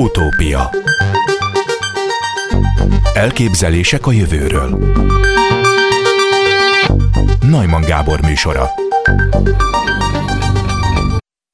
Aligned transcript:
Utópia. 0.00 0.70
Elképzelések 3.14 4.06
a 4.06 4.12
jövőről. 4.12 4.78
Najman 7.40 7.80
Gábor 7.80 8.20
műsora. 8.20 8.66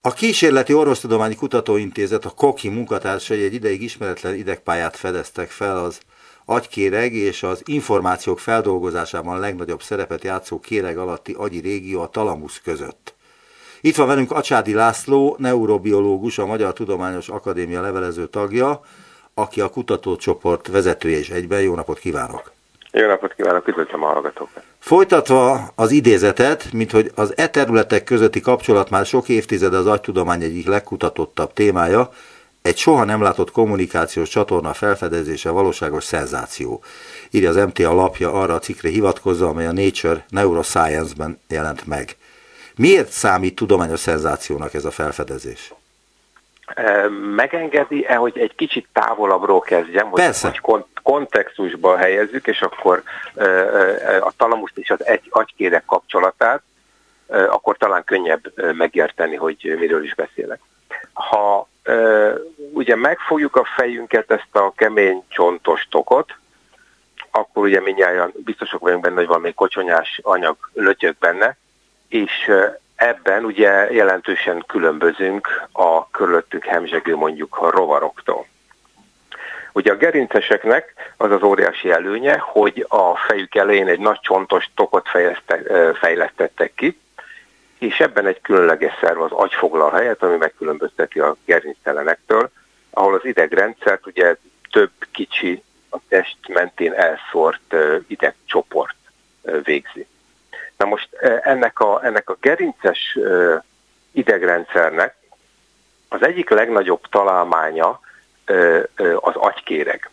A 0.01 0.13
Kísérleti 0.13 0.73
Orvostudományi 0.73 1.35
Kutatóintézet, 1.35 2.25
a 2.25 2.31
KOKI 2.31 2.69
munkatársai 2.69 3.45
egy 3.45 3.55
ideig 3.55 3.83
ismeretlen 3.83 4.35
idegpályát 4.35 4.97
fedeztek 4.97 5.51
fel 5.51 5.77
az 5.77 6.01
agykéreg 6.45 7.15
és 7.15 7.43
az 7.43 7.63
információk 7.65 8.39
feldolgozásában 8.39 9.41
legnagyobb 9.41 9.83
szerepet 9.83 10.25
játszó 10.25 10.61
kéreg 10.61 10.99
alatti 10.99 11.33
agyi 11.33 11.61
régió 11.61 12.01
a 12.01 12.09
talamusz 12.09 12.61
között. 12.65 13.16
Itt 13.87 13.97
van 13.97 14.07
velünk 14.07 14.31
Acsádi 14.31 14.75
László, 14.75 15.37
neurobiológus, 15.39 16.39
a 16.39 16.47
Magyar 16.47 16.73
Tudományos 16.73 17.29
Akadémia 17.29 17.81
levelező 17.81 18.27
tagja, 18.27 18.81
aki 19.35 19.61
a 19.61 19.69
kutatócsoport 19.69 20.69
vezetője 20.69 21.19
és 21.19 21.31
egyben. 21.31 21.61
Jó 21.61 21.75
napot 21.75 21.99
kívánok! 21.99 22.53
Jó 22.91 23.07
napot 23.07 23.35
kívánok, 23.35 23.69
üdvözlöm 23.69 24.03
a 24.03 24.07
hallgatókat! 24.07 24.63
Folytatva 24.79 25.73
az 25.75 25.91
idézetet, 25.91 26.73
mint 26.73 26.91
hogy 26.91 27.11
az 27.15 27.33
e 27.37 27.49
területek 27.49 28.05
közötti 28.05 28.41
kapcsolat 28.41 28.91
már 28.91 29.07
sok 29.07 29.29
évtizede 29.29 29.77
az 29.77 29.87
agytudomány 29.87 30.43
egyik 30.43 30.67
legkutatottabb 30.67 31.53
témája, 31.53 32.11
egy 32.63 32.77
soha 32.77 33.05
nem 33.05 33.23
látott 33.23 33.51
kommunikációs 33.51 34.29
csatorna 34.29 34.73
felfedezése 34.73 35.51
valóságos 35.51 36.05
szenzáció. 36.05 36.83
Írja 37.31 37.49
az 37.49 37.57
MTA 37.57 37.95
lapja 37.95 38.33
arra 38.33 38.55
a 38.55 38.59
cikkre 38.59 38.89
hivatkozza, 38.89 39.49
amely 39.49 39.67
a 39.67 39.73
Nature 39.73 40.25
Neuroscience-ben 40.29 41.41
jelent 41.49 41.87
meg. 41.87 42.17
Miért 42.77 43.09
számít 43.09 43.55
tudományos 43.55 44.01
szenzációnak 44.01 44.75
ez 44.75 44.85
a 44.85 44.91
felfedezés? 44.91 45.75
Megengedi-e, 47.35 48.15
hogy 48.15 48.39
egy 48.39 48.55
kicsit 48.55 48.89
távolabbról 48.93 49.61
kezdjem, 49.61 50.07
hogy, 50.07 50.21
Persze. 50.21 50.59
hogy 50.63 50.85
kontextusba 51.03 51.97
helyezzük, 51.97 52.47
és 52.47 52.61
akkor 52.61 53.03
a 54.21 54.33
talamuszt 54.37 54.79
és 54.79 54.91
az 54.91 55.07
egy 55.07 55.27
agykérek 55.31 55.85
kapcsolatát, 55.85 56.63
akkor 57.27 57.77
talán 57.77 58.05
könnyebb 58.05 58.73
megérteni, 58.73 59.37
hogy 59.37 59.77
miről 59.79 60.05
is 60.05 60.15
beszélek. 60.15 60.61
Ha 61.13 61.69
ugye 62.73 62.97
megfogjuk 62.97 63.57
a 63.57 63.69
fejünket, 63.77 64.31
ezt 64.31 64.57
a 64.57 64.73
kemény 64.77 65.25
csontos 65.29 65.87
tokot, 65.91 66.35
akkor 67.31 67.65
ugye 67.65 67.81
mindjárt 67.81 68.43
biztosok 68.43 68.81
vagyunk 68.81 69.03
benne, 69.03 69.17
hogy 69.17 69.27
valami 69.27 69.55
kocsonyás 69.55 70.21
anyag 70.23 70.57
lötyög 70.73 71.17
benne, 71.19 71.57
és 72.09 72.51
ebben 72.97 73.45
ugye 73.45 73.93
jelentősen 73.93 74.65
különbözünk 74.67 75.63
a 75.73 76.11
körülöttünk 76.11 76.65
hemzsegő 76.65 77.17
mondjuk 77.17 77.59
a 77.59 77.71
rovaroktól. 77.71 78.47
Ugye 79.73 79.93
a 79.93 79.97
gerinceseknek 79.97 80.95
az 81.17 81.31
az 81.31 81.43
óriási 81.43 81.91
előnye, 81.91 82.39
hogy 82.39 82.87
a 82.89 83.17
fejük 83.17 83.55
elején 83.55 83.89
egy 83.89 83.99
nagy 83.99 84.21
csontos 84.21 84.71
tokot 84.75 85.09
fejlesztettek 85.95 86.75
ki, 86.75 86.99
és 87.79 88.01
ebben 88.01 88.27
egy 88.27 88.41
különleges 88.41 88.93
szerv 89.01 89.21
az 89.21 89.33
agy 89.33 89.53
foglal 89.53 89.91
helyet, 89.91 90.23
ami 90.23 90.37
megkülönbözteti 90.37 91.21
a 91.21 91.37
gerinctelenektől, 91.45 92.51
ahol 92.91 93.15
az 93.15 93.25
idegrendszert 93.25 94.07
ugye 94.07 94.37
több 94.71 94.91
kicsi, 95.13 95.63
a 95.91 95.97
test 96.09 96.37
mentén 96.49 96.93
elszórt 96.93 97.75
idegcsoport 98.07 98.97
végzi. 99.63 100.07
Na 100.77 100.87
most 100.87 101.09
ennek 101.43 101.81
a, 101.81 102.05
ennek 102.05 102.31
a 102.31 102.37
gerinces 102.41 103.19
idegrendszernek 104.13 105.15
az 106.09 106.23
egyik 106.23 106.51
legnagyobb 106.51 107.01
találmánya 107.11 108.01
az 109.17 109.35
agykéreg. 109.35 110.11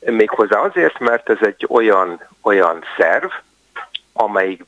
Méghozzá 0.00 0.58
azért, 0.58 0.98
mert 0.98 1.30
ez 1.30 1.38
egy 1.40 1.66
olyan, 1.68 2.28
olyan 2.42 2.84
szerv, 2.96 3.30
amelyik 4.12 4.64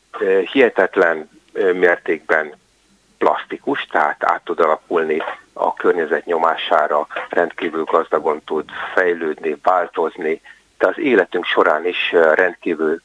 hihetetlen 0.53 1.31
mértékben 1.53 2.55
plastikus, 3.19 3.87
tehát 3.91 4.25
át 4.25 4.45
tud 4.45 4.61
alakulni 4.61 5.23
a 5.53 5.75
környezet 5.75 6.25
nyomására, 6.25 7.07
rendkívül 7.29 7.85
gazdagon 7.85 8.43
tud 8.45 8.71
fejlődni, 8.95 9.57
változni, 9.63 10.41
de 10.79 10.87
az 10.87 10.99
életünk 10.99 11.45
során 11.45 11.87
is 11.87 12.13
rendkívül 12.13 13.03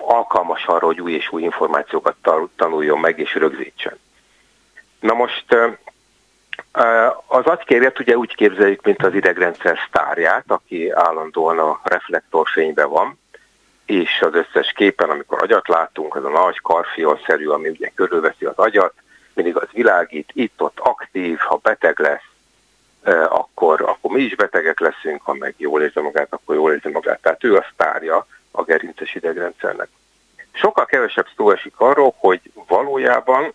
alkalmas 0.00 0.66
arra, 0.66 0.86
hogy 0.86 1.00
új 1.00 1.12
és 1.12 1.32
új 1.32 1.42
információkat 1.42 2.16
tanuljon 2.56 2.98
meg 2.98 3.18
és 3.18 3.34
rögzítsen. 3.34 3.98
Na 5.00 5.14
most 5.14 5.44
az 7.26 7.44
agykérget 7.44 8.00
ugye 8.00 8.16
úgy 8.16 8.34
képzeljük, 8.34 8.84
mint 8.84 9.02
az 9.02 9.14
idegrendszer 9.14 9.78
sztárját, 9.88 10.44
aki 10.46 10.90
állandóan 10.90 11.58
a 11.58 11.80
reflektorfényben 11.82 12.88
van, 12.88 13.18
és 13.86 14.20
az 14.20 14.34
összes 14.34 14.72
képen, 14.72 15.10
amikor 15.10 15.42
agyat 15.42 15.68
látunk, 15.68 16.14
az 16.14 16.24
a 16.24 16.28
nagy 16.28 16.60
karfiolszerű, 16.60 17.46
ami 17.46 17.68
ugye 17.68 17.90
körülveszi 17.94 18.44
az 18.44 18.56
agyat, 18.56 18.94
mindig 19.34 19.56
az 19.56 19.68
világít, 19.72 20.30
itt-ott 20.32 20.78
aktív, 20.78 21.38
ha 21.38 21.56
beteg 21.62 21.98
lesz, 21.98 22.28
akkor, 23.28 23.80
akkor 23.80 24.10
mi 24.10 24.22
is 24.22 24.34
betegek 24.34 24.80
leszünk, 24.80 25.22
ha 25.22 25.34
meg 25.34 25.54
jól 25.56 25.82
érzi 25.82 26.00
magát, 26.00 26.28
akkor 26.30 26.54
jól 26.54 26.72
érzi 26.72 26.90
magát. 26.90 27.20
Tehát 27.22 27.44
ő 27.44 27.56
a 27.56 27.66
sztárja 27.72 28.26
a 28.50 28.62
gerinces 28.62 29.14
idegrendszernek. 29.14 29.88
Sokkal 30.52 30.84
kevesebb 30.84 31.26
szó 31.36 31.50
esik 31.50 31.74
arról, 31.76 32.14
hogy 32.18 32.40
valójában 32.66 33.52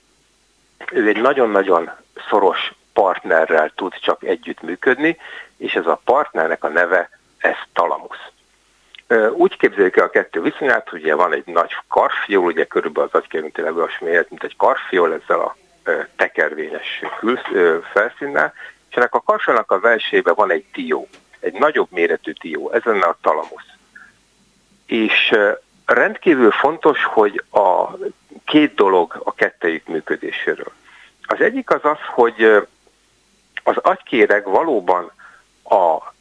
ő 0.91 1.07
egy 1.07 1.21
nagyon-nagyon 1.21 1.91
szoros 2.29 2.73
partnerrel 2.93 3.71
tud 3.75 3.93
csak 3.93 4.23
együttműködni, 4.23 5.17
és 5.57 5.73
ez 5.73 5.85
a 5.85 6.01
partnernek 6.03 6.63
a 6.63 6.67
neve, 6.67 7.09
ez 7.37 7.55
talamusz. 7.73 8.27
Úgy 9.31 9.57
képzeljük 9.57 9.97
el 9.97 10.05
a 10.05 10.09
kettő 10.09 10.41
viszonyát, 10.41 10.89
hogy 10.89 11.01
ugye 11.01 11.15
van 11.15 11.33
egy 11.33 11.45
nagy 11.45 11.75
karfiol, 11.87 12.45
ugye 12.45 12.65
körülbelül 12.65 13.09
az 13.13 13.21
agykérünktéleg 13.21 13.75
olyas 13.75 13.99
méret, 13.99 14.29
mint 14.29 14.43
egy 14.43 14.55
karfiol 14.55 15.13
ezzel 15.13 15.39
a 15.39 15.55
tekervényes 16.15 17.01
külsz, 17.19 17.81
felszínnel, 17.91 18.53
és 18.89 18.95
ennek 18.95 19.15
a 19.15 19.21
karfiolnak 19.21 19.71
a 19.71 19.79
versébe 19.79 20.33
van 20.33 20.51
egy 20.51 20.65
tió, 20.73 21.07
egy 21.39 21.53
nagyobb 21.53 21.87
méretű 21.91 22.31
tió, 22.31 22.71
ez 22.71 22.83
lenne 22.83 23.05
a 23.05 23.17
talamusz. 23.21 23.74
És 24.85 25.35
rendkívül 25.85 26.51
fontos, 26.51 27.03
hogy 27.03 27.43
a 27.51 27.97
két 28.45 28.75
dolog 28.75 29.21
a 29.23 29.33
kettejük 29.33 29.87
működéséről. 29.87 30.71
Az 31.21 31.41
egyik 31.41 31.69
az 31.69 31.79
az, 31.85 31.97
hogy 32.13 32.67
az 33.63 33.77
agykéreg 33.77 34.43
valóban 34.43 35.11
a 35.63 36.13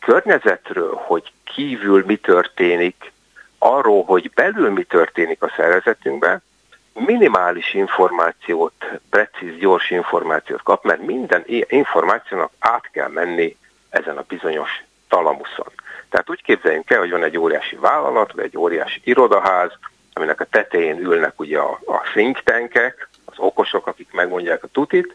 környezetről, 0.00 0.94
hogy 0.94 1.32
kívül 1.44 2.04
mi 2.06 2.16
történik, 2.16 3.12
arról, 3.58 4.04
hogy 4.04 4.30
belül 4.34 4.70
mi 4.70 4.82
történik 4.82 5.42
a 5.42 5.52
szervezetünkben, 5.56 6.42
minimális 6.92 7.74
információt, 7.74 8.84
precíz, 9.10 9.56
gyors 9.58 9.90
információt 9.90 10.62
kap, 10.62 10.84
mert 10.84 11.00
minden 11.00 11.44
információnak 11.68 12.52
át 12.58 12.90
kell 12.90 13.08
menni 13.08 13.56
ezen 13.88 14.16
a 14.16 14.24
bizonyos 14.28 14.82
talamuszon. 15.08 15.72
Tehát 16.12 16.30
úgy 16.30 16.42
képzeljünk 16.42 16.90
el, 16.90 16.98
hogy 16.98 17.10
van 17.10 17.22
egy 17.22 17.38
óriási 17.38 17.76
vállalat, 17.76 18.32
vagy 18.32 18.44
egy 18.44 18.56
óriási 18.56 19.00
irodaház, 19.04 19.72
aminek 20.12 20.40
a 20.40 20.44
tetején 20.44 20.98
ülnek 20.98 21.40
ugye 21.40 21.58
a, 21.58 21.78
a 21.86 22.00
think 22.12 22.38
tankek, 22.38 23.08
az 23.24 23.34
okosok, 23.36 23.86
akik 23.86 24.12
megmondják 24.12 24.64
a 24.64 24.68
tutit, 24.72 25.14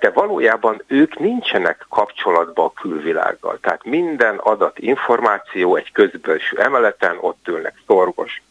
de 0.00 0.10
valójában 0.14 0.82
ők 0.86 1.18
nincsenek 1.18 1.86
kapcsolatban 1.88 2.64
a 2.64 2.80
külvilággal. 2.80 3.58
Tehát 3.60 3.84
minden 3.84 4.36
adat 4.36 4.78
információ 4.78 5.76
egy 5.76 5.92
közbelső 5.92 6.58
emeleten, 6.58 7.16
ott 7.20 7.48
ülnek 7.48 7.74
szorgos 7.86 8.42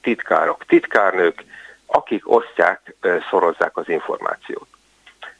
titkárok, 0.00 0.64
titkárnők, 0.64 1.44
akik 1.86 2.30
osztják, 2.30 2.94
szorozzák 3.30 3.76
az 3.76 3.88
információt. 3.88 4.68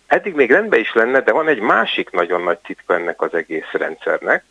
Eddig 0.07 0.35
még 0.35 0.51
rendben 0.51 0.81
is 0.81 0.93
lenne, 0.93 1.21
de 1.21 1.33
van 1.33 1.49
egy 1.49 1.61
másik 1.61 2.11
nagyon 2.11 2.43
nagy 2.43 2.59
titka 2.59 2.95
ennek 2.95 3.21
az 3.21 3.35
egész 3.35 3.71
rendszernek, 3.73 4.45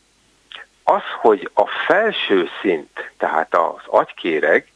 az, 0.89 1.01
hogy 1.21 1.49
a 1.53 1.65
felső 1.65 2.49
szint, 2.61 3.11
tehát 3.17 3.55
az 3.55 3.81
agykéreg 3.85 4.71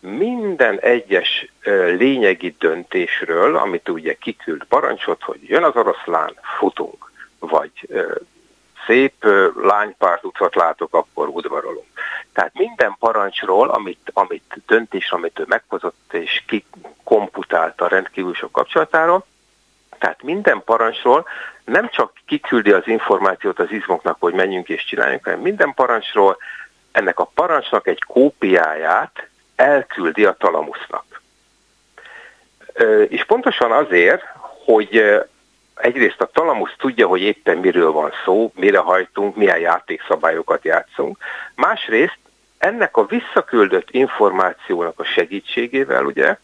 minden 0.00 0.80
egyes 0.80 1.52
lényegi 1.96 2.56
döntésről, 2.58 3.56
amit 3.56 3.88
ugye 3.88 4.14
kiküld 4.14 4.64
parancsot, 4.64 5.22
hogy 5.22 5.48
jön 5.48 5.62
az 5.62 5.76
oroszlán, 5.76 6.34
futunk, 6.58 7.12
vagy 7.38 7.70
szép 8.86 9.26
lánypárt 9.62 10.24
utcot 10.24 10.54
látok, 10.54 10.94
akkor 10.94 11.28
udvarolunk. 11.28 11.86
Tehát 12.32 12.52
minden 12.54 12.96
parancsról, 12.98 13.68
amit, 13.68 14.10
amit 14.12 14.62
döntés, 14.66 15.10
amit 15.10 15.38
ő 15.38 15.44
meghozott 15.46 16.12
és 16.12 16.42
kikomputálta 16.46 17.88
rendkívül 17.88 18.34
sok 18.34 18.52
kapcsolatáról, 18.52 19.26
tehát 20.02 20.22
minden 20.22 20.62
parancsról 20.64 21.26
nem 21.64 21.88
csak 21.88 22.12
kiküldi 22.26 22.72
az 22.72 22.86
információt 22.86 23.58
az 23.58 23.70
izmoknak, 23.70 24.16
hogy 24.20 24.34
menjünk 24.34 24.68
és 24.68 24.84
csináljunk, 24.84 25.24
hanem 25.24 25.40
minden 25.40 25.74
parancsról 25.74 26.36
ennek 26.92 27.18
a 27.18 27.30
parancsnak 27.34 27.86
egy 27.86 28.02
kópiáját 28.04 29.28
elküldi 29.56 30.24
a 30.24 30.32
talamusznak. 30.32 31.22
És 33.08 33.24
pontosan 33.24 33.72
azért, 33.72 34.22
hogy 34.64 35.20
egyrészt 35.74 36.20
a 36.20 36.30
talamusz 36.32 36.74
tudja, 36.78 37.06
hogy 37.06 37.20
éppen 37.20 37.58
miről 37.58 37.92
van 37.92 38.12
szó, 38.24 38.52
mire 38.54 38.78
hajtunk, 38.78 39.36
milyen 39.36 39.58
játékszabályokat 39.58 40.64
játszunk. 40.64 41.18
Másrészt 41.54 42.18
ennek 42.58 42.96
a 42.96 43.06
visszaküldött 43.06 43.90
információnak 43.90 45.00
a 45.00 45.04
segítségével 45.04 46.04
ugye 46.04 46.36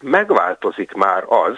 megváltozik 0.00 0.92
már 0.92 1.24
az, 1.26 1.56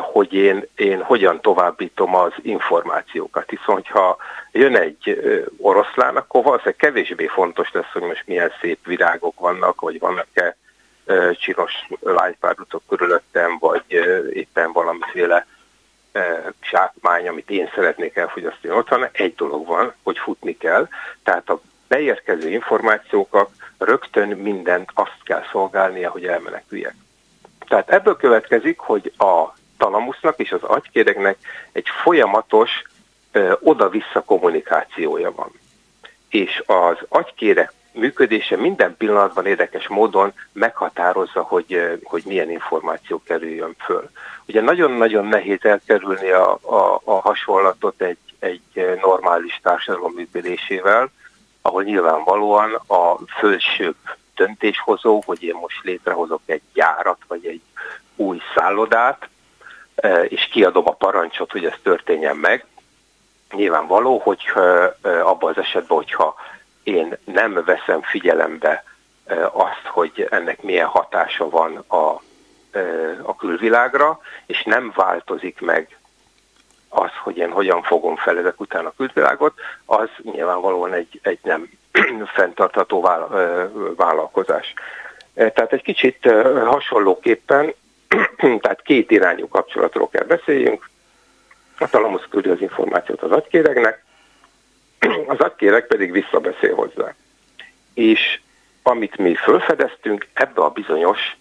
hogy 0.00 0.32
én, 0.32 0.66
én 0.76 1.02
hogyan 1.02 1.40
továbbítom 1.40 2.14
az 2.14 2.32
információkat. 2.42 3.50
Hiszen, 3.50 3.64
hogyha 3.74 4.16
jön 4.52 4.76
egy 4.76 5.20
oroszlán, 5.58 6.16
akkor 6.16 6.42
valószínűleg 6.42 6.76
kevésbé 6.76 7.26
fontos 7.26 7.72
lesz, 7.72 7.92
hogy 7.92 8.02
most 8.02 8.26
milyen 8.26 8.52
szép 8.60 8.86
virágok 8.86 9.40
vannak, 9.40 9.80
vagy 9.80 9.98
vannak-e 9.98 10.56
csinos 11.32 11.72
lánypárdutok 12.00 12.82
körülöttem, 12.88 13.56
vagy 13.58 13.82
éppen 14.32 14.72
valamiféle 14.72 15.46
zsákmány, 16.70 17.28
amit 17.28 17.50
én 17.50 17.70
szeretnék 17.74 18.16
elfogyasztani 18.16 18.74
otthon. 18.74 19.06
Egy 19.12 19.34
dolog 19.34 19.66
van, 19.66 19.94
hogy 20.02 20.18
futni 20.18 20.56
kell, 20.56 20.88
tehát 21.22 21.48
a 21.48 21.60
beérkező 21.88 22.48
információkat 22.48 23.50
rögtön 23.78 24.28
mindent 24.28 24.90
azt 24.94 25.18
kell 25.24 25.42
szolgálnia, 25.52 26.10
hogy 26.10 26.26
elmeneküljek. 26.26 26.94
Tehát 27.68 27.90
ebből 27.90 28.16
következik, 28.16 28.78
hogy 28.78 29.12
a 29.18 29.56
talamusznak 29.78 30.38
és 30.38 30.52
az 30.52 30.62
agykéregnek 30.62 31.36
egy 31.72 31.86
folyamatos 32.02 32.70
oda-vissza 33.60 34.20
kommunikációja 34.20 35.32
van. 35.34 35.50
És 36.28 36.62
az 36.66 36.96
agykérek 37.08 37.72
működése 37.92 38.56
minden 38.56 38.96
pillanatban 38.96 39.46
érdekes 39.46 39.88
módon 39.88 40.32
meghatározza, 40.52 41.42
hogy, 41.42 41.98
hogy 42.02 42.22
milyen 42.26 42.50
információ 42.50 43.22
kerüljön 43.22 43.74
föl. 43.78 44.10
Ugye 44.46 44.60
nagyon-nagyon 44.60 45.26
nehéz 45.26 45.64
elkerülni 45.64 46.30
a, 46.30 46.52
a, 46.52 47.00
a 47.04 47.20
hasonlatot 47.20 48.02
egy, 48.02 48.18
egy 48.38 48.98
normális 49.02 49.60
társadalom 49.62 50.12
működésével, 50.12 51.10
ahol 51.62 51.82
nyilvánvalóan 51.82 52.74
a 52.74 53.18
felsőbb 53.26 53.96
döntéshozó, 54.38 55.22
hogy 55.26 55.42
én 55.42 55.54
most 55.54 55.82
létrehozok 55.82 56.40
egy 56.46 56.62
gyárat, 56.72 57.18
vagy 57.26 57.46
egy 57.46 57.60
új 58.16 58.40
szállodát, 58.54 59.28
és 60.28 60.48
kiadom 60.48 60.88
a 60.88 60.92
parancsot, 60.92 61.52
hogy 61.52 61.64
ez 61.64 61.74
történjen 61.82 62.36
meg. 62.36 62.66
Nyilvánvaló, 63.50 64.18
hogy 64.18 64.38
abban 65.02 65.50
az 65.50 65.58
esetben, 65.58 65.96
hogyha 65.96 66.34
én 66.82 67.18
nem 67.24 67.62
veszem 67.64 68.02
figyelembe 68.02 68.84
azt, 69.52 69.86
hogy 69.86 70.26
ennek 70.30 70.62
milyen 70.62 70.86
hatása 70.86 71.48
van 71.48 71.76
a, 71.76 72.20
a 73.22 73.36
külvilágra, 73.36 74.20
és 74.46 74.62
nem 74.62 74.92
változik 74.94 75.60
meg 75.60 75.98
az, 76.88 77.10
hogy 77.22 77.36
én 77.36 77.50
hogyan 77.50 77.82
fogom 77.82 78.16
fel 78.16 78.38
ezek 78.38 78.60
után 78.60 78.86
a 78.86 78.92
külvilágot, 78.96 79.54
az 79.84 80.08
nyilvánvalóan 80.22 80.92
egy, 80.92 81.20
egy 81.22 81.38
nem 81.42 81.70
fenntartható 82.34 83.00
vállalkozás. 83.96 84.74
Tehát 85.34 85.72
egy 85.72 85.82
kicsit 85.82 86.30
hasonlóképpen, 86.64 87.74
tehát 88.60 88.82
két 88.82 89.10
irányú 89.10 89.48
kapcsolatról 89.48 90.08
kell 90.08 90.24
beszéljünk. 90.24 90.90
A 91.78 91.88
talamusz 91.88 92.26
küldi 92.30 92.48
az 92.48 92.60
információt 92.60 93.22
az 93.22 93.30
agykéregnek, 93.30 94.04
az 95.26 95.38
agykéreg 95.38 95.86
pedig 95.86 96.12
visszabeszél 96.12 96.74
hozzá. 96.74 97.14
És 97.94 98.40
amit 98.82 99.16
mi 99.16 99.34
felfedeztünk, 99.34 100.26
ebbe 100.32 100.60
a 100.62 100.70
bizonyos, 100.70 101.36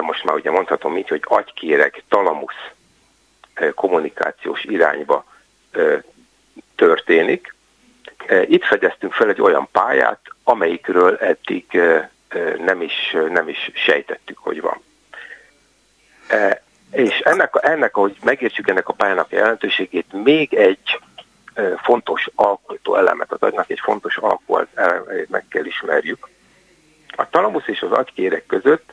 most 0.00 0.24
már 0.24 0.34
ugye 0.34 0.50
mondhatom 0.50 0.96
így, 0.96 1.08
hogy 1.08 1.22
agykéreg, 1.24 2.02
talamusz 2.08 2.70
kommunikációs 3.74 4.64
irányba 4.64 5.24
történik. 6.74 7.54
Itt 8.46 8.64
fedeztünk 8.64 9.12
fel 9.12 9.28
egy 9.28 9.40
olyan 9.40 9.68
pályát, 9.72 10.20
amelyikről 10.44 11.16
eddig 11.16 11.80
nem 12.58 12.82
is, 12.82 13.16
nem 13.28 13.48
is 13.48 13.70
sejtettük, 13.74 14.38
hogy 14.38 14.60
van. 14.60 14.82
És 16.90 17.18
ennek, 17.18 17.54
ennek, 17.60 17.94
hogy 17.94 18.16
megértsük 18.22 18.68
ennek 18.68 18.88
a 18.88 18.92
pályának 18.92 19.30
jelentőségét, 19.30 20.12
még 20.12 20.54
egy 20.54 21.00
fontos 21.76 22.28
alkotó 22.34 22.94
elemet, 22.96 23.32
az 23.32 23.40
agynak 23.40 23.70
egy 23.70 23.80
fontos 23.82 24.16
alkotót 24.16 24.68
meg 25.28 25.44
kell 25.48 25.64
ismerjük. 25.64 26.28
A 27.16 27.28
talamusz 27.28 27.66
és 27.66 27.80
az 27.82 27.92
agykérek 27.92 28.46
között 28.46 28.92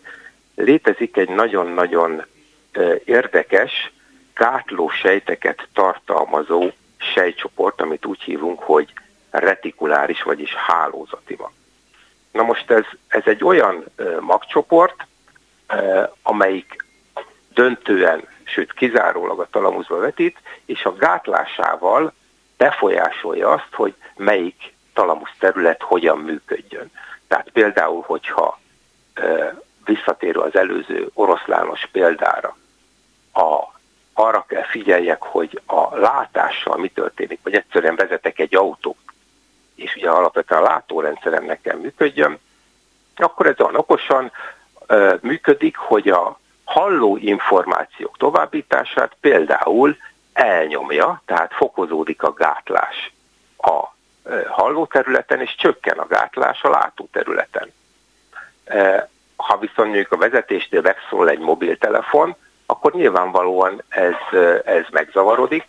létezik 0.55 1.17
egy 1.17 1.29
nagyon-nagyon 1.29 2.25
érdekes, 3.05 3.91
gátló 4.35 4.89
sejteket 4.89 5.67
tartalmazó 5.73 6.71
sejtcsoport, 6.97 7.81
amit 7.81 8.05
úgy 8.05 8.21
hívunk, 8.21 8.59
hogy 8.59 8.93
retikuláris, 9.39 10.23
vagyis 10.23 10.55
hálózati 10.55 11.35
mag. 11.39 11.51
Na 12.31 12.43
most 12.43 12.71
ez, 12.71 12.85
ez 13.07 13.21
egy 13.25 13.43
olyan 13.43 13.83
magcsoport, 14.19 15.07
amelyik 16.21 16.85
döntően, 17.53 18.27
sőt 18.43 18.73
kizárólag 18.73 19.39
a 19.39 19.47
talamuszba 19.51 19.97
vetít, 19.97 20.37
és 20.65 20.85
a 20.85 20.95
gátlásával 20.95 22.13
befolyásolja 22.57 23.49
azt, 23.49 23.73
hogy 23.73 23.95
melyik 24.15 24.73
talamusz 24.93 25.33
terület 25.39 25.81
hogyan 25.81 26.17
működjön. 26.17 26.91
Tehát 27.27 27.49
például, 27.49 28.03
hogyha 28.05 28.59
visszatérő 29.85 30.39
az 30.39 30.55
előző 30.55 31.09
oroszlános 31.13 31.87
példára, 31.91 32.57
a, 33.33 33.63
arra 34.13 34.45
kell 34.47 34.63
figyeljek, 34.63 35.21
hogy 35.21 35.61
a 35.65 35.97
látással 35.97 36.77
mi 36.77 36.87
történik, 36.87 37.39
vagy 37.43 37.53
egyszerűen 37.53 37.95
vezetek 37.95 38.39
egy 38.39 38.55
autót, 38.55 38.97
és 39.75 39.95
ugye 39.95 40.09
alapvetően 40.09 40.61
a 40.61 40.65
látórendszeremnek 40.65 41.61
kell 41.61 41.77
működjön, 41.77 42.39
akkor 43.15 43.45
ez 43.45 43.59
olyan 43.59 43.75
okosan 43.75 44.31
ö, 44.87 45.15
működik, 45.21 45.77
hogy 45.77 46.09
a 46.09 46.39
halló 46.63 47.17
információk 47.17 48.17
továbbítását 48.17 49.15
például 49.21 49.97
elnyomja, 50.33 51.21
tehát 51.25 51.53
fokozódik 51.53 52.23
a 52.23 52.33
gátlás 52.33 53.13
a 53.57 53.93
hallóterületen, 54.47 55.41
és 55.41 55.55
csökken 55.55 55.97
a 55.97 56.07
gátlás 56.07 56.63
a 56.63 56.69
látóterületen. 56.69 57.73
Ha 59.35 59.57
viszont 59.57 59.87
mondjuk 59.87 60.11
a 60.11 60.17
vezetésnél 60.17 60.81
megszól 60.81 61.29
egy 61.29 61.39
mobiltelefon, 61.39 62.35
akkor 62.65 62.93
nyilvánvalóan 62.93 63.83
ez, 63.89 64.39
ez 64.65 64.85
megzavarodik, 64.91 65.67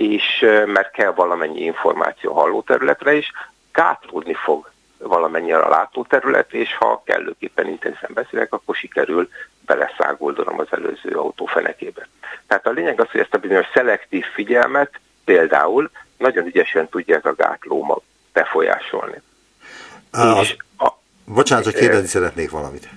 és 0.00 0.44
mert 0.66 0.90
kell 0.90 1.12
valamennyi 1.12 1.60
információ 1.60 2.30
a 2.30 2.40
hallóterületre 2.40 3.14
is, 3.14 3.32
gátlódni 3.72 4.34
fog 4.34 4.70
valamennyire 4.98 5.58
a 5.58 5.68
látóterület, 5.68 6.52
és 6.52 6.76
ha 6.76 7.02
kellőképpen 7.04 7.68
intenzíven 7.68 8.10
beszélek, 8.14 8.52
akkor 8.52 8.74
sikerül 8.74 9.28
beleszágoldanom 9.66 10.58
az 10.58 10.66
előző 10.70 11.10
autó 11.10 11.46
fenekébe. 11.46 12.08
Tehát 12.46 12.66
a 12.66 12.70
lényeg 12.70 13.00
az, 13.00 13.10
hogy 13.10 13.20
ezt 13.20 13.34
a 13.34 13.38
bizonyos 13.38 13.66
szelektív 13.74 14.24
figyelmet 14.34 15.00
például 15.24 15.90
nagyon 16.18 16.46
ügyesen 16.46 16.88
tudja 16.88 17.16
ez 17.16 17.24
a 17.24 17.34
gátló 17.34 17.84
mag 17.84 18.02
befolyásolni. 18.32 19.22
Á, 20.10 20.40
és 20.40 20.56
a, 20.78 20.88
bocsánat, 21.24 21.64
hogy 21.64 21.74
kérdezni 21.74 22.06
szeretnék 22.06 22.50
valamit. 22.50 22.88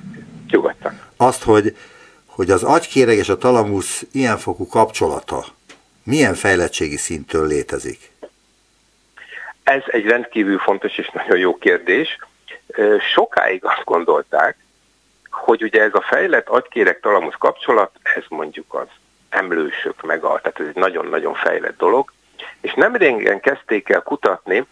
Nyugodtan. 0.49 0.99
Azt, 1.17 1.43
hogy, 1.43 1.77
hogy 2.25 2.51
az 2.51 2.63
agykéreg 2.63 3.17
és 3.17 3.29
a 3.29 3.37
talamusz 3.37 4.05
ilyenfokú 4.11 4.67
kapcsolata 4.67 5.45
milyen 6.03 6.33
fejlettségi 6.33 6.97
szinttől 6.97 7.47
létezik? 7.47 8.11
Ez 9.63 9.81
egy 9.85 10.05
rendkívül 10.05 10.59
fontos 10.59 10.97
és 10.97 11.09
nagyon 11.09 11.37
jó 11.37 11.57
kérdés. 11.57 12.17
Sokáig 13.13 13.65
azt 13.65 13.83
gondolták, 13.83 14.57
hogy 15.29 15.63
ugye 15.63 15.81
ez 15.81 15.93
a 15.93 16.01
fejlett 16.01 16.47
agykérek 16.47 16.99
talamusz 16.99 17.35
kapcsolat, 17.37 17.91
ez 18.03 18.23
mondjuk 18.29 18.73
az 18.73 18.87
emlősök 19.29 20.01
meg 20.01 20.23
a, 20.23 20.39
tehát 20.41 20.59
ez 20.59 20.67
egy 20.67 20.75
nagyon-nagyon 20.75 21.33
fejlett 21.33 21.77
dolog, 21.77 22.11
és 22.61 22.73
nem 22.73 22.95
régen 22.95 23.39
kezdték 23.39 23.89
el 23.89 24.01
kutatni 24.01 24.65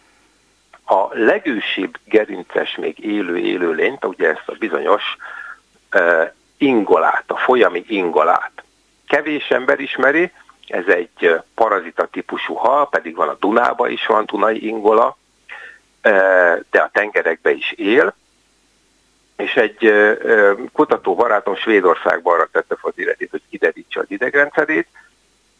a 0.84 1.08
legősibb 1.10 1.98
gerinces 2.04 2.76
még 2.76 3.04
élő 3.04 3.38
élőlényt, 3.38 4.04
ugye 4.04 4.28
ezt 4.28 4.42
a 4.48 4.54
bizonyos 4.58 5.02
uh, 5.94 6.30
ingolát, 6.56 7.24
a 7.26 7.36
folyami 7.36 7.84
ingolát. 7.88 8.52
Kevés 9.06 9.50
ember 9.50 9.80
ismeri, 9.80 10.32
ez 10.66 10.86
egy 10.86 11.40
parazita 11.54 12.06
típusú 12.06 12.54
hal, 12.54 12.88
pedig 12.88 13.14
van 13.14 13.28
a 13.28 13.36
Dunába 13.40 13.88
is 13.88 14.06
van 14.06 14.26
Dunai 14.26 14.66
ingola, 14.66 15.16
de 16.70 16.78
a 16.78 16.90
tengerekbe 16.92 17.50
is 17.50 17.72
él, 17.76 18.14
és 19.36 19.54
egy 19.54 19.92
kutató 20.72 21.14
barátom 21.14 21.56
Svédországban 21.56 22.34
arra 22.34 22.48
tette 22.52 22.76
fel 22.76 22.90
az 22.90 22.98
életét, 22.98 23.30
hogy 23.30 23.42
kiderítse 23.50 24.00
az 24.00 24.06
idegrendszerét, 24.08 24.86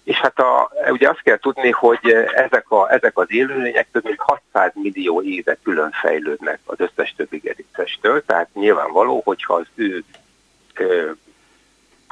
és 0.04 0.16
hát 0.16 0.38
a, 0.38 0.70
ugye 0.90 1.08
azt 1.08 1.22
kell 1.22 1.38
tudni, 1.38 1.70
hogy 1.70 2.12
ezek, 2.34 2.70
a, 2.70 2.92
ezek 2.92 3.18
az 3.18 3.26
élőlények 3.28 3.88
több 3.92 4.04
mint 4.04 4.20
600 4.20 4.72
millió 4.74 5.22
éve 5.22 5.58
külön 5.62 5.90
fejlődnek 5.90 6.58
az 6.64 6.80
összes 6.80 7.14
többi 7.16 7.38
gerincestől, 7.38 8.24
tehát 8.24 8.48
nyilvánvaló, 8.54 9.20
hogyha 9.24 9.54
az 9.54 9.66
ő 9.74 10.04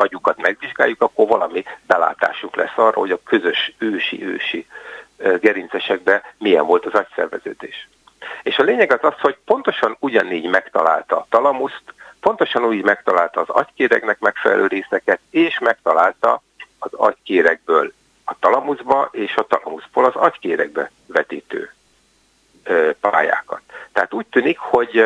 agyukat 0.00 0.42
megvizsgáljuk, 0.42 1.02
akkor 1.02 1.26
valami 1.26 1.64
belátásuk 1.86 2.56
lesz 2.56 2.76
arra, 2.76 2.98
hogy 2.98 3.10
a 3.10 3.22
közös 3.24 3.74
ősi-ősi 3.78 4.66
gerincesekben 5.40 6.22
milyen 6.38 6.66
volt 6.66 6.86
az 6.86 6.94
agyszerveződés. 6.94 7.88
És 8.42 8.58
a 8.58 8.62
lényeg 8.62 8.92
az 8.92 9.12
az, 9.12 9.20
hogy 9.20 9.36
pontosan 9.44 9.96
ugyanígy 9.98 10.48
megtalálta 10.48 11.16
a 11.16 11.26
talamuszt, 11.28 11.82
pontosan 12.20 12.64
úgy 12.64 12.82
megtalálta 12.82 13.40
az 13.40 13.48
agykéregnek 13.48 14.18
megfelelő 14.18 14.66
részeket, 14.66 15.20
és 15.30 15.58
megtalálta 15.58 16.42
az 16.78 16.92
agykéregből 16.92 17.92
a 18.24 18.34
talamuszba, 18.38 19.08
és 19.12 19.36
a 19.36 19.46
talamuszból 19.46 20.04
az 20.04 20.14
agykéregbe 20.14 20.90
vetítő 21.06 21.74
pályákat. 23.00 23.60
Tehát 23.92 24.12
úgy 24.12 24.26
tűnik, 24.26 24.58
hogy 24.58 24.98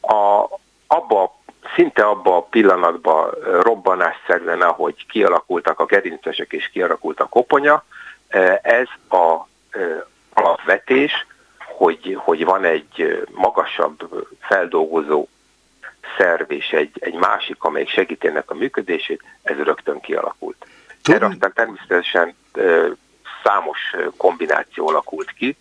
a, 0.00 0.44
abba, 0.86 1.38
szinte 1.74 2.02
abba 2.02 2.36
a 2.36 2.42
pillanatban 2.42 3.30
robbanásszerűen, 3.62 4.62
ahogy 4.62 5.06
kialakultak 5.06 5.80
a 5.80 5.84
gerincesek 5.84 6.52
és 6.52 6.70
kialakult 6.72 7.20
a 7.20 7.26
koponya, 7.26 7.84
ez 8.62 8.88
a 9.08 9.46
alapvetés, 10.34 11.26
hogy, 11.58 12.18
hogy 12.18 12.44
van 12.44 12.64
egy 12.64 13.24
magasabb 13.30 14.26
feldolgozó 14.40 15.28
szerv 16.18 16.50
és 16.50 16.70
egy, 16.70 16.90
egy 17.00 17.14
másik, 17.14 17.62
amelyik 17.62 17.88
segíti 17.88 18.26
ennek 18.26 18.50
a 18.50 18.54
működését, 18.54 19.22
ez 19.42 19.56
rögtön 19.56 20.00
kialakult. 20.00 20.66
Erre 21.02 21.26
aztán 21.26 21.52
természetesen 21.52 22.34
számos 23.42 23.78
kombináció 24.16 24.88
alakult 24.88 25.32
ki, 25.32 25.56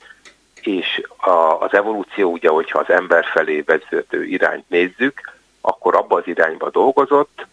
és 0.62 1.02
a, 1.18 1.30
az 1.60 1.74
evolúció 1.74 2.32
ugye, 2.32 2.50
hogyha 2.50 2.80
az 2.80 2.90
ember 2.90 3.26
felé 3.26 3.62
vezető 3.62 4.24
irányt 4.26 4.70
nézzük, 4.70 5.32
akkor 5.66 5.96
abba 5.96 6.18
az 6.18 6.28
irányba 6.28 6.70
dolgozott, 6.70 7.46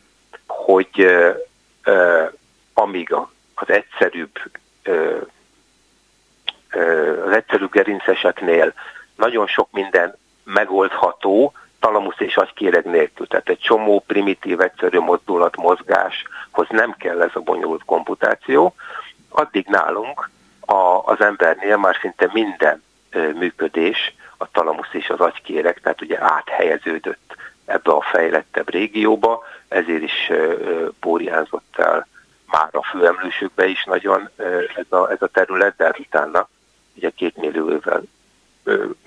hogy 0.47 1.07
amíg 2.75 3.13
az 3.55 3.71
egyszerűbb 3.71 4.39
az 7.25 7.33
egyszerűbb 7.33 7.71
gerinceseknél 7.71 8.73
nagyon 9.17 9.47
sok 9.47 9.69
minden 9.71 10.17
megoldható, 10.45 11.53
talamusz 11.81 12.19
és 12.21 12.37
agykéreg 12.37 12.85
nélkül. 12.85 13.27
Tehát 13.27 13.49
egy 13.49 13.59
csomó 13.59 14.05
primitív, 14.07 14.61
egyszerű 14.61 14.99
mozdulat, 14.99 15.57
mozgáshoz 15.57 16.67
nem 16.69 16.95
kell 16.99 17.23
ez 17.23 17.31
a 17.35 17.41
bonyolult 17.41 17.85
komputáció. 17.85 18.75
Addig 19.29 19.67
nálunk 19.67 20.31
a, 20.61 21.03
az 21.05 21.21
embernél 21.21 21.77
már 21.77 21.97
szinte 22.01 22.31
minden 22.33 22.83
működés, 23.35 24.15
a 24.37 24.51
talamusz 24.51 24.93
és 24.93 25.09
az 25.11 25.21
agykéreg, 25.21 25.81
tehát 25.81 26.03
ugye 26.03 26.23
áthelyeződött 26.23 27.30
ebbe 27.71 27.93
a 27.93 28.01
fejlettebb 28.01 28.71
régióba, 28.71 29.45
ezért 29.69 30.03
is 30.03 30.31
bóriázott 31.01 31.77
el 31.77 32.07
már 32.47 32.69
a 32.73 32.83
főemlősökbe 32.83 33.67
is 33.67 33.85
nagyon 33.85 34.29
ez 34.77 34.87
a, 34.99 35.11
ez 35.11 35.23
a 35.23 35.27
terület, 35.27 35.77
de 35.77 35.85
hát 35.85 35.99
utána 35.99 36.49
ugye 36.95 37.11
két 37.11 37.37
millió 37.37 37.71
évvel 37.71 38.03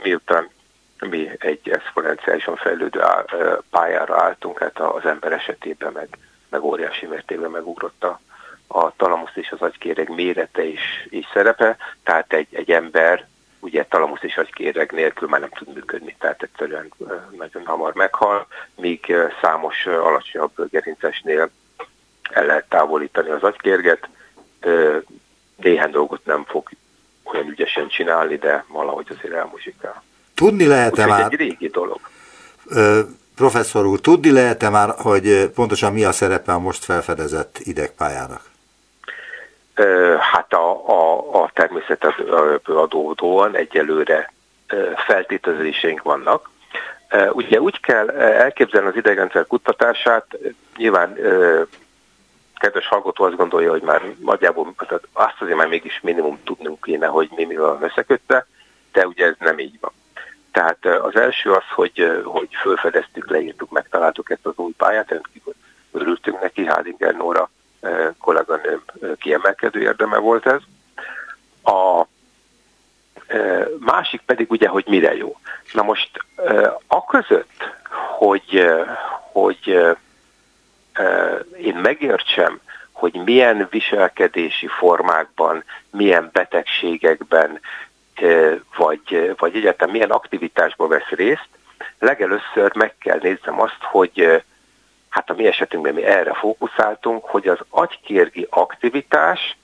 miután 0.04 0.50
mi 1.00 1.30
egy 1.40 1.70
exponenciálisan 1.70 2.56
fejlődő 2.56 3.02
pályára 3.70 4.22
álltunk, 4.22 4.60
hát 4.60 4.80
az 4.80 5.06
ember 5.06 5.32
esetében 5.32 5.92
meg, 5.92 6.18
meg 6.50 6.64
óriási 6.64 7.06
mértékben 7.06 7.52
megugrott 7.52 8.04
a, 8.04 8.20
a 8.68 8.96
talamusz 8.96 9.36
és 9.36 9.52
az 9.52 9.62
agykéreg 9.62 10.10
mérete 10.10 10.64
is, 10.64 11.08
is 11.10 11.28
szerepe, 11.34 11.78
tehát 12.04 12.34
egy, 12.34 12.48
egy 12.52 12.72
ember 12.72 13.28
ugye 13.64 13.86
talamusz 13.86 14.24
és 14.24 14.36
agykéreg 14.36 14.92
nélkül 14.92 15.28
már 15.28 15.40
nem 15.40 15.50
tud 15.50 15.74
működni, 15.74 16.16
tehát 16.20 16.44
egyszerűen 16.44 16.94
nagyon 17.38 17.66
hamar 17.66 17.94
meghal, 17.94 18.48
míg 18.76 19.16
számos 19.42 19.86
alacsonyabb 19.86 20.70
gerincesnél 20.70 21.50
el 22.32 22.46
lehet 22.46 22.70
távolítani 22.70 23.30
az 23.30 23.44
agykérget, 23.44 24.10
néhány 25.56 25.92
dolgot 25.92 26.26
nem 26.26 26.44
fog 26.48 26.70
olyan 27.24 27.48
ügyesen 27.48 27.88
csinálni, 27.88 28.36
de 28.36 28.66
valahogy 28.68 29.08
azért 29.18 29.34
elmuzsikál. 29.34 30.04
Tudni 30.34 30.66
lehet-e 30.66 31.06
már... 31.06 31.32
egy 31.32 31.40
régi 31.40 31.68
dolog. 31.68 32.00
Ö, 32.66 33.00
professzor 33.36 33.86
úr, 33.86 34.00
tudni 34.00 34.32
lehet-e 34.32 34.70
már, 34.70 34.94
hogy 34.98 35.50
pontosan 35.56 35.94
mi 35.94 36.04
a 36.04 36.12
szerepe 36.12 36.54
a 36.54 36.60
most 36.60 36.84
felfedezett 36.84 37.60
idegpályának? 37.60 38.53
Hát 40.20 40.54
a, 40.54 40.88
a, 40.88 41.42
a 41.44 41.50
természetből 41.54 42.62
adódóan 42.66 43.56
egyelőre 43.56 44.34
feltételezéseink 44.96 46.02
vannak. 46.02 46.50
Ugye 47.32 47.60
úgy 47.60 47.80
kell 47.80 48.10
elképzelni 48.20 48.88
az 48.88 48.96
idegrendszer 48.96 49.48
kutatását, 49.48 50.38
nyilván 50.78 51.18
kedves 52.56 52.88
hallgató 52.88 53.24
azt 53.24 53.36
gondolja, 53.36 53.72
hogy 53.72 53.82
már 53.82 54.02
nagyjából 54.20 54.74
azt 55.14 55.42
azért 55.42 55.58
már 55.58 55.68
mégis 55.68 56.00
minimum 56.02 56.40
tudnunk 56.44 56.82
kéne, 56.82 57.08
hogy 57.08 57.30
mi 57.36 57.46
mi 57.46 57.56
van 57.56 57.84
összekötve, 57.84 58.48
de 58.92 59.08
ugye 59.08 59.26
ez 59.26 59.36
nem 59.40 59.60
így 59.60 59.78
van. 59.80 59.92
Tehát 60.52 60.86
az 60.86 61.16
első 61.16 61.52
az, 61.52 61.64
hogy, 61.76 62.22
hogy 62.24 62.48
fölfedeztük, 62.62 63.30
leírtuk, 63.30 63.72
megtaláltuk 63.72 64.30
ezt 64.30 64.46
az 64.46 64.54
új 64.56 64.72
pályát, 64.78 65.10
rendkívül 65.10 65.54
örültünk 65.92 66.42
neki, 66.42 66.66
Hádinger 66.66 67.16
Nóra 67.16 67.50
kiemelkedő 69.24 69.82
érdeme 69.82 70.18
volt 70.18 70.46
ez. 70.46 70.62
A 71.74 72.08
másik 73.80 74.22
pedig 74.22 74.52
ugye, 74.52 74.68
hogy 74.68 74.86
mire 74.88 75.16
jó. 75.16 75.38
Na 75.74 75.84
most 75.84 76.10
a 76.88 77.06
között, 77.06 77.72
hogy, 78.18 78.66
hogy 79.32 79.68
én 81.58 81.76
megértsem, 81.76 82.60
hogy 82.92 83.14
milyen 83.14 83.68
viselkedési 83.72 84.68
formákban, 84.68 85.64
milyen 85.90 86.30
betegségekben, 86.34 87.60
vagy, 88.78 89.34
vagy 89.38 89.56
egyáltalán 89.56 89.94
milyen 89.94 90.12
aktivitásban 90.12 90.88
vesz 90.90 91.10
részt, 91.10 91.50
legelőször 92.00 92.76
meg 92.76 92.96
kell 93.00 93.20
néznem 93.22 93.62
azt, 93.62 93.82
hogy 93.82 94.44
hát 95.14 95.30
a 95.30 95.34
mi 95.34 95.48
esetünkben 95.48 95.94
mi 95.94 96.04
erre 96.04 96.34
fókuszáltunk, 96.34 97.26
hogy 97.26 97.48
az 97.48 97.60
agykérgi 97.70 98.48
aktivitás 98.50 99.58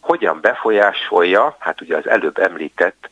hogyan 0.00 0.40
befolyásolja, 0.40 1.56
hát 1.58 1.80
ugye 1.80 1.96
az 1.96 2.08
előbb 2.08 2.38
említett 2.38 3.10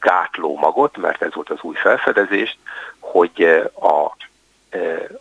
gátlómagot, 0.00 0.96
mert 0.96 1.22
ez 1.22 1.34
volt 1.34 1.50
az 1.50 1.58
új 1.60 1.74
felfedezést, 1.74 2.58
hogy 2.98 3.42
a 3.74 4.16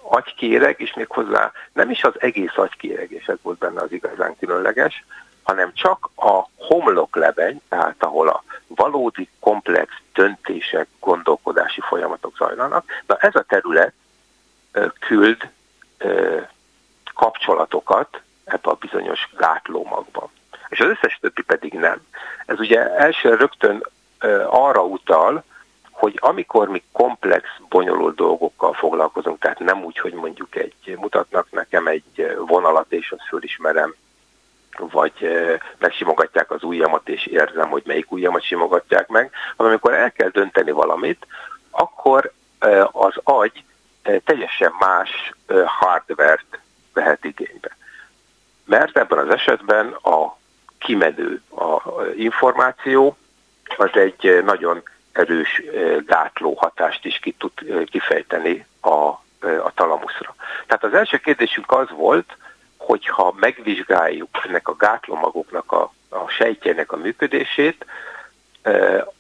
agykéreg, 0.02 0.80
és 0.80 0.94
méghozzá 0.94 1.52
nem 1.74 1.90
is 1.90 2.04
az 2.04 2.14
egész 2.18 2.58
agykéreg, 2.58 3.12
és 3.12 3.26
ez 3.26 3.38
volt 3.42 3.58
benne 3.58 3.82
az 3.82 3.92
igazán 3.92 4.36
különleges, 4.40 5.06
hanem 5.44 5.74
csak 5.74 6.10
a 6.16 6.46
homloklebeny, 6.58 7.62
tehát 7.70 7.96
ahol 8.04 8.28
a 8.28 8.44
valódi 8.68 9.30
komplex 9.40 9.92
döntések, 10.14 10.88
gondolkodási 11.00 11.82
folyamatok 11.82 12.38
zajlanak. 12.38 12.86
Na 13.08 13.18
ez 13.18 13.36
a 13.36 13.42
terület 13.42 13.94
küld 15.00 15.50
kapcsolatokat 17.16 18.22
ebbe 18.44 18.70
a 18.70 18.78
bizonyos 18.80 19.30
gátlómagba. 19.38 20.30
És 20.70 20.80
az 20.80 20.88
összes 20.88 21.18
többi 21.22 21.42
pedig 21.42 21.74
nem. 21.74 22.02
Ez 22.46 22.60
ugye 22.60 22.96
első 22.96 23.36
rögtön 23.36 23.84
arra 24.50 24.84
utal, 24.84 25.44
hogy 25.92 26.18
amikor 26.22 26.68
mi 26.68 26.84
komplex, 26.92 27.48
bonyolult 27.70 28.16
dolgokkal 28.16 28.74
foglalkozunk, 28.74 29.40
tehát 29.40 29.60
nem 29.60 29.84
úgy, 29.84 30.00
hogy 30.00 30.14
mondjuk 30.14 30.56
egy 30.56 30.98
mutatnak 31.00 31.52
nekem 31.52 31.88
egy 31.88 32.38
vonalat, 32.46 32.92
és 32.92 33.12
azt 33.12 33.28
fölismerem, 33.28 33.96
vagy 34.78 35.14
megsimogatják 35.78 36.52
az 36.52 36.64
ujjamat, 36.64 37.10
és 37.10 37.26
érzem, 37.26 37.70
hogy 37.70 37.84
melyik 37.86 38.12
ujjamat 38.12 38.44
simogatják 38.44 39.08
meg, 39.08 39.32
hanem 39.58 39.72
amikor 39.72 39.94
el 39.94 40.12
kell 40.12 40.30
dönteni 40.30 40.72
valamit, 40.72 41.28
akkor 41.70 42.31
teljesen 44.62 44.76
más 44.80 45.34
hardvert 45.66 46.60
vehet 46.94 47.26
igénybe. 47.26 47.78
Mert 48.66 48.98
ebben 48.98 49.18
az 49.18 49.30
esetben 49.30 49.88
a 49.92 50.38
kimenő 50.78 51.42
a 51.56 52.02
információ 52.16 53.18
az 53.78 53.90
egy 53.94 54.42
nagyon 54.44 54.84
erős 55.12 55.62
gátló 56.06 56.54
hatást 56.54 57.06
is 57.06 57.20
ki 57.20 57.32
tud 57.32 57.52
kifejteni 57.86 58.66
a, 58.82 58.98
a 59.64 59.72
talamuszra. 59.76 60.36
Tehát 60.66 60.84
az 60.84 60.94
első 60.94 61.18
kérdésünk 61.18 61.72
az 61.72 61.90
volt, 61.90 62.38
hogyha 62.78 63.34
megvizsgáljuk 63.40 64.30
ennek 64.44 64.68
a 64.68 64.76
gátlomagoknak 64.76 65.72
a, 65.72 65.94
a 66.10 66.30
sejtjének 66.30 66.92
a 66.92 66.98
működését, 66.98 67.86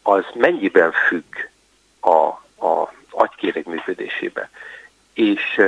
az 0.01 0.23
mennyiben 0.33 0.91
függ 0.91 1.35
a, 1.99 2.15
a 2.65 2.93
agykéreg 3.11 3.67
működésébe. 3.67 4.49
És 5.13 5.61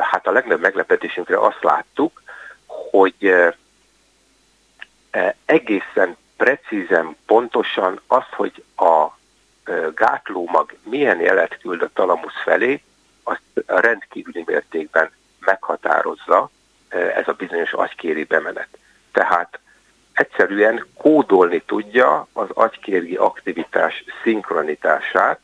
hát 0.00 0.26
a 0.26 0.32
legnagyobb 0.32 0.60
meglepetésünkre 0.60 1.38
azt 1.38 1.62
láttuk, 1.62 2.22
hogy 2.66 3.34
egészen 5.44 6.16
precízen, 6.36 7.16
pontosan 7.26 8.00
az, 8.06 8.24
hogy 8.30 8.64
a 8.76 9.06
gátlómag 9.94 10.76
milyen 10.82 11.20
jelet 11.20 11.58
küld 11.58 11.82
a 11.82 11.90
talamusz 11.94 12.42
felé, 12.44 12.82
azt 13.22 13.42
rendkívüli 13.66 14.42
mértékben 14.46 15.10
meghatározza 15.38 16.50
ez 16.88 17.28
a 17.28 17.32
bizonyos 17.32 17.72
agykéri 17.72 18.24
bemenet. 18.24 18.78
Tehát 19.12 19.58
egyszerűen 20.12 20.86
kódolni 20.96 21.62
tudja 21.66 22.26
az 22.32 22.48
agykérgi 22.50 23.16
aktivitás 23.16 24.04
szinkronitását 24.22 25.40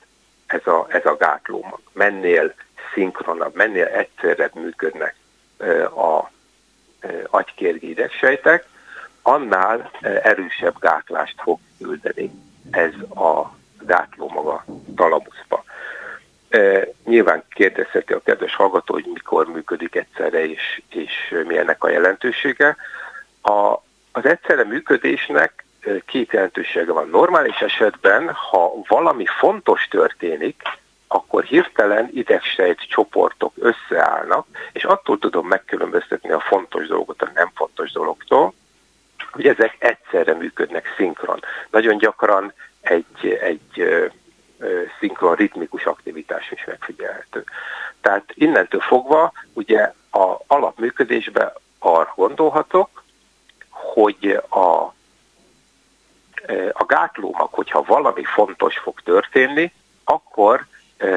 ez 0.56 0.66
a, 0.66 0.86
ez 0.88 1.06
a 1.06 1.16
gátlómag. 1.16 1.80
Mennél 1.92 2.54
szinkronabb, 2.94 3.54
mennél 3.54 3.84
egyszerre 3.84 4.50
működnek 4.54 5.14
a 5.96 6.30
agykérgi 7.30 7.88
idegsejtek, 7.88 8.64
annál 9.22 9.90
erősebb 10.00 10.78
gátlást 10.78 11.40
fog 11.42 11.58
küldeni 11.78 12.30
ez 12.70 12.92
a 13.14 13.56
gátló 13.80 14.28
maga 14.28 14.64
talamuszba. 14.96 15.64
E, 16.48 16.88
nyilván 17.04 17.44
kérdezheti 17.48 18.12
a 18.12 18.20
kedves 18.20 18.54
hallgató, 18.54 18.94
hogy 18.94 19.10
mikor 19.12 19.46
működik 19.46 19.94
egyszerre, 19.94 20.48
és, 20.48 20.82
és 20.90 21.34
mi 21.46 21.58
ennek 21.58 21.84
a 21.84 21.88
jelentősége. 21.88 22.76
A, 23.42 23.72
az 24.12 24.25
egyszerre 24.25 24.64
működésnek 24.64 25.65
két 26.07 26.33
jelentősége 26.33 26.93
van. 26.93 27.09
Normális 27.09 27.61
esetben, 27.61 28.33
ha 28.33 28.73
valami 28.88 29.25
fontos 29.26 29.88
történik, 29.90 30.62
akkor 31.09 31.45
hirtelen 31.45 32.11
idegsejt 32.12 32.88
csoportok 32.88 33.52
összeállnak, 33.57 34.47
és 34.73 34.85
attól 34.85 35.19
tudom 35.19 35.47
megkülönböztetni 35.47 36.31
a 36.31 36.40
fontos 36.40 36.87
dolgot 36.87 37.23
a 37.23 37.31
nem 37.35 37.50
fontos 37.55 37.93
dologtól, 37.93 38.55
hogy 39.31 39.47
ezek 39.47 39.76
egyszerre 39.78 40.35
működnek 40.35 40.95
szinkron. 40.97 41.40
Nagyon 41.71 41.99
gyakran 41.99 42.52
egy, 42.81 43.38
egy 43.40 44.05
szinkron 44.99 45.35
ritmikus 45.35 45.85
aktivitás 45.85 46.50
is 46.50 46.64
megfigyelhető. 46.64 47.45
Tehát 48.00 48.25
innentől 48.35 48.81
fogva 48.81 49.33
ugye 49.52 49.93
a 50.11 50.37
alapműködésben 50.47 51.52
arra 51.78 52.12
gondolhatok, 52.16 53.05
hogy 53.69 54.40
a, 54.49 54.95
a 56.72 56.84
gátlómak, 56.84 57.54
hogyha 57.54 57.82
valami 57.82 58.24
fontos 58.24 58.78
fog 58.78 59.00
történni, 59.00 59.72
akkor 60.04 60.66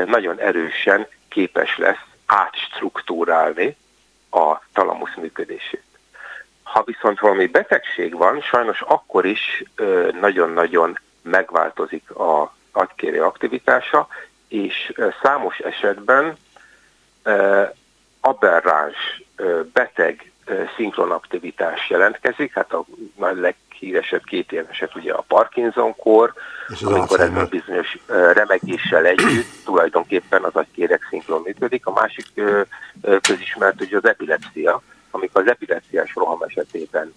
nagyon 0.06 0.40
erősen 0.40 1.08
képes 1.28 1.78
lesz 1.78 2.06
átstruktúrálni 2.26 3.76
a 4.32 4.60
talamusz 4.74 5.16
működését. 5.16 5.84
Ha 6.64 6.84
viszont 6.84 7.20
valami 7.20 7.46
betegség 7.46 8.16
van, 8.16 8.42
sajnos 8.42 8.82
akkor 8.82 9.26
is 9.26 9.64
nagyon-nagyon 10.20 11.00
megváltozik 11.22 12.12
a 12.12 12.54
agykéri 12.72 13.18
aktivitása, 13.18 14.08
és 14.48 14.94
számos 15.22 15.58
esetben 15.58 16.38
aberráns, 18.20 19.22
beteg 19.74 20.32
szinkronaktivitás 20.76 21.90
jelentkezik, 21.90 22.54
hát 22.54 22.74
a 22.74 22.86
leghíresebb 23.80 24.24
két 24.24 24.52
ilyen 24.52 24.68
eset 24.70 24.96
ugye 24.96 25.14
a 25.14 25.24
Parkinson-kor, 25.28 26.34
amikor 26.82 27.20
ez 27.20 27.36
a 27.36 27.46
bizonyos 27.46 27.98
remegéssel 28.34 29.06
együtt 29.06 29.64
tulajdonképpen 29.66 30.44
az 30.44 30.56
agykérek 30.56 31.08
szinkron 31.10 31.42
működik, 31.42 31.86
a 31.86 31.92
másik 31.92 32.28
közismert 33.22 33.82
ugye 33.82 33.98
az 33.98 34.06
epilepsia, 34.06 34.82
amikor 35.12 35.42
az 35.42 35.48
epilepsziás 35.48 36.16
roham 36.16 36.42
esetében 36.42 37.14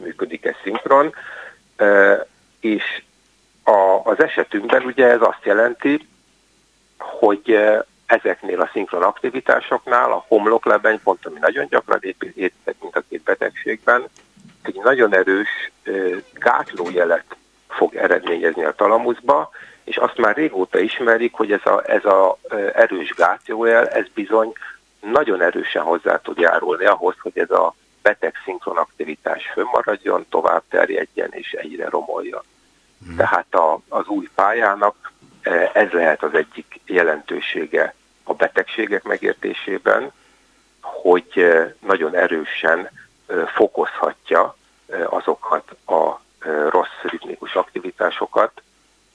működik 0.00 0.44
ez 0.44 0.54
szinkron, 0.62 1.14
és 2.60 3.02
a, 3.62 4.00
az 4.04 4.22
esetünkben 4.22 4.82
ugye 4.82 5.06
ez 5.06 5.20
azt 5.20 5.44
jelenti, 5.44 6.08
hogy 6.98 7.58
ezeknél 8.06 8.60
a 8.60 8.70
szinkron 8.72 9.02
aktivitásoknál 9.02 10.12
a 10.12 10.24
homloklebeny, 10.28 11.00
pont 11.02 11.26
ami 11.26 11.38
nagyon 11.40 11.66
gyakran 11.70 11.98
építek, 12.00 12.74
mint 12.80 12.96
a 12.96 13.02
két 13.08 13.22
betegségben, 13.22 14.08
egy 14.66 14.80
nagyon 14.82 15.14
erős 15.14 15.72
gátlójelet 16.32 17.36
fog 17.68 17.94
eredményezni 17.94 18.64
a 18.64 18.74
talamuszba, 18.74 19.50
és 19.84 19.96
azt 19.96 20.16
már 20.16 20.36
régóta 20.36 20.78
ismerik, 20.78 21.34
hogy 21.34 21.52
ez 21.52 21.66
a, 21.66 21.82
ez 21.86 22.04
a 22.04 22.38
erős 22.74 23.14
gátlójel, 23.16 23.88
ez 23.88 24.06
bizony 24.14 24.52
nagyon 25.00 25.42
erősen 25.42 25.82
hozzá 25.82 26.16
tud 26.16 26.38
járulni 26.38 26.84
ahhoz, 26.84 27.14
hogy 27.18 27.38
ez 27.38 27.50
a 27.50 27.74
beteg 28.02 28.34
szinkron 28.44 28.76
aktivitás 28.76 29.50
fönnmaradjon, 29.52 30.26
tovább 30.28 30.62
terjedjen 30.68 31.28
és 31.30 31.52
egyre 31.52 31.88
romoljon. 31.88 32.42
Hmm. 33.04 33.16
Tehát 33.16 33.54
a, 33.54 33.80
az 33.88 34.06
új 34.06 34.28
pályának 34.34 35.12
ez 35.72 35.90
lehet 35.90 36.22
az 36.22 36.34
egyik 36.34 36.80
jelentősége 36.86 37.94
a 38.22 38.34
betegségek 38.34 39.02
megértésében, 39.02 40.12
hogy 40.80 41.46
nagyon 41.86 42.14
erősen 42.14 42.90
fokozhatja 43.54 44.56
azokat 45.08 45.76
a 45.86 46.20
rossz 46.70 47.00
ritmikus 47.02 47.54
aktivitásokat, 47.54 48.62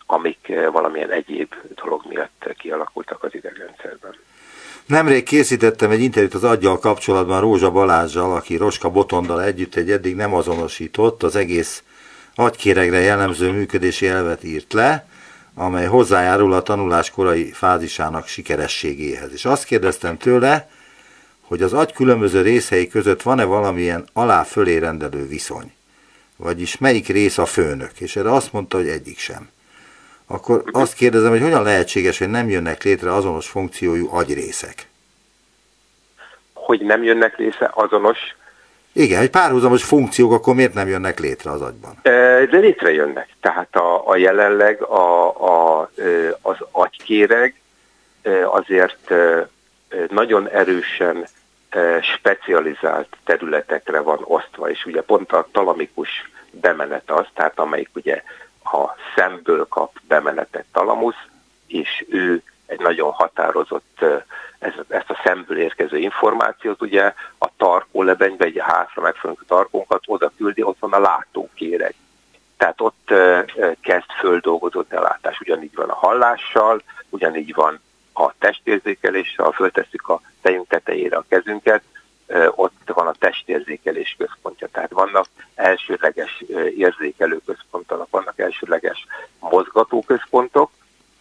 amik 0.06 0.52
valamilyen 0.72 1.12
egyéb 1.12 1.54
dolog 1.76 2.02
miatt 2.08 2.54
kialakultak 2.58 3.24
az 3.24 3.36
idegrendszerben. 3.36 4.16
Nemrég 4.86 5.24
készítettem 5.24 5.92
egy 5.92 6.02
interjút 6.02 6.34
az 6.34 6.44
aggyal 6.44 6.80
kapcsolatban 6.80 7.42
Rózsa 7.42 7.72
Balázsjal, 7.72 8.36
aki 8.36 8.56
Roska 8.56 8.90
Botondal 8.90 9.44
együtt 9.44 9.76
egy 9.76 9.92
eddig 9.92 10.16
nem 10.16 10.34
azonosított, 10.34 11.24
az 11.24 11.36
egész 11.36 11.84
agykéregre 12.36 13.00
jellemző 13.00 13.52
működési 13.52 14.08
elvet 14.08 14.44
írt 14.44 14.74
le, 14.74 15.08
amely 15.56 15.86
hozzájárul 15.86 16.54
a 16.54 16.62
tanulás 16.62 17.12
korai 17.12 17.52
fázisának 17.52 18.28
sikerességéhez. 18.28 19.32
És 19.34 19.46
azt 19.46 19.64
kérdeztem 19.64 20.18
tőle, 20.18 20.70
hogy 21.50 21.62
az 21.62 21.74
agy 21.74 21.94
különböző 21.94 22.42
részei 22.42 22.88
között 22.88 23.22
van-e 23.22 23.44
valamilyen 23.44 24.08
alá-fölé 24.14 24.78
rendelő 24.78 25.28
viszony. 25.28 25.74
Vagyis 26.36 26.78
melyik 26.78 27.08
rész 27.08 27.38
a 27.38 27.46
főnök? 27.46 27.92
És 28.00 28.16
erre 28.16 28.34
azt 28.34 28.54
mondta, 28.54 28.78
hogy 28.78 28.88
egyik 28.88 29.18
sem. 29.18 29.50
Akkor 30.28 30.64
azt 30.72 30.94
kérdezem, 30.94 31.30
hogy 31.30 31.42
hogyan 31.42 31.64
lehetséges, 31.64 32.18
hogy 32.18 32.30
nem 32.30 32.50
jönnek 32.50 32.84
létre 32.84 33.14
azonos 33.14 33.48
funkciójú 33.48 34.10
agyrészek? 34.12 34.88
Hogy 36.54 36.82
nem 36.82 37.04
jönnek 37.04 37.38
létre 37.38 37.70
azonos 37.74 38.18
igen, 38.92 39.22
egy 39.22 39.30
párhuzamos 39.30 39.84
funkciók 39.84 40.32
akkor 40.32 40.56
miért 40.56 40.74
nem 40.74 40.88
jönnek 40.88 41.20
létre 41.20 41.52
az 41.52 41.62
agyban? 41.62 42.00
De 42.02 42.58
létrejönnek. 42.58 43.28
Tehát 43.42 43.76
a, 43.76 44.08
a 44.08 44.16
jelenleg 44.16 44.82
a, 44.82 45.28
a, 45.28 45.90
az 46.42 46.58
agykéreg 46.72 47.62
azért 48.46 49.14
nagyon 50.10 50.50
erősen 50.50 51.28
specializált 52.02 53.18
területekre 53.24 54.00
van 54.00 54.20
osztva, 54.24 54.70
és 54.70 54.86
ugye 54.86 55.02
pont 55.02 55.32
a 55.32 55.48
talamikus 55.52 56.10
bemenet 56.52 57.12
az, 57.12 57.26
tehát 57.34 57.60
amelyik 57.60 57.90
ugye 57.94 58.24
a 58.64 58.90
szemből 59.16 59.68
kap 59.68 59.96
bemenetet 60.08 60.66
talamusz, 60.72 61.26
és 61.68 62.06
ő 62.10 62.44
egy 62.66 62.80
nagyon 62.80 63.12
határozott, 63.12 64.06
ez, 64.60 64.74
ezt 64.88 65.10
a 65.10 65.22
szemből 65.24 65.58
érkező 65.58 65.98
információt 65.98 66.82
ugye 66.82 67.14
a 67.38 67.50
tarkólebenybe, 67.58 68.46
egy 68.46 68.62
hátra 68.62 69.02
megfelelő 69.02 69.40
tarkónkat 69.48 70.04
oda 70.06 70.32
küldi, 70.38 70.64
ott 70.64 70.80
van 70.80 70.94
a 70.94 71.00
látókéreg. 71.00 71.94
Tehát 72.58 72.82
ott 72.82 73.14
kezd 73.82 74.12
földolgozott 74.20 74.94
a 74.94 75.02
látás. 75.02 75.40
Ugyanígy 75.40 75.76
van 75.76 75.90
a 75.90 75.96
hallással, 75.96 76.82
ugyanígy 77.10 77.54
van 77.54 77.80
a 78.20 78.34
testérzékeléssel, 78.40 79.52
föltesszük 79.52 80.10
a 80.10 80.22
fejünk 80.42 80.68
tetejére 80.68 81.18
a 81.18 81.26
kezünket, 81.30 81.84
ott 82.50 82.82
van 82.86 83.08
a 83.08 83.16
testérzékelés 83.20 84.16
központja. 84.18 84.68
Tehát 84.72 84.92
vannak 84.92 85.26
elsőleges 85.56 86.44
érzékelő 86.78 87.40
központok, 87.46 88.08
vannak 88.10 88.40
elsőleges 88.40 89.06
mozgató 89.40 90.04
központok, 90.04 90.72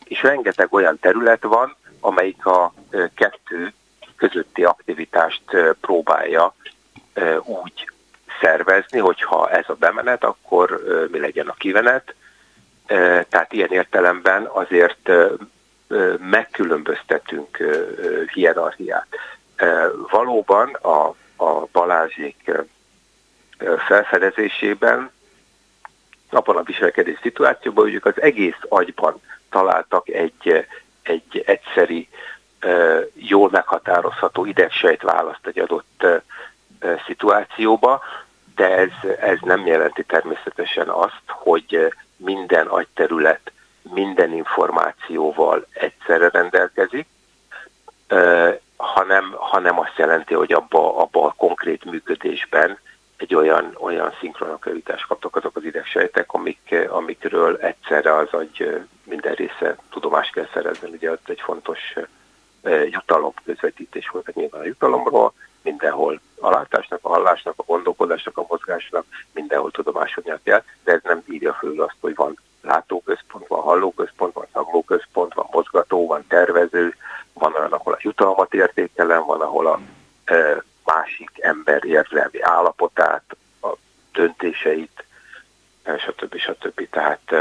és 0.04 0.22
rengeteg 0.22 0.72
olyan 0.72 0.98
terület 1.00 1.42
van, 1.42 1.74
amelyik 2.00 2.46
a 2.46 2.74
kettő 3.14 3.72
közötti 4.16 4.64
aktivitást 4.64 5.42
próbálja 5.80 6.54
úgy 7.44 7.90
szervezni, 8.40 8.98
hogyha 8.98 9.50
ez 9.50 9.64
a 9.68 9.74
bemenet, 9.74 10.24
akkor 10.24 10.82
mi 11.10 11.18
legyen 11.18 11.48
a 11.48 11.54
kivenet. 11.54 12.14
Tehát 13.28 13.52
ilyen 13.52 13.70
értelemben 13.70 14.44
azért 14.52 15.10
megkülönböztetünk 16.18 17.56
hierarchiát. 18.32 19.06
Valóban 20.10 20.68
a, 20.74 21.14
a 21.36 21.66
Balázsék 21.72 22.50
felfedezésében 23.86 25.10
abban 26.30 26.56
a 26.56 26.62
viselkedés 26.62 27.18
szituációban, 27.22 27.84
hogy 27.84 28.00
az 28.02 28.22
egész 28.22 28.58
agyban 28.68 29.20
találtak 29.50 30.08
egy, 30.08 30.66
egy 31.02 31.42
egyszeri, 31.46 32.08
jól 33.14 33.48
meghatározható 33.50 34.44
idegsejt 34.44 35.02
választ 35.02 35.46
egy 35.46 35.58
adott 35.58 36.06
szituációba, 37.06 38.02
de 38.54 38.76
ez, 38.76 39.10
ez 39.20 39.38
nem 39.40 39.66
jelenti 39.66 40.04
természetesen 40.04 40.88
azt, 40.88 41.22
hogy 41.26 41.94
minden 42.16 42.66
agyterület 42.66 43.52
minden 43.82 44.32
információval 44.32 45.66
egyszerre 45.72 46.28
rendelkezik, 46.28 47.06
hanem, 48.76 49.34
hanem 49.38 49.78
azt 49.78 49.96
jelenti, 49.96 50.34
hogy 50.34 50.52
abba, 50.52 50.96
abba 50.96 51.24
a 51.24 51.34
konkrét 51.36 51.84
működésben 51.84 52.78
egy 53.16 53.34
olyan, 53.34 53.76
olyan 53.80 54.14
szinkronakörítást 54.20 55.06
kaptak 55.06 55.36
azok 55.36 55.56
az 55.56 55.64
idegsejtek, 55.64 56.32
amik, 56.32 56.74
amikről 56.88 57.56
egyszerre 57.56 58.16
az 58.16 58.28
agy 58.30 58.86
minden 59.04 59.34
része 59.34 59.76
tudomást 59.90 60.32
kell 60.32 60.48
szerezni. 60.52 60.90
Ugye 60.90 61.10
ott 61.10 61.28
egy 61.28 61.40
fontos 61.40 61.78
jutalom 62.90 63.32
közvetítés 63.44 64.08
volt 64.08 64.34
nyilván 64.34 64.60
a 64.60 64.64
jutalomról, 64.64 65.32
mindenhol 65.62 66.20
a 66.40 66.50
látásnak, 66.50 66.98
a 67.02 67.08
hallásnak, 67.08 67.54
a 67.56 67.62
gondolkodásnak, 67.62 68.38
a 68.38 68.44
mozgásnak, 68.48 69.04
mindenhol 69.32 69.70
tudomásodni 69.70 70.32
kell, 70.42 70.62
de 70.84 70.92
ez 70.92 71.00
nem 71.02 71.22
írja 71.30 71.52
föl 71.52 71.82
azt, 71.82 71.96
hogy 72.00 72.14
van 72.14 72.38
látóközpont, 72.62 73.27
van 73.27 73.27
hallóközpont, 73.68 74.34
van 74.34 74.46
szaglóközpont, 74.52 75.34
van 75.34 75.46
mozgató, 75.50 76.06
van 76.06 76.24
tervező, 76.28 76.94
van 77.32 77.54
olyan, 77.54 77.72
ahol 77.72 77.92
a 77.92 77.98
jutalmat 78.00 78.54
értékelem, 78.54 79.24
van, 79.24 79.40
ahol 79.40 79.66
a 79.66 79.80
e, 80.24 80.62
másik 80.84 81.30
ember 81.40 81.84
érzelmi 81.84 82.40
állapotát, 82.40 83.36
a 83.62 83.68
döntéseit, 84.12 85.04
stb. 85.98 86.36
stb. 86.36 86.88
Tehát, 86.90 87.34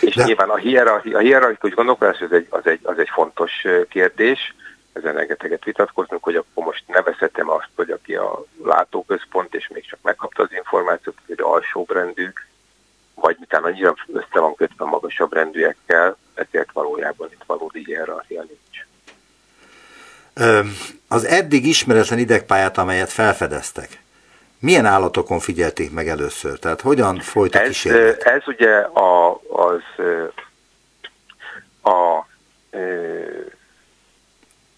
és 0.00 0.14
De... 0.14 0.24
nyilván 0.24 0.50
a, 0.50 0.56
hierarchi, 0.56 1.14
a 1.14 1.18
hierarchikus 1.18 1.74
gondolkodás 1.74 2.20
az 2.20 2.32
egy, 2.32 2.46
az, 2.50 2.66
egy, 2.66 2.80
az 2.82 2.98
egy 2.98 3.08
fontos 3.08 3.52
kérdés, 3.88 4.54
ezen 4.92 5.14
rengeteget 5.14 5.64
vitatkozunk, 5.64 6.22
hogy 6.22 6.36
akkor 6.36 6.64
most 6.64 6.84
nevezhetem 6.86 7.50
azt, 7.50 7.68
hogy 7.74 7.90
aki 7.90 8.14
a 8.14 8.44
látóközpont, 8.64 9.54
és 9.54 9.68
még 9.68 9.86
csak 9.86 9.98
megkapta 10.02 10.42
az 10.42 10.52
információt, 10.52 11.16
hogy 11.26 11.40
alsóbrendű, 11.40 12.32
vagy 13.14 13.36
mitán 13.40 13.62
annyira 13.62 13.94
össze 14.12 14.40
van 14.40 14.54
kötve 14.54 14.84
magasabb 14.84 15.32
rendűekkel, 15.32 16.16
ezért 16.34 16.72
valójában 16.72 17.28
itt 17.32 17.44
valódi 17.46 17.84
hierarchia 17.84 18.42
nincs. 18.42 18.86
Az 21.08 21.24
eddig 21.52 21.66
ismeretlen 21.66 22.18
idegpályát, 22.18 22.78
amelyet 22.78 23.12
felfedeztek, 23.12 24.02
milyen 24.58 24.86
állatokon 24.86 25.38
figyelték 25.38 25.92
meg 25.92 26.08
először? 26.08 26.58
Tehát 26.58 26.80
hogyan 26.80 27.20
folyt 27.20 27.54
a 27.54 27.60
ez, 27.60 27.66
kísérlet? 27.66 28.22
Ez 28.22 28.42
ugye 28.46 28.76
a, 28.78 29.40
az 29.48 29.82
a, 31.82 31.90
a 31.90 32.26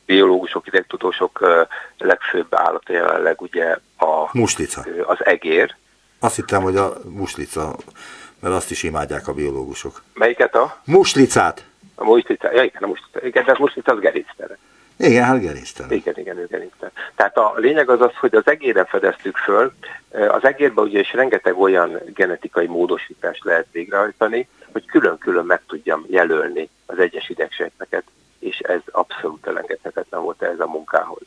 biológusok, 0.06 0.66
idegtudósok 0.66 1.40
legfőbb 1.98 2.54
állata 2.54 2.92
jelenleg 2.92 3.40
ugye 3.40 3.76
a, 3.96 4.28
muslica. 4.32 4.84
az 5.06 5.24
egér. 5.24 5.74
Azt 6.18 6.36
hittem, 6.36 6.62
hogy 6.62 6.76
a 6.76 6.92
muslica, 7.04 7.76
mert 8.40 8.54
azt 8.54 8.70
is 8.70 8.82
imádják 8.82 9.28
a 9.28 9.32
biológusok. 9.32 10.02
Melyiket 10.14 10.54
a? 10.54 10.80
Muslicát. 10.84 11.64
A 11.94 12.04
muslica, 12.04 12.52
ja 12.52 12.62
igen, 12.62 12.82
a 12.82 12.86
muslica. 12.86 13.26
Igen, 13.26 13.44
de 13.44 13.52
a 13.52 13.56
muslica 13.58 13.92
az 13.92 14.00
gerinctere. 14.00 14.58
Igen, 15.04 15.24
hát 15.24 15.40
gerinctere. 15.40 15.94
Igen, 15.94 16.14
igen, 16.16 16.38
ő 16.38 16.46
gerinctere. 16.46 16.92
Tehát 17.14 17.36
a 17.36 17.52
lényeg 17.56 17.88
az 17.88 18.00
az, 18.00 18.14
hogy 18.14 18.34
az 18.34 18.46
egérre 18.46 18.84
fedeztük 18.84 19.36
föl. 19.36 19.72
Az 20.10 20.44
egérben 20.44 20.84
ugye 20.84 20.98
is 20.98 21.12
rengeteg 21.12 21.58
olyan 21.58 22.00
genetikai 22.14 22.66
módosítást 22.66 23.44
lehet 23.44 23.66
végrehajtani, 23.72 24.48
hogy 24.72 24.84
külön-külön 24.84 25.44
meg 25.44 25.60
tudjam 25.66 26.04
jelölni 26.08 26.68
az 26.86 26.98
egyes 26.98 27.28
idegsejteket 27.28 28.04
és 28.44 28.58
ez 28.58 28.80
abszolút 28.90 29.46
elengedhetetlen 29.46 30.22
volt 30.22 30.42
ez 30.42 30.60
a 30.60 30.66
munkához. 30.66 31.22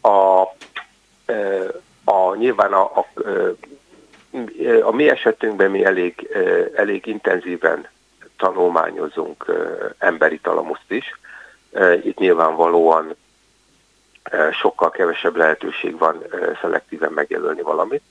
A, 0.00 0.40
a, 2.04 2.34
nyilván 2.34 2.72
a, 2.72 2.82
a, 2.82 3.06
a 4.82 4.90
mi 4.90 5.08
esetünkben 5.08 5.70
mi 5.70 5.84
elég, 5.84 6.28
elég 6.74 7.06
intenzíven 7.06 7.88
tanulmányozunk 8.36 9.44
emberi 9.98 10.38
talamuszt 10.38 10.90
is. 10.90 11.04
Itt 12.02 12.18
nyilvánvalóan 12.18 13.14
sokkal 14.52 14.90
kevesebb 14.90 15.36
lehetőség 15.36 15.98
van 15.98 16.24
szelektíven 16.60 17.12
megjelölni 17.12 17.62
valamit. 17.62 18.02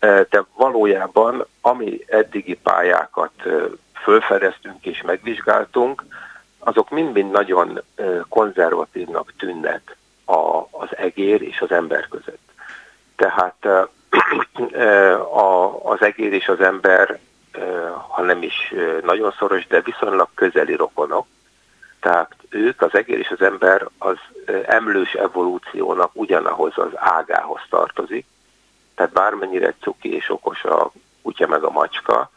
De 0.00 0.44
valójában, 0.56 1.46
ami 1.60 2.04
eddigi 2.06 2.54
pályákat 2.54 3.32
fölfedeztünk 4.02 4.86
és 4.86 5.02
megvizsgáltunk, 5.02 6.04
azok 6.58 6.90
mind-mind 6.90 7.30
nagyon 7.30 7.82
konzervatívnak 8.28 9.32
tűnnek 9.38 9.96
a, 10.24 10.56
az 10.70 10.96
egér 10.96 11.42
és 11.42 11.60
az 11.60 11.70
ember 11.70 12.08
között. 12.08 12.50
Tehát 13.16 13.64
a, 15.34 15.78
az 15.90 16.02
egér 16.02 16.32
és 16.32 16.48
az 16.48 16.60
ember, 16.60 17.18
ha 18.08 18.22
nem 18.22 18.42
is 18.42 18.74
nagyon 19.02 19.34
szoros, 19.38 19.66
de 19.66 19.80
viszonylag 19.80 20.28
közeli 20.34 20.74
rokonok, 20.74 21.26
tehát 22.02 22.36
ők, 22.48 22.82
az 22.82 22.94
egér 22.94 23.18
és 23.18 23.28
az 23.28 23.42
ember 23.42 23.86
az 23.98 24.16
emlős 24.66 25.12
evolúciónak 25.12 26.10
ugyanahoz 26.14 26.72
az 26.78 26.90
ágához 26.94 27.60
tartozik. 27.70 28.26
Tehát 28.94 29.12
bármennyire 29.12 29.74
cuki 29.80 30.14
és 30.14 30.30
okos 30.30 30.64
a 30.64 30.92
kutya 31.22 31.46
meg 31.46 31.62
a 31.62 31.70
macska, 31.70 32.30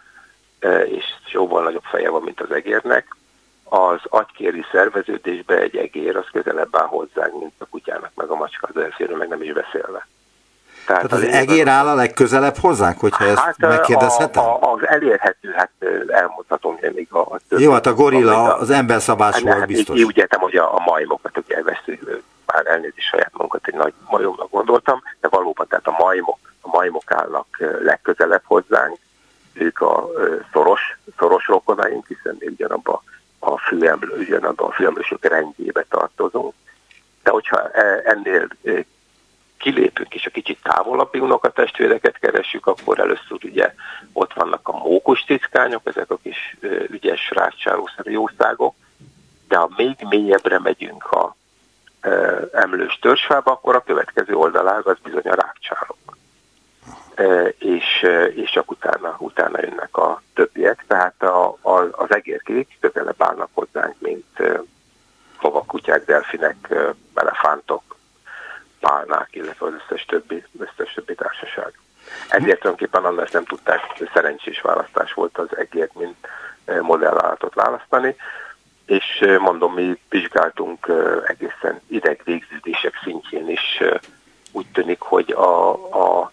és 0.85 1.03
jóval 1.31 1.63
nagyobb 1.63 1.83
feje 1.83 2.09
van, 2.09 2.21
mint 2.21 2.41
az 2.41 2.51
egérnek, 2.51 3.15
az 3.63 3.99
agykéri 4.03 4.65
szerveződésbe 4.71 5.57
egy 5.57 5.75
egér 5.77 6.15
az 6.15 6.27
közelebb 6.31 6.75
áll 6.75 6.87
hozzánk, 6.87 7.39
mint 7.39 7.53
a 7.57 7.65
kutyának, 7.65 8.11
meg 8.15 8.29
a 8.29 8.35
macska, 8.35 8.67
az 8.73 8.81
elférő 8.81 9.15
meg 9.15 9.27
nem 9.27 9.41
is 9.41 9.53
beszélve. 9.53 10.07
Tehát, 10.85 11.07
Tehát 11.07 11.25
az 11.25 11.33
egér 11.33 11.67
áll 11.67 11.87
a 11.87 11.95
legközelebb 11.95 12.57
hozzánk, 12.57 12.99
hogyha 12.99 13.25
ezt 13.25 13.37
hát, 13.37 13.57
megkérdezhetem? 13.57 14.43
A, 14.43 14.61
a, 14.61 14.73
az 14.73 14.87
elérhető, 14.87 15.53
hát 15.55 15.71
elmondhatom, 16.07 16.77
hogy 16.79 16.93
még 16.93 17.07
a, 17.09 17.19
a 17.19 17.39
többi, 17.49 17.63
Jó, 17.63 17.71
hát 17.71 17.85
a 17.85 17.93
gorilla, 17.93 18.43
a, 18.43 18.59
az 18.59 18.69
emberszabású 18.69 19.47
hát, 19.47 19.57
hát, 19.57 19.67
biztos. 19.67 19.97
Így 19.97 20.03
úgy 20.03 20.17
értem, 20.17 20.39
hogy 20.39 20.55
a, 20.55 20.75
a 20.75 20.79
majmokat, 20.85 21.37
ugye 21.37 21.63
veszünk, 21.63 22.21
már 22.45 22.65
elnézést 22.67 23.07
saját 23.07 23.31
magunkat, 23.33 23.67
egy 23.67 23.73
nagy 23.73 23.93
majomnak 24.09 24.49
gondoltam, 24.49 25.01
de 25.21 25.27
valóban, 25.27 25.67
tehát 25.67 25.87
a 25.87 25.95
majmok, 25.99 26.39
a 26.61 26.67
majmok 26.67 27.11
állnak 27.11 27.47
legközelebb 27.83 28.43
hozzánk, 28.43 28.97
ők 29.53 29.81
a 29.81 30.07
szoros, 30.53 30.97
szoros 31.17 31.47
rokonaink, 31.47 32.07
hiszen 32.07 32.35
még 32.39 32.49
ugyanabban 32.49 32.99
a 33.39 33.57
főemlő, 33.57 34.17
ugyanabban 34.17 34.69
a 34.69 34.71
főemlősök 34.71 35.25
rendjébe 35.25 35.85
tartozunk. 35.89 36.53
De 37.23 37.31
hogyha 37.31 37.69
e, 37.69 38.01
ennél 38.03 38.47
kilépünk 39.65 40.13
és 40.13 40.25
a 40.25 40.29
kicsit 40.29 40.59
távolabbi 40.63 41.19
unokatestvéreket 41.19 42.19
keressük, 42.19 42.67
akkor 42.67 42.99
először 42.99 43.37
ugye 43.43 43.73
ott 44.13 44.33
vannak 44.33 44.67
a 44.67 44.77
mókus 44.77 45.23
tickányok, 45.23 45.81
ezek 45.83 46.11
a 46.11 46.17
kis 46.23 46.57
e, 46.61 46.67
ügyes 46.67 47.29
rácsárószerű 47.29 48.11
jószágok, 48.11 48.75
de 49.47 49.57
ha 49.57 49.69
még 49.77 49.95
mélyebbre 50.09 50.59
megyünk 50.59 51.11
a 51.11 51.35
emlős 52.51 52.99
törzsfába, 53.01 53.51
akkor 53.51 53.75
a 53.75 53.83
következő 53.83 54.35
oldalág 54.35 54.87
az 54.87 54.97
bizony 55.03 55.27
a 55.27 55.35
rákcsálók 55.35 56.17
és, 57.57 58.05
és 58.35 58.51
csak 58.51 58.71
utána, 58.71 59.15
utána 59.19 59.61
jönnek 59.61 59.97
a 59.97 60.21
többiek. 60.33 60.83
Tehát 60.87 61.23
a, 61.23 61.57
a, 61.61 61.87
az 61.91 62.13
egérkék 62.13 62.77
közelebb 62.79 63.21
állnak 63.21 63.49
hozzánk, 63.53 63.95
mint 63.99 64.39
lovak, 65.41 65.67
kutyák, 65.67 66.05
delfinek, 66.05 66.75
elefántok, 67.13 67.94
pálnák, 68.87 69.29
illetve 69.31 69.65
az 69.65 69.73
összes 69.73 70.05
többi, 70.05 70.43
összes 70.59 70.93
többi 70.93 71.15
társaság. 71.15 71.79
Ezért 72.29 72.59
tulajdonképpen 72.59 73.05
annál 73.05 73.27
nem 73.31 73.45
tudták, 73.45 73.79
szerencsés 74.13 74.61
választás 74.61 75.13
volt 75.13 75.37
az 75.37 75.57
egért, 75.57 75.93
mint 75.93 76.27
modellállatot 76.81 77.53
választani, 77.53 78.15
és 78.85 79.25
mondom, 79.39 79.73
mi 79.73 79.99
vizsgáltunk 80.09 80.91
egészen 81.25 81.81
idegvégződések 81.87 82.93
szintjén 83.03 83.49
is 83.49 83.83
úgy 84.51 84.67
tűnik, 84.73 84.99
hogy 85.01 85.31
a, 85.31 85.71
a 85.71 86.31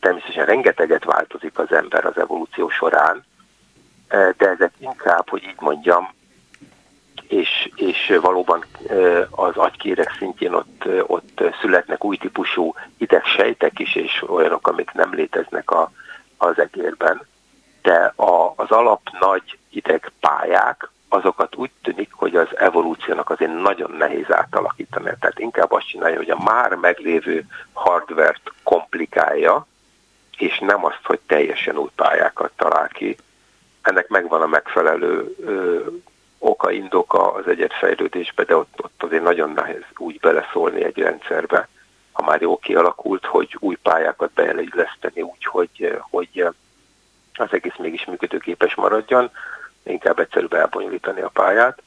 természetesen 0.00 0.46
rengeteget 0.46 1.04
változik 1.04 1.58
az 1.58 1.72
ember 1.72 2.04
az 2.04 2.18
evolúció 2.18 2.68
során, 2.68 3.24
de 4.08 4.48
ezek 4.48 4.72
inkább, 4.78 5.28
hogy 5.28 5.42
így 5.42 5.60
mondjam, 5.60 6.14
és, 7.28 7.70
és 7.74 8.18
valóban 8.20 8.64
az 9.30 9.56
agykérek 9.56 10.14
szintjén 10.18 10.52
ott, 10.52 10.84
ott 11.06 11.42
születnek 11.60 12.04
új 12.04 12.16
típusú 12.16 12.74
idegsejtek 12.98 13.78
is, 13.78 13.94
és 13.94 14.24
olyanok, 14.26 14.68
amik 14.68 14.92
nem 14.92 15.14
léteznek 15.14 15.70
a, 15.70 15.90
az 16.36 16.58
egérben. 16.58 17.26
De 17.82 18.12
a, 18.16 18.52
az 18.56 18.70
alap 18.70 19.00
nagy 19.20 19.58
idegpályák, 19.70 20.90
azokat 21.08 21.56
úgy 21.56 21.70
tűnik, 21.82 22.12
hogy 22.12 22.36
az 22.36 22.48
evolúciónak 22.56 23.30
azért 23.30 23.62
nagyon 23.62 23.90
nehéz 23.90 24.30
átalakítani. 24.30 25.04
Tehát 25.04 25.38
inkább 25.38 25.72
azt 25.72 25.88
csinálja, 25.88 26.16
hogy 26.16 26.30
a 26.30 26.42
már 26.44 26.74
meglévő 26.74 27.44
hardvert 27.72 28.52
komplikálja, 28.62 29.66
és 30.38 30.58
nem 30.58 30.84
azt, 30.84 31.00
hogy 31.02 31.20
teljesen 31.26 31.76
új 31.76 31.88
pályákat 31.94 32.52
talál 32.56 32.88
ki. 32.88 33.16
Ennek 33.82 34.08
megvan 34.08 34.42
a 34.42 34.46
megfelelő 34.46 35.36
ö, 35.40 35.80
oka, 36.38 36.70
indoka 36.70 37.32
az 37.32 37.46
egyetfejlődésbe, 37.46 38.44
de 38.44 38.56
ott, 38.56 38.74
ott 38.82 39.02
azért 39.02 39.22
nagyon 39.22 39.50
nehéz 39.50 39.84
úgy 39.96 40.20
beleszólni 40.20 40.84
egy 40.84 40.98
rendszerbe, 40.98 41.68
ha 42.12 42.22
már 42.22 42.40
jó 42.40 42.58
kialakult, 42.58 43.24
hogy 43.24 43.56
új 43.58 43.74
pályákat 43.74 44.30
beilleszteni 44.32 45.22
úgy, 45.22 45.44
hogy, 45.44 45.98
hogy 46.10 46.46
az 47.34 47.48
egész 47.50 47.76
mégis 47.78 48.04
működőképes 48.04 48.74
maradjon 48.74 49.30
inkább 49.82 50.18
egyszerűbb 50.18 50.52
elbonyolítani 50.52 51.20
a 51.20 51.28
pályát. 51.28 51.82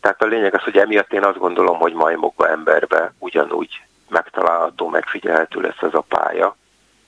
Tehát 0.00 0.22
a 0.22 0.26
lényeg 0.26 0.54
az, 0.54 0.62
hogy 0.62 0.76
emiatt 0.76 1.12
én 1.12 1.24
azt 1.24 1.38
gondolom, 1.38 1.78
hogy 1.78 1.92
majmokba 1.92 2.48
emberbe 2.48 3.12
ugyanúgy 3.18 3.82
megtalálható, 4.08 4.88
megfigyelhető 4.88 5.60
lesz 5.60 5.82
ez 5.82 5.94
a 5.94 6.04
pálya, 6.08 6.56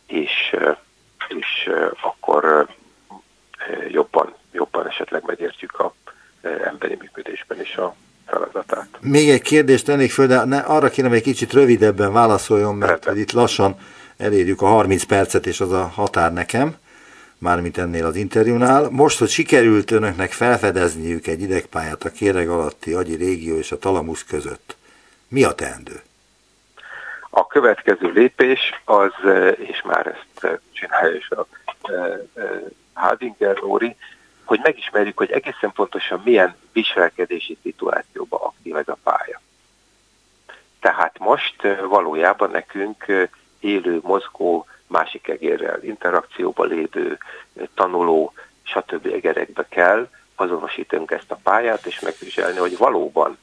és, 0.06 0.56
és 1.28 1.70
akkor 2.00 2.66
jobban, 3.88 4.34
jobban 4.52 4.86
esetleg 4.86 5.22
működésben 5.24 5.49
is 7.60 7.76
a 7.76 7.94
feladatát. 8.26 8.88
Még 9.00 9.30
egy 9.30 9.42
kérdést 9.42 9.84
tennék 9.84 10.10
föl, 10.10 10.26
de 10.26 10.44
ne, 10.44 10.58
arra 10.58 10.88
kérem 10.88 11.12
egy 11.12 11.22
kicsit 11.22 11.52
rövidebben 11.52 12.12
válaszoljon, 12.12 12.74
mert 12.74 13.04
hogy 13.04 13.18
itt 13.18 13.32
lassan 13.32 13.76
elérjük 14.16 14.62
a 14.62 14.66
30 14.66 15.02
percet, 15.02 15.46
és 15.46 15.60
az 15.60 15.72
a 15.72 15.86
határ 15.86 16.32
nekem, 16.32 16.76
mármint 17.38 17.78
ennél 17.78 18.06
az 18.06 18.16
interjúnál. 18.16 18.88
Most, 18.90 19.18
hogy 19.18 19.28
sikerült 19.28 19.90
önöknek 19.90 20.32
felfedezniük 20.32 21.26
egy 21.26 21.40
idegpályát 21.40 22.04
a 22.04 22.10
kéreg 22.10 22.48
alatti 22.48 22.92
agyi 22.92 23.14
régió 23.14 23.56
és 23.56 23.72
a 23.72 23.78
talamusz 23.78 24.24
között, 24.24 24.76
mi 25.28 25.44
a 25.44 25.52
teendő? 25.52 26.02
A 27.30 27.46
következő 27.46 28.10
lépés 28.12 28.60
az, 28.84 29.12
és 29.56 29.82
már 29.84 30.06
ezt 30.06 30.60
csinálja 30.72 31.16
is 31.16 31.30
a 31.30 31.46
Hadinger 32.92 33.58
Nóri, 33.60 33.96
hogy 34.50 34.60
megismerjük, 34.62 35.18
hogy 35.18 35.30
egészen 35.30 35.72
pontosan 35.72 36.20
milyen 36.24 36.56
viselkedési 36.72 37.58
szituációban 37.62 38.40
aktív 38.42 38.76
ez 38.76 38.88
a 38.88 38.96
pálya. 39.02 39.40
Tehát 40.80 41.18
most 41.18 41.62
valójában 41.88 42.50
nekünk 42.50 43.28
élő, 43.60 44.00
mozgó, 44.02 44.66
másik 44.86 45.28
egérrel 45.28 45.82
interakcióba 45.82 46.64
lévő, 46.64 47.18
tanuló, 47.74 48.32
stb. 48.62 49.06
egerekbe 49.06 49.66
kell 49.68 50.08
azonosítunk 50.34 51.10
ezt 51.10 51.30
a 51.30 51.40
pályát, 51.42 51.86
és 51.86 52.00
megvizsgálni, 52.00 52.58
hogy 52.58 52.76
valóban 52.76 53.38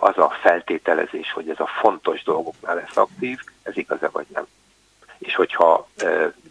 az 0.00 0.18
a 0.18 0.36
feltételezés, 0.40 1.32
hogy 1.32 1.48
ez 1.48 1.60
a 1.60 1.70
fontos 1.80 2.22
dolgoknál 2.22 2.74
lesz 2.74 2.96
aktív, 2.96 3.40
ez 3.62 3.76
igaz-e 3.76 4.08
vagy 4.08 4.26
nem. 4.32 4.46
És 5.18 5.34
hogyha 5.34 5.88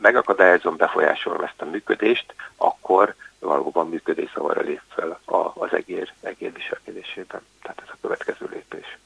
megakadályozom, 0.01 0.75
befolyásolom 0.75 1.41
ezt 1.41 1.61
a 1.61 1.65
működést, 1.65 2.33
akkor 2.55 3.15
valóban 3.45 3.89
működészavarra 3.89 4.61
lép 4.61 4.81
fel 4.95 5.19
az 5.53 5.73
egér, 5.73 6.13
egér 6.21 6.53
viselkedésében. 6.53 7.41
Tehát 7.61 7.81
ez 7.81 7.89
a 7.91 7.97
következő 8.01 8.49
lépés. 8.51 8.97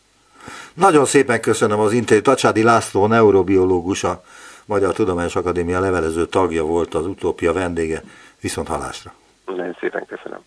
Nagyon 0.74 1.06
szépen 1.06 1.42
köszönöm 1.42 1.80
az 1.80 1.94
interjút. 1.94 2.26
Tacsádi 2.26 2.64
László, 2.64 3.08
neurobiológus, 3.08 4.04
a 4.04 4.24
Magyar 4.66 4.94
Tudományos 4.94 5.36
Akadémia 5.36 5.80
levelező 5.80 6.26
tagja 6.26 6.64
volt 6.64 6.94
az 6.94 7.06
utópia 7.06 7.54
vendége. 7.54 8.02
Viszont 8.42 8.68
halásra. 8.68 9.14
Nagyon 9.46 9.78
szépen 9.80 10.06
köszönöm. 10.06 10.40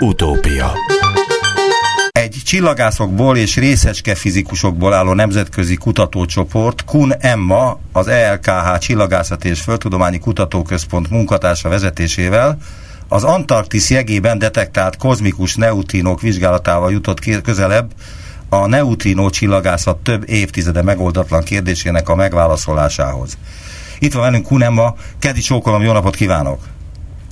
Utópia 0.00 0.72
csillagászokból 2.46 3.36
és 3.36 3.56
részecske 3.56 4.14
fizikusokból 4.14 4.92
álló 4.92 5.12
nemzetközi 5.12 5.76
kutatócsoport, 5.76 6.84
Kun 6.84 7.14
Emma, 7.18 7.78
az 7.92 8.08
ELKH 8.08 8.78
Csillagászat 8.78 9.44
és 9.44 9.60
Földtudományi 9.60 10.18
Kutatóközpont 10.18 11.10
munkatársa 11.10 11.68
vezetésével 11.68 12.58
az 13.08 13.24
Antarktisz 13.24 13.90
jegében 13.90 14.38
detektált 14.38 14.96
kozmikus 14.96 15.54
neutrinók 15.54 16.20
vizsgálatával 16.20 16.92
jutott 16.92 17.42
közelebb 17.42 17.92
a 18.48 18.66
neutrinó 18.66 19.30
csillagászat 19.30 19.96
több 19.96 20.28
évtizede 20.28 20.82
megoldatlan 20.82 21.42
kérdésének 21.42 22.08
a 22.08 22.14
megválaszolásához. 22.14 23.38
Itt 23.98 24.12
van 24.12 24.22
velünk 24.22 24.62
Emma, 24.62 24.94
Kedi 25.18 25.40
Csókolom, 25.40 25.82
jó 25.82 25.92
napot 25.92 26.14
kívánok! 26.14 26.75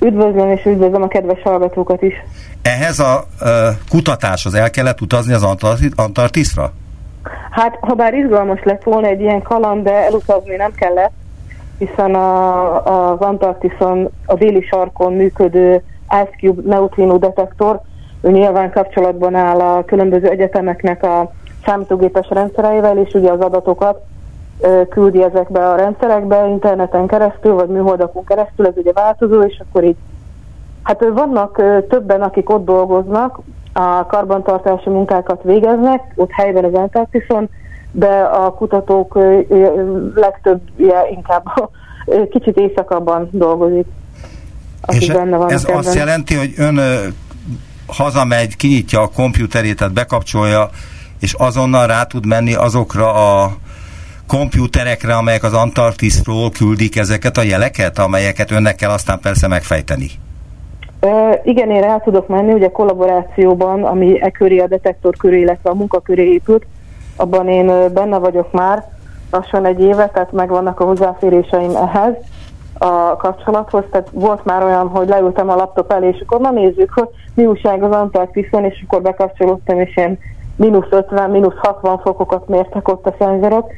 Üdvözlöm 0.01 0.49
és 0.49 0.65
üdvözlöm 0.65 1.01
a 1.01 1.07
kedves 1.07 1.41
hallgatókat 1.41 2.01
is! 2.01 2.13
Ehhez 2.61 2.99
a 2.99 3.23
uh, 3.41 3.47
kutatáshoz 3.89 4.53
el 4.53 4.69
kellett 4.69 5.01
utazni 5.01 5.33
az 5.33 5.43
Antarktiszra? 5.95 6.71
Hát, 7.51 7.77
ha 7.81 7.93
bár 7.93 8.13
izgalmas 8.13 8.63
lett 8.63 8.83
volna 8.83 9.07
egy 9.07 9.21
ilyen 9.21 9.41
kaland, 9.41 9.83
de 9.83 9.91
elutazni 9.91 10.55
nem 10.55 10.71
kellett, 10.71 11.13
hiszen 11.77 12.15
a, 12.15 13.11
az 13.11 13.19
Antarktiszon, 13.19 14.09
a 14.25 14.33
déli 14.33 14.61
sarkon 14.61 15.13
működő 15.13 15.83
Ice 16.05 16.35
Cube 16.39 16.61
neutrino 16.65 17.17
detektor, 17.17 17.81
ő 18.21 18.31
nyilván 18.31 18.71
kapcsolatban 18.71 19.35
áll 19.35 19.59
a 19.59 19.85
különböző 19.85 20.29
egyetemeknek 20.29 21.03
a 21.03 21.31
számítógépes 21.65 22.27
rendszereivel, 22.29 22.97
és 22.97 23.13
ugye 23.13 23.31
az 23.31 23.39
adatokat 23.39 24.01
küldi 24.89 25.23
ezekbe 25.23 25.69
a 25.69 25.75
rendszerekbe 25.75 26.47
interneten 26.47 27.07
keresztül, 27.07 27.53
vagy 27.53 27.69
műholdakon 27.69 28.25
keresztül, 28.25 28.65
ez 28.65 28.73
ugye 28.75 28.91
változó, 28.93 29.41
és 29.41 29.61
akkor 29.67 29.83
így 29.83 29.97
Hát 30.85 31.05
vannak 31.13 31.61
többen, 31.89 32.21
akik 32.21 32.49
ott 32.49 32.65
dolgoznak, 32.65 33.39
a 33.73 34.05
karbantartási 34.05 34.89
munkákat 34.89 35.43
végeznek, 35.43 36.01
ott 36.15 36.31
helyben 36.31 36.63
az 36.63 36.73
Antarktiszon, 36.73 37.49
de 37.91 38.07
a 38.21 38.51
kutatók 38.53 39.19
legtöbbje 40.15 41.09
inkább 41.11 41.71
kicsit 42.29 42.57
éjszakabban 42.57 43.29
dolgozik. 43.31 43.87
És 44.87 45.11
benne 45.11 45.37
van 45.37 45.51
ez 45.51 45.67
azt 45.73 45.95
jelenti, 45.95 46.35
hogy 46.35 46.53
ön 46.57 46.79
hazamegy, 47.87 48.55
kinyitja 48.55 49.01
a 49.01 49.09
kompjúterét, 49.15 49.77
tehát 49.77 49.93
bekapcsolja, 49.93 50.69
és 51.19 51.33
azonnal 51.33 51.87
rá 51.87 52.03
tud 52.03 52.25
menni 52.25 52.53
azokra 52.53 53.13
a 53.13 53.51
kompjúterekre, 54.27 55.15
amelyek 55.15 55.43
az 55.43 55.53
Antarktiszról 55.53 56.49
küldik 56.51 56.97
ezeket 56.97 57.37
a 57.37 57.43
jeleket, 57.43 57.97
amelyeket 57.97 58.51
önnek 58.51 58.75
kell 58.75 58.89
aztán 58.89 59.19
persze 59.19 59.47
megfejteni. 59.47 60.07
Uh, 61.01 61.39
igen, 61.43 61.71
én 61.71 61.81
rá 61.81 61.97
tudok 61.97 62.27
menni, 62.27 62.53
ugye 62.53 62.71
kollaborációban, 62.71 63.83
ami 63.83 64.21
e 64.21 64.29
köré, 64.29 64.59
a 64.59 64.67
detektor 64.67 65.15
köré, 65.17 65.39
illetve 65.39 65.69
a 65.69 65.73
munka 65.73 65.99
köré 65.99 66.31
épült, 66.31 66.65
abban 67.15 67.47
én 67.47 67.93
benne 67.93 68.17
vagyok 68.17 68.51
már 68.51 68.83
lassan 69.31 69.65
egy 69.65 69.81
éve, 69.81 70.09
tehát 70.13 70.31
megvannak 70.31 70.79
a 70.79 70.85
hozzáféréseim 70.85 71.75
ehhez 71.75 72.13
a 72.77 73.15
kapcsolathoz, 73.15 73.83
tehát 73.91 74.09
volt 74.11 74.45
már 74.45 74.63
olyan, 74.63 74.87
hogy 74.87 75.07
leültem 75.07 75.49
a 75.49 75.55
laptop 75.55 75.91
elé, 75.91 76.07
és 76.07 76.23
akkor 76.25 76.39
na 76.39 76.51
nézzük, 76.51 76.91
hogy 76.93 77.07
mi 77.33 77.45
újság 77.45 77.83
az 77.83 77.91
Antarktiszon, 77.91 78.63
és 78.63 78.83
akkor 78.85 79.01
bekapcsolódtam, 79.01 79.79
és 79.79 79.95
ilyen 79.95 80.19
mínusz 80.55 80.87
50, 80.89 81.29
mínusz 81.29 81.57
60 81.57 81.99
fokokat 81.99 82.47
mértek 82.47 82.87
ott 82.87 83.05
a 83.05 83.15
szenzorok. 83.19 83.71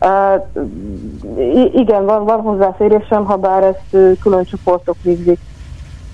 Uh, 0.00 0.42
igen, 1.74 2.04
van, 2.04 2.24
van 2.24 2.40
hozzáférésem, 2.40 3.24
ha 3.24 3.36
bár 3.36 3.62
ezt 3.62 4.18
külön 4.20 4.44
csoportok 4.44 4.96
végzik 5.02 5.38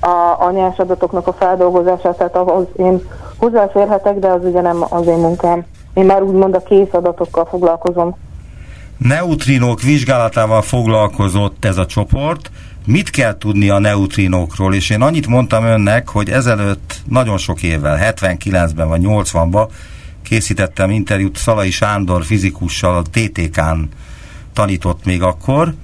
a, 0.01 0.45
a 0.47 0.51
nyers 0.51 0.79
adatoknak 0.79 1.27
a 1.27 1.33
feldolgozását, 1.33 2.17
tehát 2.17 2.37
ahhoz 2.37 2.67
én 2.77 3.01
hozzáférhetek, 3.37 4.19
de 4.19 4.29
az 4.29 4.45
ugye 4.45 4.61
nem 4.61 4.85
az 4.89 5.07
én 5.07 5.19
munkám. 5.19 5.65
Én 5.95 6.05
már 6.05 6.23
úgymond 6.23 6.55
a 6.55 6.63
kész 6.63 6.93
adatokkal 6.93 7.45
foglalkozom. 7.45 8.17
Neutrinók 8.99 9.81
vizsgálatával 9.81 10.63
foglalkozott 10.63 11.65
ez 11.65 11.77
a 11.77 11.87
csoport. 11.87 12.51
Mit 12.87 13.11
kell 13.11 13.39
tudni 13.39 13.69
a 13.69 13.79
neutrinókról? 13.79 14.75
És 14.75 14.91
én 14.91 15.03
annyit 15.03 15.27
mondtam 15.27 15.65
önnek, 15.65 16.09
hogy 16.09 16.29
ezelőtt 16.29 16.95
nagyon 17.09 17.39
sok 17.39 17.63
évvel, 17.63 18.15
79-ben 18.17 18.89
vagy 18.89 19.01
80-ban 19.05 19.69
készítettem 20.23 20.91
interjút 20.91 21.37
Szalai 21.37 21.71
Sándor 21.71 22.25
fizikussal, 22.25 22.97
a 22.97 23.03
TTK-n 23.03 23.81
tanított 24.53 25.05
még 25.05 25.23
akkor, 25.23 25.75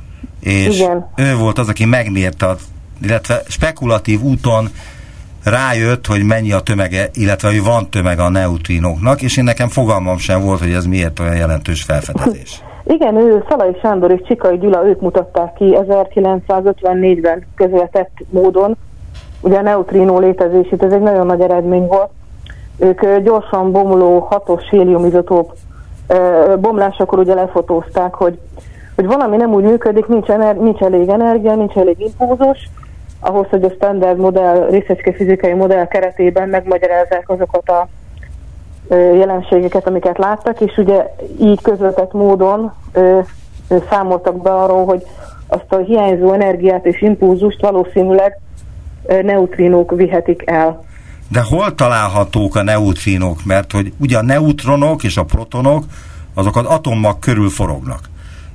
és 0.40 0.79
Igen. 0.79 1.11
ő 1.16 1.37
volt 1.37 1.59
az, 1.59 1.68
aki 1.68 1.85
megmérte 1.85 2.57
illetve 3.03 3.42
spekulatív 3.49 4.22
úton 4.22 4.68
rájött, 5.44 6.07
hogy 6.07 6.25
mennyi 6.25 6.53
a 6.53 6.61
tömege, 6.61 7.09
illetve 7.14 7.49
hogy 7.49 7.64
van 7.64 7.90
tömeg 7.90 8.18
a 8.18 8.29
neutrinóknak, 8.29 9.22
és 9.22 9.37
én 9.37 9.44
nekem 9.44 9.68
fogalmam 9.68 10.18
sem 10.18 10.42
volt, 10.42 10.59
hogy 10.61 10.72
ez 10.72 10.87
miért 10.87 11.20
olyan 11.20 11.37
jelentős 11.37 11.83
felfedezés. 11.83 12.61
Igen, 12.94 13.16
ő 13.16 13.44
Szalai 13.49 13.77
Sándor 13.83 14.11
és 14.11 14.20
Csikai 14.27 14.59
Gyula, 14.59 14.87
ők 14.87 15.01
mutatták 15.01 15.53
ki 15.53 15.77
1954-ben 15.77 17.46
közvetett 17.55 18.12
módon, 18.31 18.77
ugye 19.40 19.57
a 19.57 19.62
neutrinó 19.62 20.18
létezését, 20.18 20.83
ez 20.83 20.92
egy 20.92 21.01
nagyon 21.01 21.27
nagy 21.27 21.40
eredmény 21.40 21.87
volt. 21.87 22.11
Ők 22.79 23.19
gyorsan 23.19 23.73
bomló 23.73 24.19
hatos 24.19 24.69
héliumizotóp 24.71 25.53
bomlásakor 26.59 27.19
ugye 27.19 27.35
lefotózták, 27.35 28.15
hogy, 28.15 28.39
hogy 28.95 29.07
valami 29.07 29.37
nem 29.37 29.53
úgy 29.53 29.65
működik, 29.65 30.07
nincs, 30.07 30.29
ener- 30.29 30.61
nincs 30.61 30.81
elég 30.81 31.09
energia, 31.09 31.55
nincs 31.55 31.75
elég 31.75 32.01
impulzus, 32.01 32.71
ahhoz, 33.21 33.47
hogy 33.51 33.62
a 33.62 33.71
standard 33.71 34.19
modell, 34.19 34.67
részecske 34.71 35.12
fizikai 35.12 35.53
modell 35.53 35.87
keretében 35.87 36.49
megmagyarázzák 36.49 37.29
azokat 37.29 37.69
a 37.69 37.89
jelenségeket, 38.95 39.87
amiket 39.87 40.19
láttak, 40.19 40.61
és 40.61 40.77
ugye 40.77 41.15
így 41.41 41.62
közvetett 41.62 42.12
módon 42.12 42.73
ö, 42.93 43.19
ö, 43.69 43.77
számoltak 43.91 44.43
be 44.43 44.55
arról, 44.55 44.85
hogy 44.85 45.07
azt 45.47 45.73
a 45.73 45.77
hiányzó 45.77 46.33
energiát 46.33 46.87
és 46.87 47.03
impulzust 47.03 47.61
valószínűleg 47.61 48.41
neutrinók 49.23 49.91
vihetik 49.91 50.43
el. 50.51 50.85
De 51.29 51.41
hol 51.41 51.75
találhatók 51.75 52.57
a 52.57 52.62
neutrinók? 52.62 53.45
Mert 53.45 53.73
hogy 53.73 53.93
ugye 53.97 54.19
a 54.19 54.23
neutronok 54.23 55.05
és 55.05 55.17
a 55.17 55.25
protonok 55.25 55.85
azok 56.35 56.57
az 56.57 56.65
atommag 56.65 57.19
körül 57.19 57.51
forognak 57.51 58.09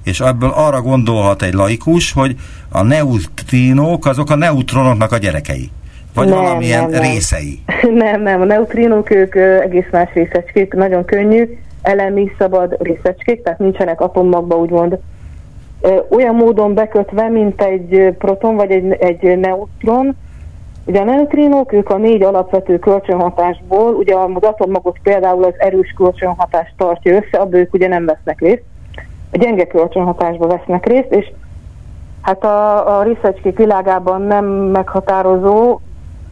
és 0.04 0.20
ebből 0.20 0.50
arra 0.50 0.82
gondolhat 0.82 1.42
egy 1.42 1.54
laikus, 1.54 2.12
hogy 2.12 2.36
a 2.72 2.84
neutrinók 2.84 4.06
azok 4.06 4.30
a 4.30 4.36
neutronoknak 4.36 5.12
a 5.12 5.18
gyerekei. 5.18 5.70
Vagy 6.14 6.28
nem, 6.28 6.38
valamilyen 6.38 6.82
nem, 6.82 6.90
nem. 6.90 7.02
részei? 7.02 7.60
Nem, 8.04 8.22
nem, 8.22 8.42
a 8.42 8.46
neutrinók 8.46 9.12
ők 9.12 9.36
egész 9.36 9.88
más 9.92 10.14
részecskék, 10.14 10.74
nagyon 10.74 11.06
könnyű, 11.06 11.58
elemi, 11.82 12.32
szabad 12.38 12.76
részecskék, 12.80 13.44
tehát 13.44 13.60
nincsenek 13.60 14.02
atommagba 14.02 14.56
úgymond 14.56 14.98
olyan 16.10 16.36
módon 16.36 16.74
bekötve, 16.74 17.30
mint 17.30 17.62
egy 17.62 18.16
proton 18.18 18.56
vagy 18.56 18.72
egy, 18.72 18.92
egy 18.92 19.40
neutron. 19.40 20.18
Ugye 20.86 21.00
a 21.00 21.04
neutrinok, 21.04 21.74
ők 21.74 21.89
a 21.89 21.98
négy 21.98 22.24
alapvető 22.24 22.80
kölcsönhatásból, 22.80 23.94
ugye 23.94 24.15
az 24.15 24.44
atommagot 24.44 24.98
például 25.04 25.44
az 25.44 25.54
erős 25.58 25.94
kölcsönhatás 25.98 26.74
tartja 26.78 27.13
össze, 27.13 27.38
abból 27.38 27.60
ők 27.60 27.74
ugye 27.74 27.88
nem 27.88 28.06
vesznek 28.06 28.39
részt, 28.39 28.63
a 29.32 29.38
gyenge 29.38 29.67
kölcsönhatásba 29.67 30.48
vesznek 30.48 30.86
részt, 30.86 31.13
és 31.13 31.32
hát 32.22 32.44
a, 32.44 32.98
a 32.98 33.04
részecskék 33.04 33.58
világában 33.58 34.22
nem 34.22 34.46
meghatározó 34.46 35.80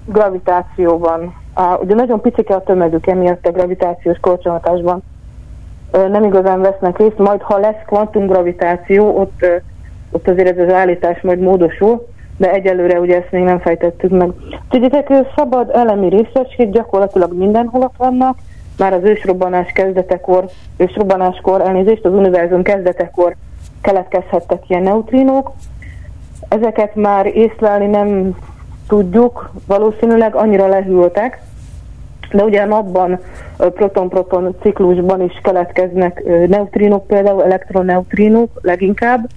gravitációban. 0.06 1.34
A, 1.54 1.78
ugye 1.78 1.96
nagyon 1.96 2.22
picike 2.22 2.56
a 2.56 2.64
tömegük 2.64 3.08
emiatt 3.08 3.46
a 3.46 3.52
gravitációs 3.52 4.18
kölcsönhatásban 4.18 5.04
nem 5.92 6.24
igazán 6.24 6.62
vesznek 6.62 6.98
részt, 6.98 7.18
majd 7.18 7.42
ha 7.42 7.58
lesz 7.58 7.86
kvantumgravitáció, 7.86 9.20
ott, 9.20 9.46
ott 10.12 10.28
azért 10.28 10.58
ez 10.58 10.68
az 10.68 10.74
állítás 10.74 11.22
majd 11.22 11.40
módosul, 11.40 12.08
de 12.40 12.52
egyelőre 12.52 13.00
ugye 13.00 13.16
ezt 13.16 13.32
még 13.32 13.44
nem 13.44 13.60
fejtettük 13.60 14.10
meg. 14.10 14.30
Ezek 14.70 15.12
szabad 15.36 15.70
elemi 15.74 16.10
részecskék 16.10 16.70
gyakorlatilag 16.70 17.34
mindenhol 17.34 17.82
ott 17.82 17.98
vannak, 17.98 18.38
már 18.78 18.94
az 18.94 19.04
ősrobbanás 19.04 19.72
kezdetekor, 19.72 20.46
ősrobbanáskor, 20.78 21.62
elnézést, 21.62 22.06
az 22.06 22.14
univerzum 22.14 22.64
kezdetekor 22.64 23.36
keletkezhettek 23.82 24.70
ilyen 24.70 24.84
neutrinók. 24.84 25.52
Ezeket 26.50 26.96
már 26.96 27.26
észlelni 27.26 27.86
nem 27.86 28.36
tudjuk, 28.88 29.52
valószínűleg 29.68 30.36
annyira 30.36 30.68
lehűltek, 30.68 31.42
de 32.32 32.44
ugye 32.44 32.62
a 32.62 32.66
napban 32.66 33.20
proton-proton 33.58 34.56
ciklusban 34.62 35.22
is 35.22 35.40
keletkeznek 35.44 36.24
neutrinok, 36.48 37.08
például 37.08 37.44
elektroneutrinok 37.44 38.50
leginkább. 38.62 39.28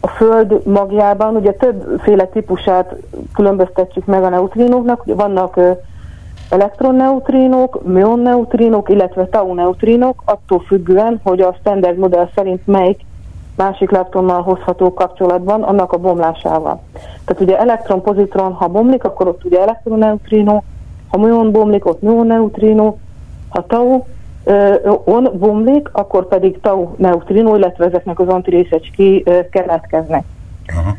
A 0.00 0.08
Föld 0.08 0.66
magjában 0.66 1.36
ugye 1.36 1.52
többféle 1.52 2.24
típusát 2.24 2.96
különböztetjük 3.34 4.04
meg 4.04 4.22
a 4.22 4.28
neutrinoknak, 4.28 5.02
ugye 5.02 5.14
vannak 5.14 5.60
elektroneutrinok, 6.50 7.82
mionneutrinok, 7.86 8.88
illetve 8.88 9.26
tau-neutrinok, 9.26 10.22
attól 10.24 10.60
függően, 10.60 11.20
hogy 11.22 11.40
a 11.40 11.56
standard 11.60 11.98
modell 11.98 12.28
szerint 12.34 12.66
melyik 12.66 13.00
másik 13.56 13.90
leptonnal 13.90 14.42
hozható 14.42 14.94
kapcsolatban, 14.94 15.62
annak 15.62 15.92
a 15.92 15.98
bomlásával. 15.98 16.82
Tehát 17.24 17.42
ugye 17.42 17.58
elektron-pozitron, 17.58 18.52
ha 18.52 18.68
bomlik, 18.68 19.04
akkor 19.04 19.26
ott 19.26 19.44
ugye 19.44 19.60
elektroneutrino, 19.60 20.62
ha 21.08 21.18
muon 21.18 21.52
bomlik, 21.52 21.86
ott 21.86 22.00
neutrino, 22.02 22.96
ha 23.48 23.66
tau 23.66 24.04
on 25.04 25.38
bomlik, 25.38 25.88
akkor 25.92 26.28
pedig 26.28 26.60
tau 26.60 26.94
neutrino, 26.98 27.56
illetve 27.56 27.84
ezeknek 27.84 28.18
az 28.18 28.28
antirészecskék 28.28 29.30
keletkeznek. 29.50 30.24
Aha. 30.76 30.96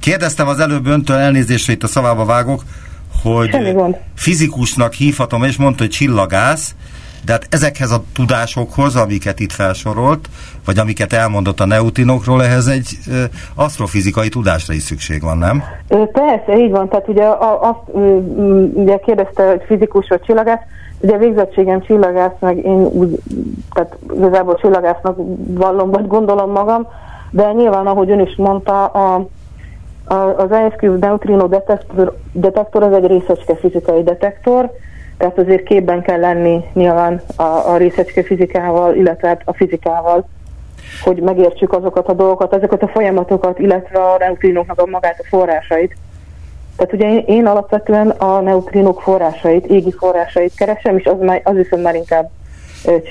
Kérdeztem 0.00 0.48
az 0.48 0.60
előbb 0.60 0.86
öntől, 0.86 1.16
elnézésre 1.16 1.72
itt 1.72 1.82
a 1.82 1.86
szavába 1.86 2.24
vágok, 2.24 2.62
hogy 3.22 3.56
fizikusnak 4.14 4.92
hívhatom, 4.92 5.42
és 5.42 5.56
mondta, 5.56 5.82
hogy 5.82 5.90
csillagász, 5.90 6.74
de 7.24 7.32
hát 7.32 7.46
ezekhez 7.50 7.90
a 7.90 8.02
tudásokhoz, 8.14 8.96
amiket 8.96 9.40
itt 9.40 9.52
felsorolt, 9.52 10.28
vagy 10.64 10.78
amiket 10.78 11.12
elmondott 11.12 11.60
a 11.60 11.66
neutinokról, 11.66 12.44
ehhez 12.44 12.66
egy 12.66 12.88
ö, 13.10 13.24
asztrofizikai 13.54 14.28
tudásra 14.28 14.74
is 14.74 14.82
szükség 14.82 15.22
van, 15.22 15.38
nem? 15.38 15.62
Persze, 16.12 16.56
így 16.58 16.70
van. 16.70 16.88
Tehát 16.88 17.08
ugye 17.08 17.24
azt 17.60 17.96
ugye 18.74 18.96
kérdezte, 18.96 19.46
hogy 19.46 19.62
fizikus 19.66 20.06
vagy 20.08 20.20
csillagász, 20.20 20.60
ugye 21.06 21.16
végzettségem 21.18 21.80
csillagász, 21.80 22.38
meg 22.38 22.64
én 22.64 22.84
úgy, 22.84 23.18
tehát 23.72 23.96
igazából 24.14 24.54
csillagásznak 24.54 25.16
vallom, 25.46 25.90
vagy 25.90 26.06
gondolom 26.06 26.50
magam, 26.50 26.86
de 27.30 27.52
nyilván, 27.52 27.86
ahogy 27.86 28.10
ön 28.10 28.20
is 28.20 28.36
mondta, 28.36 28.84
a, 28.86 29.26
a, 30.04 30.14
az 30.14 30.50
ISQ 30.68 30.98
neutrino 30.98 31.46
detektor, 31.46 32.16
detektor 32.32 32.82
az 32.82 32.92
egy 32.92 33.06
részecske 33.06 33.56
fizikai 33.56 34.02
detektor, 34.02 34.70
tehát 35.16 35.38
azért 35.38 35.62
képben 35.62 36.02
kell 36.02 36.20
lenni 36.20 36.64
nyilván 36.72 37.20
a, 37.36 37.42
a 37.42 37.76
részecske 37.76 38.22
fizikával, 38.22 38.94
illetve 38.94 39.28
hát 39.28 39.42
a 39.44 39.54
fizikával, 39.54 40.28
hogy 41.02 41.20
megértsük 41.20 41.72
azokat 41.72 42.08
a 42.08 42.12
dolgokat, 42.12 42.54
azokat 42.54 42.82
a 42.82 42.88
folyamatokat, 42.88 43.58
illetve 43.58 43.98
a 43.98 44.16
neutrinoknak 44.18 44.80
a 44.80 44.86
magát 44.86 45.18
a 45.18 45.26
forrásait. 45.28 45.96
Tehát 46.76 46.92
ugye 46.92 47.08
én, 47.08 47.24
én 47.26 47.46
alapvetően 47.46 48.08
a 48.10 48.40
neutrinok 48.40 49.02
forrásait, 49.02 49.66
égi 49.66 49.94
forrásait 49.98 50.52
keresem, 50.56 50.96
és 50.98 51.04
az, 51.04 51.16
már, 51.20 51.40
az 51.44 51.54
viszont 51.54 51.82
már 51.82 51.94
inkább 51.94 52.30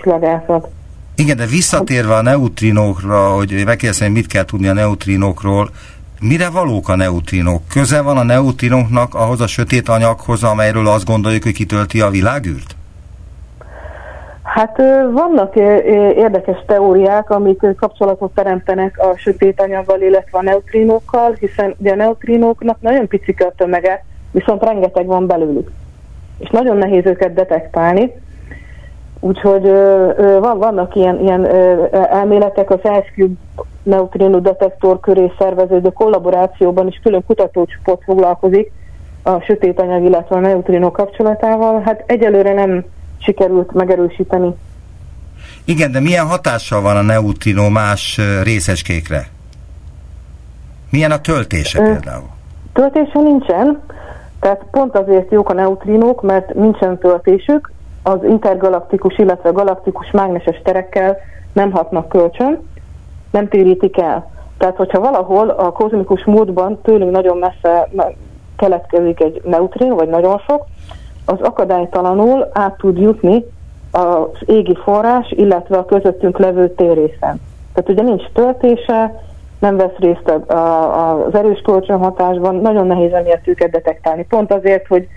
csillagászat. 0.01 0.67
Igen, 1.15 1.38
de 1.38 1.45
visszatérve 1.45 2.15
a 2.15 2.21
neutrinókra, 2.21 3.34
hogy 3.34 3.62
megkérdezem, 3.65 4.12
mit 4.12 4.28
kell 4.28 4.45
tudni 4.45 4.67
a 4.67 4.73
neutrinókról, 4.73 5.69
Mire 6.19 6.49
valók 6.49 6.89
a 6.89 6.95
neutrinok? 6.95 7.67
Köze 7.67 8.01
van 8.01 8.17
a 8.17 8.23
neutrinoknak 8.23 9.13
ahhoz 9.13 9.41
a 9.41 9.47
sötét 9.47 9.89
anyaghoz, 9.89 10.43
amelyről 10.43 10.88
azt 10.88 11.06
gondoljuk, 11.06 11.43
hogy 11.43 11.54
kitölti 11.54 12.01
a 12.01 12.10
világűrt? 12.10 12.74
Hát 14.56 14.78
vannak 15.12 15.56
érdekes 16.15 16.58
teóriák, 16.65 17.30
amik 17.30 17.62
kapcsolatot 17.80 18.34
teremtenek 18.34 19.00
a 19.00 19.18
sötét 19.18 19.62
anyaggal, 19.62 20.02
illetve 20.02 20.38
a 20.38 20.41
neutrinókkal, 20.41 21.36
hiszen 21.39 21.76
ugye 21.78 21.91
a 21.91 21.96
neutrinóknak 21.96 22.82
nagyon 22.82 23.08
picike 23.08 23.46
a 23.46 23.54
tömege, 23.58 24.06
viszont 24.32 24.63
rengeteg 24.63 25.06
van 25.06 25.28
belőlük. 25.28 25.72
És 26.38 26.50
nagyon 26.50 26.78
nehéz 26.78 27.06
őket 27.06 27.34
detektálni. 27.34 28.13
Úgyhogy 29.20 29.63
van, 30.39 30.58
vannak 30.58 30.96
ilyen, 30.96 31.20
ilyen 31.20 31.46
elméletek, 31.91 32.70
az 32.70 32.80
IceCube 32.84 33.34
neutrino 33.84 34.39
detektor 34.39 35.00
köré 35.00 35.32
szerveződő 35.39 35.89
kollaborációban 35.89 36.88
is 36.88 37.00
külön 37.04 37.24
kutatócsoport 37.28 38.04
foglalkozik 38.04 38.72
a 39.24 39.39
sötét 39.39 39.80
anyag, 39.80 40.04
illetve 40.04 40.36
a 40.36 40.39
neutrino 40.39 40.91
kapcsolatával. 40.91 41.82
Hát 41.86 42.04
egyelőre 42.06 42.54
nem 42.54 42.86
sikerült 43.17 43.73
megerősíteni. 43.73 44.56
Igen, 45.65 45.91
de 45.91 45.99
milyen 45.99 46.28
hatással 46.28 46.82
van 46.82 46.95
a 46.97 47.01
neutrino 47.01 47.69
más 47.69 48.19
részecskékre? 48.43 49.28
Milyen 50.89 51.12
a 51.12 51.21
töltése 51.21 51.80
Ö, 51.80 51.84
például? 51.84 52.30
Töltése 52.73 53.19
nincsen, 53.19 53.82
tehát 54.39 54.65
pont 54.71 54.95
azért 54.95 55.32
jók 55.32 55.49
a 55.49 55.54
neutrinók, 55.54 56.21
mert 56.21 56.54
nincsen 56.54 56.97
töltésük, 56.97 57.71
az 58.04 58.23
intergalaktikus, 58.23 59.17
illetve 59.17 59.49
galaktikus 59.49 60.12
mágneses 60.12 60.62
terekkel 60.63 61.17
nem 61.54 61.71
hatnak 61.71 62.10
kölcsön, 62.10 62.62
nem 63.32 63.47
térítik 63.47 63.97
el. 63.97 64.32
Tehát, 64.58 64.75
hogyha 64.75 64.99
valahol 64.99 65.49
a 65.49 65.71
kozmikus 65.71 66.23
módban 66.25 66.82
tőlünk 66.82 67.12
nagyon 67.12 67.38
messze 67.38 67.89
keletkezik 68.58 69.19
egy 69.19 69.41
neutrino, 69.43 69.95
vagy 69.95 70.10
nagyon 70.10 70.41
sok, 70.47 70.65
az 71.25 71.41
akadálytalanul 71.41 72.49
át 72.53 72.77
tud 72.77 72.97
jutni 72.97 73.45
az 73.91 74.27
égi 74.45 74.77
forrás, 74.83 75.31
illetve 75.31 75.77
a 75.77 75.85
közöttünk 75.85 76.38
levő 76.38 76.73
térészen. 76.73 77.41
Tehát 77.73 77.89
ugye 77.89 78.01
nincs 78.01 78.23
töltése, 78.33 79.23
nem 79.59 79.77
vesz 79.77 79.95
részt 79.97 80.29
a, 80.29 80.53
a, 80.53 81.25
az 81.25 81.35
erős 81.35 81.61
kölcsönhatásban, 81.61 82.55
nagyon 82.55 82.88
nehéz 82.88 83.11
emiatt 83.11 83.47
őket 83.47 83.71
detektálni. 83.71 84.25
Pont 84.29 84.53
azért, 84.53 84.88
hogy 84.88 85.07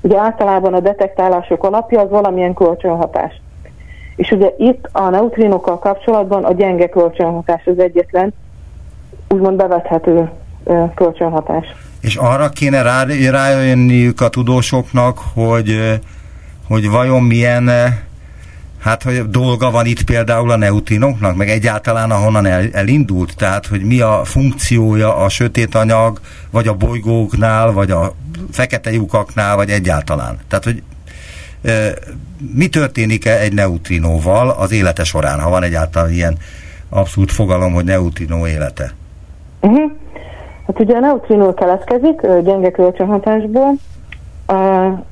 ugye 0.00 0.18
általában 0.18 0.74
a 0.74 0.80
detektálások 0.80 1.64
alapja 1.64 2.00
az 2.00 2.10
valamilyen 2.10 2.54
kölcsönhatás. 2.54 3.40
És 4.16 4.30
ugye 4.30 4.54
itt 4.58 4.88
a 4.92 5.08
neutrinokkal 5.08 5.78
kapcsolatban 5.78 6.44
a 6.44 6.52
gyenge 6.52 6.88
kölcsönhatás 6.88 7.66
az 7.66 7.78
egyetlen 7.78 8.34
úgymond 9.28 9.56
bevethető 9.56 10.30
kölcsönhatás. 10.94 11.85
És 12.06 12.16
arra 12.16 12.48
kéne 12.48 12.82
rá, 12.82 13.04
rájönniük 13.30 14.20
a 14.20 14.28
tudósoknak, 14.28 15.18
hogy, 15.18 16.00
hogy 16.66 16.88
vajon 16.88 17.22
milyen 17.22 17.70
hát 18.78 19.02
hogy 19.02 19.30
dolga 19.30 19.70
van 19.70 19.86
itt 19.86 20.02
például 20.02 20.50
a 20.50 20.56
neutrinoknak, 20.56 21.36
meg 21.36 21.48
egyáltalán 21.48 22.10
ahonnan 22.10 22.46
el, 22.46 22.68
elindult, 22.72 23.36
tehát 23.36 23.66
hogy 23.66 23.82
mi 23.82 24.00
a 24.00 24.24
funkciója 24.24 25.16
a 25.16 25.28
sötét 25.28 25.74
anyag, 25.74 26.20
vagy 26.50 26.68
a 26.68 26.74
bolygóknál, 26.74 27.72
vagy 27.72 27.90
a 27.90 28.14
fekete 28.50 28.92
lyukaknál, 28.92 29.56
vagy 29.56 29.70
egyáltalán. 29.70 30.38
Tehát, 30.48 30.64
hogy 30.64 30.82
mi 32.54 32.68
történik 32.68 33.24
-e 33.24 33.38
egy 33.38 33.52
neutrinóval 33.52 34.50
az 34.50 34.72
élete 34.72 35.04
során, 35.04 35.40
ha 35.40 35.50
van 35.50 35.62
egyáltalán 35.62 36.12
ilyen 36.12 36.36
abszolút 36.88 37.32
fogalom, 37.32 37.72
hogy 37.72 37.84
neutrinó 37.84 38.46
élete? 38.46 38.94
Uh-huh. 39.60 39.92
Hát 40.66 40.80
ugye 40.80 40.96
a 40.96 41.00
neutrinó 41.00 41.54
keletkezik 41.54 42.20
gyenge 42.20 42.70
kölcsönhatásból, 42.70 43.72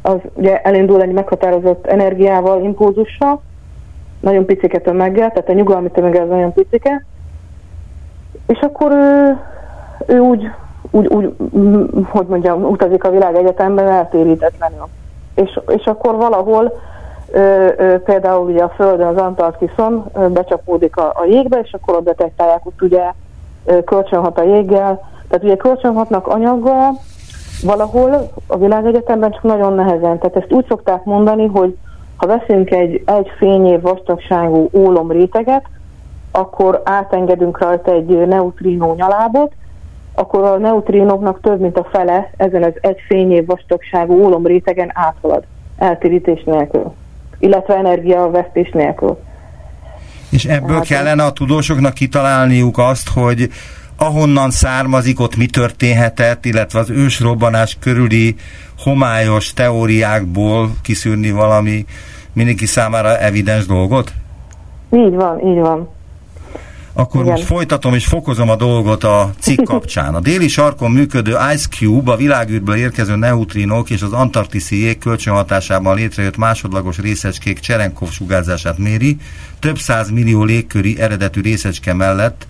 az 0.03 0.17
ugye 0.35 0.61
elindul 0.61 1.03
egy 1.03 1.13
meghatározott 1.13 1.87
energiával, 1.87 2.63
impulzussal, 2.63 3.43
nagyon 4.21 4.45
picike 4.45 4.79
tömeggel, 4.79 5.31
tehát 5.31 5.49
a 5.49 5.53
nyugalmi 5.53 5.91
tömege 5.91 6.23
az 6.23 6.29
nagyon 6.29 6.53
picike, 6.53 7.05
és 8.47 8.59
akkor 8.61 8.93
ő, 8.93 9.39
ő 10.07 10.19
úgy 10.19 10.51
úgy, 10.91 11.07
úgy, 11.07 11.35
hogy 12.09 12.27
mondjam, 12.27 12.65
utazik 12.65 13.05
a 13.05 13.11
világegyetemben 13.11 13.89
eltérítetlenül. 13.89 14.89
És, 15.35 15.61
és 15.67 15.85
akkor 15.85 16.17
valahol 16.17 16.81
ö, 17.31 17.69
ö, 17.77 17.99
például 17.99 18.51
ugye 18.51 18.63
a 18.63 18.69
Földön, 18.69 19.07
az 19.07 19.17
Antarktiszon 19.17 20.05
ö, 20.15 20.29
becsapódik 20.29 20.97
a, 20.97 21.13
a 21.15 21.25
jégbe, 21.25 21.59
és 21.59 21.73
akkor 21.73 21.97
ott 21.97 22.05
detektálják, 22.05 22.67
ott 22.67 22.83
ugye 22.83 23.13
ö, 23.65 23.85
kölcsönhat 23.85 24.39
a 24.39 24.43
jéggel, 24.43 25.01
tehát 25.29 25.45
ugye 25.45 25.57
kölcsönhatnak 25.57 26.27
anyaggal, 26.27 27.01
valahol 27.63 28.33
a 28.47 28.57
világegyetemben 28.57 29.31
csak 29.31 29.43
nagyon 29.43 29.75
nehezen. 29.75 30.19
Tehát 30.19 30.37
ezt 30.37 30.53
úgy 30.53 30.67
szokták 30.69 31.05
mondani, 31.05 31.47
hogy 31.47 31.77
ha 32.17 32.27
veszünk 32.27 32.71
egy, 32.71 33.03
egy 33.07 33.29
fényév 33.39 33.81
vastagságú 33.81 34.69
ólom 34.73 35.11
réteget, 35.11 35.65
akkor 36.31 36.83
átengedünk 36.85 37.59
rajta 37.59 37.93
egy 37.93 38.27
neutrínó 38.27 38.95
nyalábot, 38.95 39.53
akkor 40.15 40.43
a 40.45 40.59
neutrinoknak 40.59 41.41
több 41.41 41.61
mint 41.61 41.79
a 41.79 41.89
fele 41.93 42.31
ezen 42.37 42.63
az 42.63 42.73
egy 42.81 42.99
fényév 43.07 43.47
vastagságú 43.47 44.25
ólom 44.25 44.47
rétegen 44.47 44.91
áthalad, 44.95 45.45
eltérítés 45.77 46.43
nélkül, 46.45 46.95
illetve 47.39 47.77
energiavesztés 47.77 48.71
nélkül. 48.71 49.19
És 50.31 50.45
ebből 50.45 50.77
hát, 50.77 50.87
kellene 50.87 51.25
a 51.25 51.33
tudósoknak 51.33 51.95
kitalálniuk 51.95 52.79
azt, 52.79 53.09
hogy 53.09 53.49
ahonnan 53.97 54.51
származik, 54.51 55.21
ott 55.21 55.37
mi 55.37 55.47
történhetett, 55.47 56.45
illetve 56.45 56.79
az 56.79 56.91
ősrobbanás 56.91 57.77
körüli 57.81 58.37
homályos 58.79 59.53
teóriákból 59.53 60.71
kiszűrni 60.83 61.31
valami 61.31 61.85
mindenki 62.33 62.67
számára 62.67 63.19
evidens 63.19 63.67
dolgot? 63.67 64.13
Így 64.91 65.15
van, 65.15 65.41
így 65.47 65.59
van. 65.59 65.89
Akkor 66.97 67.21
Igen. 67.21 67.33
most 67.33 67.45
folytatom 67.45 67.95
és 67.95 68.07
fokozom 68.07 68.51
a 68.51 68.57
dolgot 68.57 69.05
a 69.05 69.31
cikk 69.39 69.65
kapcsán. 69.73 70.15
A 70.15 70.21
déli 70.21 70.49
sarkon 70.49 70.91
működő 70.91 71.37
Ice 71.55 71.69
Cube 71.69 72.13
a 72.13 72.17
világűrből 72.17 72.75
érkező 72.75 73.17
neutrinok 73.17 73.91
és 73.91 74.03
az 74.03 74.13
antarktiszi 74.13 74.81
jég 74.81 74.99
kölcsönhatásában 74.99 75.97
létrejött 75.97 76.37
másodlagos 76.37 76.99
részecskék 76.99 77.59
Cserenkov 77.59 78.11
sugárzását 78.11 78.79
méri, 78.79 79.17
több 79.59 79.79
száz 79.79 80.11
millió 80.11 80.45
légköri 80.45 81.01
eredetű 81.01 81.41
részecske 81.41 81.93
mellett. 81.93 82.47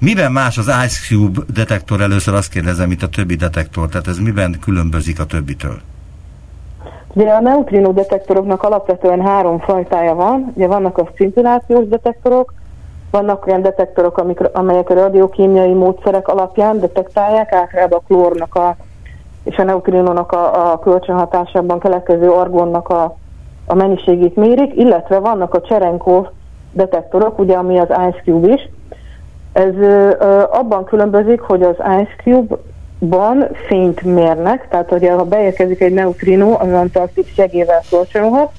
Miben 0.00 0.32
más 0.32 0.58
az 0.58 0.66
Ice 0.66 1.06
Cube 1.08 1.40
detektor 1.54 2.00
először 2.00 2.34
azt 2.34 2.50
kérdezem, 2.50 2.88
mint 2.88 3.02
a 3.02 3.08
többi 3.08 3.34
detektor? 3.34 3.88
Tehát 3.88 4.06
ez 4.06 4.18
miben 4.18 4.56
különbözik 4.60 5.20
a 5.20 5.24
többitől? 5.24 5.80
Ugye 7.12 7.30
a 7.30 7.40
neutrinó 7.40 7.92
detektoroknak 7.92 8.62
alapvetően 8.62 9.20
három 9.20 9.58
fajtája 9.58 10.14
van. 10.14 10.52
Ugye 10.54 10.66
vannak 10.66 10.98
a 10.98 11.08
szintillációs 11.16 11.88
detektorok, 11.88 12.54
vannak 13.10 13.46
olyan 13.46 13.62
detektorok, 13.62 14.18
amik, 14.18 14.40
amelyek 14.52 14.90
a 14.90 14.94
radiokémiai 14.94 15.72
módszerek 15.72 16.28
alapján 16.28 16.80
detektálják, 16.80 17.52
általában 17.52 17.98
a 17.98 18.06
klórnak 18.06 18.54
a, 18.54 18.76
és 19.44 19.56
a 19.56 19.62
neutrinónak 19.62 20.32
a, 20.32 20.72
a 20.72 20.78
kölcsönhatásában 20.78 21.78
keletkező 21.78 22.30
argonnak 22.30 22.88
a, 22.88 23.16
a 23.66 23.74
mennyiségét 23.74 24.36
mérik, 24.36 24.76
illetve 24.76 25.18
vannak 25.18 25.54
a 25.54 25.60
Cserenkov 25.60 26.26
detektorok, 26.72 27.38
ugye 27.38 27.56
ami 27.56 27.78
az 27.78 27.88
Ice 27.88 28.20
Cube 28.24 28.52
is. 28.52 28.68
Ez 29.52 29.74
abban 30.50 30.84
különbözik, 30.84 31.40
hogy 31.40 31.62
az 31.62 31.76
Ice 31.78 32.14
Cube-ban 32.22 33.48
fényt 33.66 34.02
mérnek, 34.02 34.68
tehát 34.68 34.88
hogy 34.88 35.08
ha 35.08 35.24
beérkezik 35.24 35.80
egy 35.80 35.92
neutrino, 35.92 36.56
az 36.58 36.72
Antarktis 36.72 37.32
segével 37.34 37.82
kölcsönhat, 37.90 38.50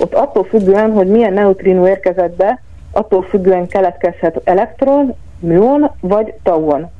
ott 0.00 0.14
attól 0.14 0.44
függően, 0.44 0.92
hogy 0.92 1.06
milyen 1.06 1.32
neutrino 1.32 1.86
érkezett 1.86 2.36
be, 2.36 2.62
attól 2.92 3.22
függően 3.22 3.66
keletkezhet 3.66 4.40
elektron, 4.44 5.14
műon 5.38 5.90
vagy 6.00 6.34
tauon. 6.42 6.90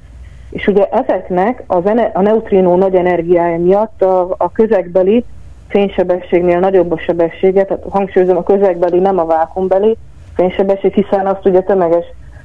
És 0.50 0.66
ugye 0.66 0.88
ezeknek 0.88 1.62
az 1.66 1.82
a 2.12 2.20
neutrinó 2.20 2.76
nagy 2.76 2.94
energiája 2.94 3.58
miatt 3.58 4.02
a, 4.02 4.34
a 4.38 4.52
közegbeli 4.52 5.24
fénysebességnél 5.68 6.58
nagyobb 6.58 6.92
a 6.92 6.98
sebessége, 6.98 7.64
tehát 7.64 7.84
hangsúlyozom 7.88 8.36
a 8.36 8.42
közegbeli, 8.42 8.98
nem 8.98 9.18
a 9.18 9.24
vákumbeli 9.24 9.96
fénysebesség, 10.34 10.92
hiszen 10.92 11.26
azt 11.26 11.46
ugye 11.46 11.60
tömeges 11.60 12.04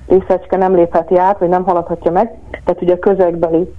részecske 0.10 0.57
nem 0.57 0.76
lépheti 0.76 1.18
át, 1.18 1.39
vagy 1.39 1.49
nem 1.49 1.64
haladhatja 1.64 2.12
meg, 2.12 2.34
tehát 2.51 2.82
ugye 2.82 2.93
a 2.93 2.99
közegbeli 2.99 3.74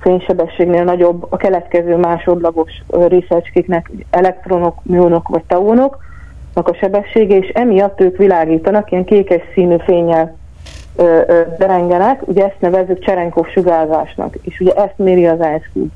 fénysebességnél 0.00 0.84
nagyobb 0.84 1.26
a 1.28 1.36
keletkező 1.36 1.96
másodlagos 1.96 2.70
részecskéknek 2.88 3.90
elektronok, 4.10 4.78
műonok 4.82 5.28
vagy 5.28 5.44
tauonok, 5.46 5.98
a 6.54 6.74
sebessége, 6.74 7.36
és 7.36 7.48
emiatt 7.48 8.00
ők 8.00 8.16
világítanak, 8.16 8.90
ilyen 8.90 9.04
kékes 9.04 9.42
színű 9.54 9.76
fényel 9.84 10.36
ö, 10.96 11.20
ö, 11.26 11.40
derengenek, 11.58 12.28
ugye 12.28 12.44
ezt 12.44 12.60
nevezzük 12.60 12.98
Cserenkov 12.98 13.46
sugárzásnak, 13.46 14.36
és 14.42 14.60
ugye 14.60 14.72
ezt 14.72 14.94
méri 14.96 15.26
az 15.26 15.38
IceCube. 15.38 15.92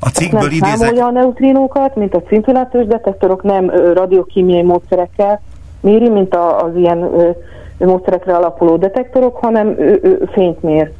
A 0.00 0.08
cikkből 0.08 0.40
nem 0.40 0.50
idézek... 0.50 0.76
számolja 0.76 1.06
a 1.06 1.10
neutrinókat, 1.10 1.96
mint 1.96 2.14
a 2.14 2.22
szintillációs 2.28 2.86
detektorok, 2.86 3.42
nem 3.42 3.68
ö, 3.68 3.92
radiokémiai 3.92 4.62
módszerekkel 4.62 5.40
méri, 5.80 6.08
mint 6.08 6.34
a, 6.34 6.64
az 6.64 6.76
ilyen 6.76 7.02
ö, 7.02 7.30
módszerekre 7.78 8.36
alapuló 8.36 8.76
detektorok, 8.76 9.36
hanem 9.36 9.74
ö, 9.78 9.94
ö, 10.02 10.14
fényt 10.32 10.62
mér. 10.62 10.92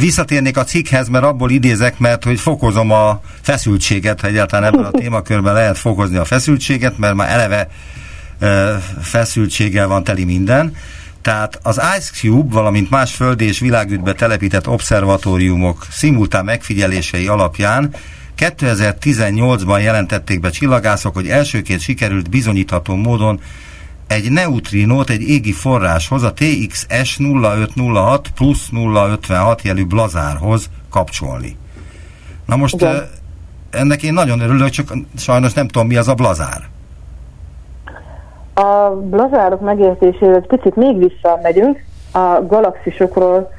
Visszatérnék 0.00 0.56
a 0.56 0.64
cikkhez, 0.64 1.08
mert 1.08 1.24
abból 1.24 1.50
idézek, 1.50 1.98
mert 1.98 2.24
hogy 2.24 2.40
fokozom 2.40 2.90
a 2.90 3.20
feszültséget, 3.40 4.20
ha 4.20 4.26
egyáltalán 4.26 4.72
ebben 4.72 4.84
a 4.84 4.90
témakörben 4.90 5.54
lehet 5.54 5.78
fokozni 5.78 6.16
a 6.16 6.24
feszültséget, 6.24 6.98
mert 6.98 7.14
már 7.14 7.30
eleve 7.30 7.68
feszültséggel 9.00 9.88
van 9.88 10.04
teli 10.04 10.24
minden. 10.24 10.74
Tehát 11.22 11.58
az 11.62 11.80
Ice 11.98 12.10
Cube, 12.12 12.54
valamint 12.54 12.90
más 12.90 13.14
földi 13.14 13.44
és 13.46 13.58
világűtbe 13.58 14.12
telepített 14.12 14.68
obszervatóriumok 14.68 15.86
szimultán 15.90 16.44
megfigyelései 16.44 17.26
alapján 17.26 17.94
2018-ban 18.38 19.82
jelentették 19.82 20.40
be 20.40 20.50
csillagászok, 20.50 21.14
hogy 21.14 21.28
elsőként 21.28 21.80
sikerült 21.80 22.30
bizonyítható 22.30 22.94
módon 22.94 23.40
egy 24.10 24.30
neutrinót 24.30 25.10
egy 25.10 25.22
égi 25.22 25.52
forráshoz, 25.52 26.22
a 26.22 26.32
TXS 26.32 27.18
0506 27.18 28.28
plusz 28.34 28.68
056 28.72 29.62
jelű 29.62 29.84
blazárhoz 29.84 30.70
kapcsolni. 30.90 31.56
Na 32.46 32.56
most 32.56 32.74
Igen. 32.74 33.08
ennek 33.70 34.02
én 34.02 34.12
nagyon 34.12 34.40
örülök, 34.40 34.68
csak 34.68 34.92
sajnos 35.16 35.52
nem 35.52 35.68
tudom, 35.68 35.86
mi 35.86 35.96
az 35.96 36.08
a 36.08 36.14
blazár. 36.14 36.60
A 38.54 38.90
blazárok 38.90 39.60
megértéséhez 39.60 40.46
picit 40.46 40.76
még 40.76 40.98
visszamegyünk. 40.98 41.84
A 42.12 42.46
galaxisokról 42.46 43.52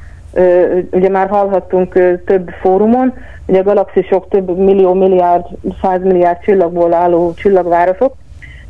ugye 0.92 1.10
már 1.10 1.30
hallhattunk 1.30 1.94
több 2.26 2.50
fórumon, 2.62 3.14
ugye 3.46 3.60
a 3.60 3.64
galaxisok 3.64 4.30
több 4.30 4.58
millió, 4.58 4.94
milliárd, 4.94 5.46
százmilliárd 5.82 6.40
csillagból 6.40 6.94
álló 6.94 7.34
csillagvárosok, 7.34 8.16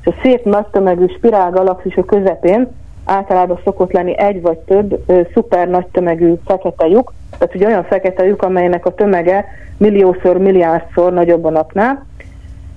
és 0.01 0.07
a 0.07 0.19
szép 0.21 0.45
nagy 0.45 0.65
tömegű 0.65 1.05
spirálgalaxisok 1.17 2.05
közepén 2.05 2.67
általában 3.05 3.59
szokott 3.63 3.91
lenni 3.91 4.17
egy 4.17 4.41
vagy 4.41 4.57
több 4.57 5.03
ö, 5.05 5.21
szuper 5.33 5.69
nagy 5.69 5.85
tömegű 5.85 6.33
fekete 6.45 6.87
lyuk, 6.87 7.13
tehát 7.37 7.55
ugye 7.55 7.67
olyan 7.67 7.83
fekete 7.83 8.25
lyuk, 8.25 8.43
amelynek 8.43 8.85
a 8.85 8.93
tömege 8.93 9.45
milliószor, 9.77 10.37
milliárdszor 10.37 11.13
nagyobb 11.13 11.43
a 11.45 11.49
napnál, 11.49 12.05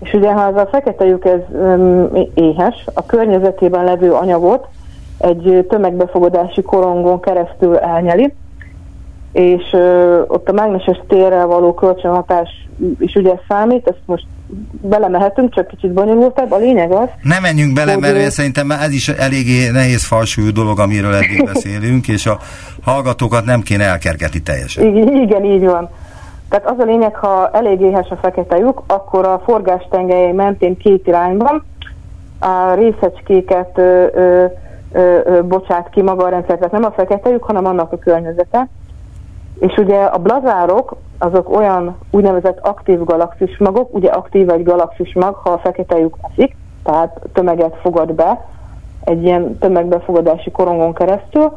és 0.02 0.12
ugye 0.12 0.32
ha 0.32 0.48
ez 0.48 0.56
a 0.56 0.68
fekete 0.70 1.04
lyuk 1.04 1.24
ez 1.24 1.40
um, 1.50 2.10
éhes, 2.34 2.84
a 2.94 3.06
környezetében 3.06 3.84
levő 3.84 4.12
anyagot 4.12 4.66
egy 5.18 5.66
tömegbefogadási 5.68 6.62
korongon 6.62 7.20
keresztül 7.20 7.76
elnyeli, 7.76 8.34
és 9.32 9.72
ö, 9.72 10.20
ott 10.26 10.48
a 10.48 10.52
mágneses 10.52 11.00
térrel 11.08 11.46
való 11.46 11.74
kölcsönhatás 11.74 12.68
is 12.98 13.14
ugye 13.14 13.34
számít, 13.48 13.88
ezt 13.88 14.02
most 14.06 14.26
belemehetünk, 14.80 15.55
csak 15.55 15.66
kicsit 15.66 15.92
bonyolultabb. 15.92 16.52
A 16.52 16.57
lényeg 16.57 16.90
az... 16.90 17.09
Nem 17.22 17.42
menjünk 17.42 17.72
bele, 17.72 17.92
hogy... 17.92 18.00
mert 18.00 18.30
szerintem 18.30 18.70
ez 18.70 18.92
is 18.92 19.09
eléggé 19.09 19.70
nehéz 19.70 20.05
falsúlyú 20.05 20.52
dolog, 20.52 20.80
amiről 20.80 21.14
eddig 21.14 21.44
beszélünk, 21.52 22.09
és 22.09 22.26
a 22.26 22.38
hallgatókat 22.84 23.44
nem 23.44 23.61
kéne 23.61 23.84
elkergetni 23.84 24.42
teljesen. 24.42 24.86
Igen, 24.86 25.14
igen, 25.14 25.44
így 25.44 25.64
van. 25.64 25.88
Tehát 26.48 26.70
az 26.70 26.78
a 26.78 26.84
lényeg, 26.84 27.14
ha 27.14 27.50
elég 27.50 27.80
éhes 27.80 28.09
a 28.09 28.16
fekete 28.16 28.57
lyuk, 28.57 28.82
akkor 28.86 29.26
a 29.26 29.42
forgástengelyei 29.44 30.32
mentén 30.32 30.76
két 30.76 31.07
irányban 31.07 31.64
a 32.38 32.74
részecskéket 32.74 33.78
ö, 33.78 34.07
ö, 34.14 34.44
ö, 34.92 35.18
ö, 35.24 35.42
bocsát 35.42 35.88
ki 35.90 36.02
maga 36.02 36.24
a 36.24 36.28
rendszer, 36.28 36.57
tehát 36.57 36.72
nem 36.72 36.84
a 36.84 36.90
fekete 36.90 37.30
lyuk, 37.30 37.44
hanem 37.44 37.66
annak 37.66 37.92
a 37.92 37.98
környezete. 37.98 38.68
És 39.66 39.76
ugye 39.76 39.96
a 39.96 40.18
blazárok 40.18 40.96
azok 41.18 41.56
olyan 41.56 41.98
úgynevezett 42.10 42.58
aktív 42.60 43.04
galaxis 43.04 43.58
magok, 43.58 43.94
ugye 43.94 44.10
aktív 44.10 44.50
egy 44.50 44.62
galaxis 44.62 45.14
mag, 45.14 45.34
ha 45.34 45.50
a 45.50 45.58
fekete 45.58 45.98
lyuk 45.98 46.16
eszik, 46.22 46.56
tehát 46.82 47.20
tömeget 47.32 47.76
fogad 47.82 48.12
be 48.12 48.46
egy 49.04 49.22
ilyen 49.22 49.58
tömegbefogadási 49.58 50.50
korongon 50.50 50.94
keresztül, 50.94 51.52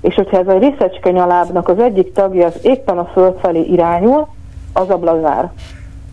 és 0.00 0.14
hogyha 0.14 0.38
ez 0.38 0.48
a 0.48 0.58
részecske 0.58 1.10
nyalábnak 1.10 1.68
az 1.68 1.78
egyik 1.78 2.12
tagja 2.12 2.46
az 2.46 2.58
éppen 2.62 2.98
a 2.98 3.04
föld 3.04 3.38
felé 3.40 3.60
irányul, 3.60 4.26
az 4.72 4.90
a 4.90 4.96
blazár. 4.96 5.50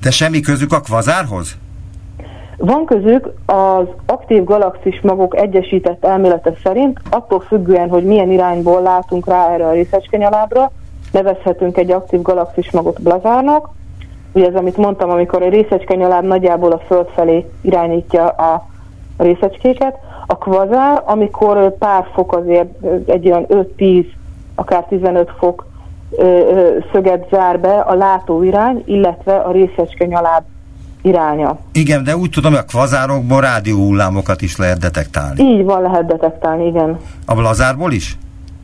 De 0.01 0.11
semmi 0.11 0.39
közük 0.39 0.73
a 0.73 0.79
kvazárhoz? 0.79 1.57
Van 2.57 2.85
közük 2.85 3.33
az 3.45 3.85
aktív 4.05 4.43
galaxis 4.43 5.01
magok 5.01 5.37
egyesített 5.37 6.05
elmélete 6.05 6.53
szerint, 6.63 6.99
attól 7.09 7.39
függően, 7.39 7.89
hogy 7.89 8.03
milyen 8.03 8.31
irányból 8.31 8.81
látunk 8.81 9.27
rá 9.27 9.49
erre 9.49 9.65
a 9.65 9.71
részecske 9.71 10.17
nyalábra, 10.17 10.71
nevezhetünk 11.11 11.77
egy 11.77 11.91
aktív 11.91 12.21
galaxis 12.21 12.71
magot 12.71 13.01
blazárnak. 13.01 13.69
Ugye 14.33 14.47
ez, 14.47 14.55
amit 14.55 14.77
mondtam, 14.77 15.09
amikor 15.09 15.41
egy 15.41 15.53
részecskenyaláb 15.53 16.25
nagyjából 16.25 16.71
a 16.71 16.81
föld 16.87 17.07
felé 17.15 17.45
irányítja 17.61 18.27
a 18.27 18.67
részecskéket. 19.17 19.95
A 20.27 20.37
kvazár, 20.37 21.01
amikor 21.05 21.77
pár 21.77 22.07
fok 22.13 22.35
azért 22.35 22.69
egy 23.05 23.25
olyan 23.25 23.45
5-10, 23.77 24.05
akár 24.55 24.83
15 24.83 25.31
fok 25.37 25.65
szöget 26.91 27.27
zár 27.31 27.59
be 27.59 27.79
a 27.79 27.93
látóirány, 27.93 28.83
illetve 28.85 29.35
a 29.35 29.51
részecskenyaláb 29.51 30.43
iránya. 31.01 31.57
Igen, 31.73 32.03
de 32.03 32.15
úgy 32.15 32.29
tudom, 32.29 32.51
hogy 32.51 32.61
a 32.61 32.71
kvazárokból 32.71 33.41
rádióhullámokat 33.41 34.41
is 34.41 34.57
lehet 34.57 34.79
detektálni. 34.79 35.43
Így 35.43 35.63
van, 35.63 35.81
lehet 35.81 36.05
detektálni, 36.05 36.65
igen. 36.65 36.97
A 37.25 37.33
blazárból 37.33 37.91
is? 37.91 38.17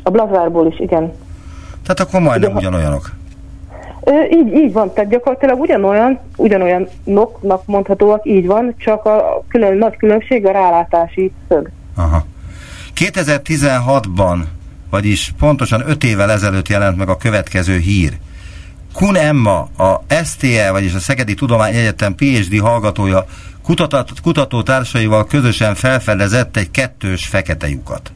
A 0.04 0.10
blazárból 0.10 0.68
is, 0.68 0.80
igen. 0.80 1.12
Tehát 1.88 2.00
akkor 2.00 2.22
majdnem 2.22 2.52
Ugye, 2.52 2.60
ugyanolyanok. 2.60 3.12
Így, 4.32 4.54
így 4.54 4.74
van, 4.74 4.94
tehát 4.94 5.10
gyakorlatilag 5.10 5.60
ugyanolyan, 5.60 6.20
ugyanolyanoknak 6.36 7.66
mondhatóak, 7.66 8.26
így 8.26 8.46
van, 8.46 8.76
csak 8.78 9.06
a 9.06 9.44
külön, 9.48 9.78
nagy 9.78 9.98
különbség 9.98 10.46
a 10.46 10.52
rálátási 10.52 11.32
szög. 11.48 11.72
Aha. 11.96 12.26
2016-ban, 12.96 14.38
vagyis 14.90 15.34
pontosan 15.40 15.84
5 15.90 16.04
évvel 16.04 16.32
ezelőtt 16.32 16.68
jelent 16.68 16.98
meg 16.98 17.10
a 17.10 17.18
következő 17.18 17.78
hír. 17.78 18.14
Kun 18.94 19.16
Emma, 19.16 19.60
a 19.78 20.04
STE, 20.24 20.72
vagyis 20.72 20.94
a 20.94 21.00
Szegedi 21.00 21.34
Tudományegyetem 21.34 22.16
PhD 22.16 22.60
hallgatója 22.60 23.26
kutató, 23.64 24.04
kutatótársaival 24.24 25.26
közösen 25.26 25.76
felfedezett 25.76 26.58
egy 26.58 26.72
kettős 26.72 27.26
fekete 27.26 27.70
lyukat. 27.70 28.12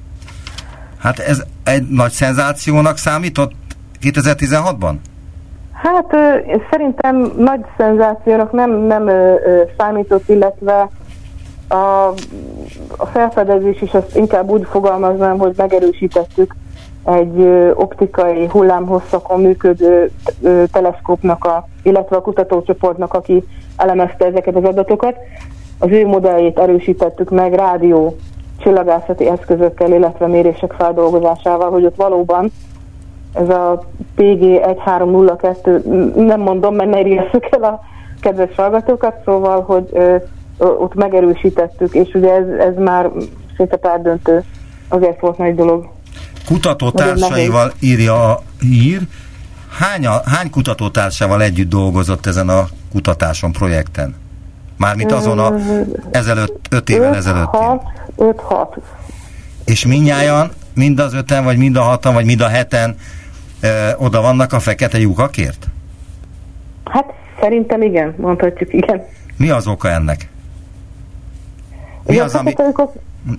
Hát 0.97 1.19
ez 1.19 1.43
egy 1.63 1.87
nagy 1.87 2.11
szenzációnak 2.11 2.97
számított 2.97 3.51
2016-ban? 4.01 4.93
Hát 5.71 6.15
szerintem 6.69 7.33
nagy 7.37 7.65
szenzációnak 7.77 8.51
nem, 8.51 8.71
nem 8.71 9.09
számított, 9.77 10.29
illetve 10.29 10.89
a, 11.67 12.13
a 12.97 13.05
felfedezés 13.05 13.81
is 13.81 13.93
azt 13.93 14.15
inkább 14.15 14.49
úgy 14.49 14.65
fogalmaznám, 14.69 15.37
hogy 15.37 15.53
megerősítettük 15.57 16.55
egy 17.05 17.39
optikai 17.73 18.47
hullámhosszakon 18.47 19.41
működő 19.41 20.11
teleszkópnak, 20.71 21.45
a, 21.45 21.67
illetve 21.83 22.15
a 22.15 22.21
kutatócsoportnak, 22.21 23.13
aki 23.13 23.43
elemezte 23.75 24.25
ezeket 24.25 24.55
az 24.55 24.63
adatokat. 24.63 25.15
Az 25.79 25.89
ő 25.91 26.07
modelljét 26.07 26.59
erősítettük 26.59 27.29
meg 27.29 27.53
rádió 27.53 28.15
csillagászati 28.57 29.27
eszközökkel, 29.27 29.93
illetve 29.93 30.27
mérések 30.27 30.73
feldolgozásával, 30.77 31.69
hogy 31.69 31.85
ott 31.85 31.95
valóban 31.95 32.51
ez 33.33 33.49
a 33.49 33.83
PG 34.15 34.43
1302, 34.43 35.81
nem 36.15 36.39
mondom, 36.39 36.75
mert 36.75 36.89
ne 36.89 36.99
írjasszuk 36.99 37.47
el 37.51 37.63
a 37.63 37.79
kedves 38.19 38.55
hallgatókat, 38.55 39.15
szóval, 39.25 39.61
hogy 39.61 39.89
ö, 39.91 40.15
ott 40.57 40.93
megerősítettük, 40.93 41.93
és 41.93 42.13
ugye 42.13 42.33
ez, 42.33 42.47
ez 42.59 42.75
már 42.77 43.09
szinte 43.55 43.77
pár 43.77 44.19
azért 44.89 45.19
volt 45.19 45.37
nagy 45.37 45.55
dolog. 45.55 45.89
Kutatótársaival 46.47 47.71
írja 47.79 48.29
a 48.29 48.41
hír. 48.59 49.01
Hány, 49.79 50.05
a, 50.05 50.21
hány 50.25 50.49
kutatótársával 50.49 51.41
együtt 51.41 51.69
dolgozott 51.69 52.25
ezen 52.25 52.49
a 52.49 52.67
kutatáson, 52.91 53.51
projekten? 53.51 54.15
Mármint 54.77 55.11
azon 55.11 55.39
a 55.39 55.53
ezelőtt, 56.11 56.67
öt 56.69 56.89
évvel 56.89 57.15
ezelőtt. 57.15 57.49
5-6. 58.17 58.77
És 59.65 59.85
minnyáján, 59.85 60.51
mind 60.73 60.99
az 60.99 61.13
öten, 61.13 61.43
vagy 61.43 61.57
mind 61.57 61.75
a 61.75 61.81
hatan, 61.81 62.13
vagy 62.13 62.25
mind 62.25 62.41
a 62.41 62.47
heten 62.47 62.95
ö, 63.61 63.89
oda 63.97 64.21
vannak 64.21 64.53
a 64.53 64.59
fekete 64.59 64.99
lyukakért? 64.99 65.67
Hát 66.85 67.13
szerintem 67.39 67.81
igen, 67.81 68.15
mondhatjuk 68.17 68.73
igen. 68.73 69.03
Mi 69.37 69.49
az 69.49 69.67
oka 69.67 69.89
ennek? 69.89 70.29
Mi 72.03 72.19
az, 72.19 72.35
ami... 72.35 72.53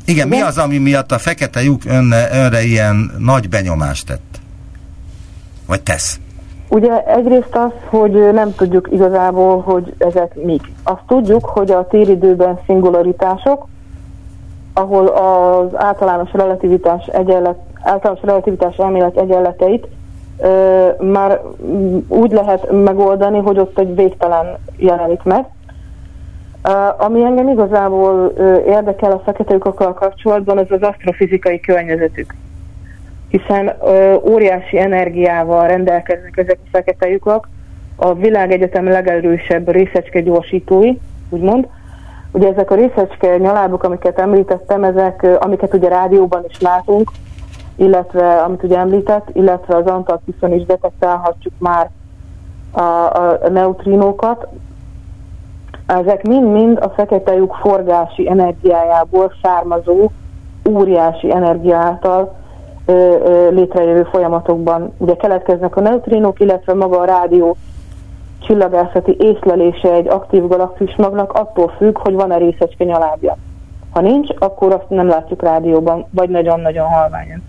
Igen, 0.04 0.28
mi 0.28 0.40
az, 0.40 0.58
ami 0.58 0.78
miatt 0.78 1.12
a 1.12 1.18
fekete 1.18 1.62
lyuk 1.62 1.84
önne, 1.84 2.28
önre 2.32 2.62
ilyen 2.62 3.10
nagy 3.18 3.48
benyomást 3.48 4.06
tett? 4.06 4.40
Vagy 5.66 5.82
tesz? 5.82 6.20
Ugye 6.68 7.04
egyrészt 7.06 7.56
az, 7.56 7.70
hogy 7.86 8.32
nem 8.32 8.54
tudjuk 8.54 8.88
igazából, 8.92 9.60
hogy 9.60 9.94
ezek 9.98 10.34
mik. 10.34 10.62
Azt 10.82 11.02
tudjuk, 11.06 11.44
hogy 11.44 11.70
a 11.70 11.86
téridőben 11.86 12.58
szingularitások, 12.66 13.68
ahol 14.74 15.06
az 15.06 15.80
általános 15.80 16.32
relativitás, 16.32 17.06
egyenlet, 17.06 17.58
általános 17.82 18.22
relativitás 18.22 18.76
elmélet 18.76 19.16
egyenleteit 19.16 19.86
már 20.98 21.40
úgy 22.08 22.30
lehet 22.30 22.70
megoldani, 22.70 23.38
hogy 23.38 23.58
ott 23.58 23.78
egy 23.78 23.94
végtelen 23.94 24.46
jelenik 24.76 25.22
meg. 25.22 25.44
Ami 26.98 27.22
engem 27.24 27.48
igazából 27.48 28.32
érdekel 28.66 29.12
a 29.12 29.22
fekete 29.24 29.52
lyukakkal 29.52 29.94
kapcsolatban, 29.94 30.58
az 30.58 30.70
az 30.70 30.82
asztrofizikai 30.82 31.60
környezetük. 31.60 32.34
Hiszen 33.28 33.72
óriási 34.24 34.78
energiával 34.78 35.66
rendelkeznek 35.66 36.36
ezek 36.36 36.58
a 36.64 36.68
fekete 36.70 37.08
lyukak, 37.08 37.48
a 37.96 38.14
világegyetem 38.14 38.88
legerősebb 38.88 39.70
részecske 39.70 40.20
gyorsítói, 40.20 40.92
úgymond, 41.28 41.66
Ugye 42.32 42.48
ezek 42.48 42.70
a 42.70 42.74
részecske 42.74 43.36
nyalábok, 43.36 43.82
amiket 43.82 44.18
említettem, 44.18 44.84
ezek, 44.84 45.26
amiket 45.38 45.74
ugye 45.74 45.88
rádióban 45.88 46.44
is 46.48 46.60
látunk, 46.60 47.10
illetve 47.76 48.42
amit 48.42 48.62
ugye 48.62 48.78
említett, 48.78 49.28
illetve 49.32 49.76
az 49.76 49.86
Antarktiszon 49.86 50.52
is 50.52 50.64
detektálhatjuk 50.64 51.54
már 51.58 51.90
a, 52.70 52.80
a, 52.80 53.38
neutrinókat. 53.50 54.46
Ezek 55.86 56.22
mind-mind 56.22 56.78
a 56.78 56.88
fekete 56.88 57.34
lyuk 57.34 57.54
forgási 57.54 58.28
energiájából 58.30 59.32
származó 59.42 60.10
óriási 60.70 61.32
energia 61.34 61.76
által 61.76 62.34
ö, 62.86 62.92
ö, 62.92 63.50
létrejövő 63.50 64.02
folyamatokban 64.02 64.92
ugye 64.98 65.16
keletkeznek 65.16 65.76
a 65.76 65.80
neutrinók, 65.80 66.40
illetve 66.40 66.74
maga 66.74 67.00
a 67.00 67.04
rádió 67.04 67.56
csillagászati 68.38 69.16
észlelése 69.18 69.92
egy 69.92 70.08
aktív 70.08 70.46
galaxis 70.46 70.96
magnak 70.96 71.32
attól 71.32 71.72
függ, 71.76 71.98
hogy 71.98 72.14
van-e 72.14 72.36
részecske 72.36 72.84
nyalábja. 72.84 73.36
Ha 73.90 74.00
nincs, 74.00 74.28
akkor 74.38 74.72
azt 74.72 74.88
nem 74.88 75.08
látjuk 75.08 75.42
rádióban, 75.42 76.06
vagy 76.10 76.28
nagyon-nagyon 76.28 76.86
halványan. 76.86 77.42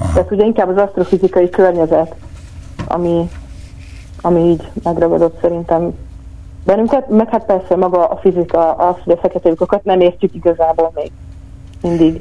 Aha. 0.00 0.12
Tehát 0.12 0.30
ugye 0.30 0.44
inkább 0.44 0.68
az 0.68 0.76
asztrofizikai 0.76 1.48
környezet, 1.48 2.14
ami, 2.86 3.30
ami 4.20 4.40
így 4.40 4.70
megragadott 4.82 5.40
szerintem 5.40 5.92
bennünket, 6.64 7.08
meg 7.08 7.28
hát 7.28 7.44
persze 7.44 7.76
maga 7.76 8.06
a 8.06 8.16
fizika, 8.16 8.72
az, 8.72 8.94
hogy 9.04 9.12
a 9.12 9.20
fekete 9.20 9.48
lyukokat 9.48 9.84
nem 9.84 10.00
értjük 10.00 10.34
igazából 10.34 10.92
még 10.94 11.10
mindig. 11.82 12.20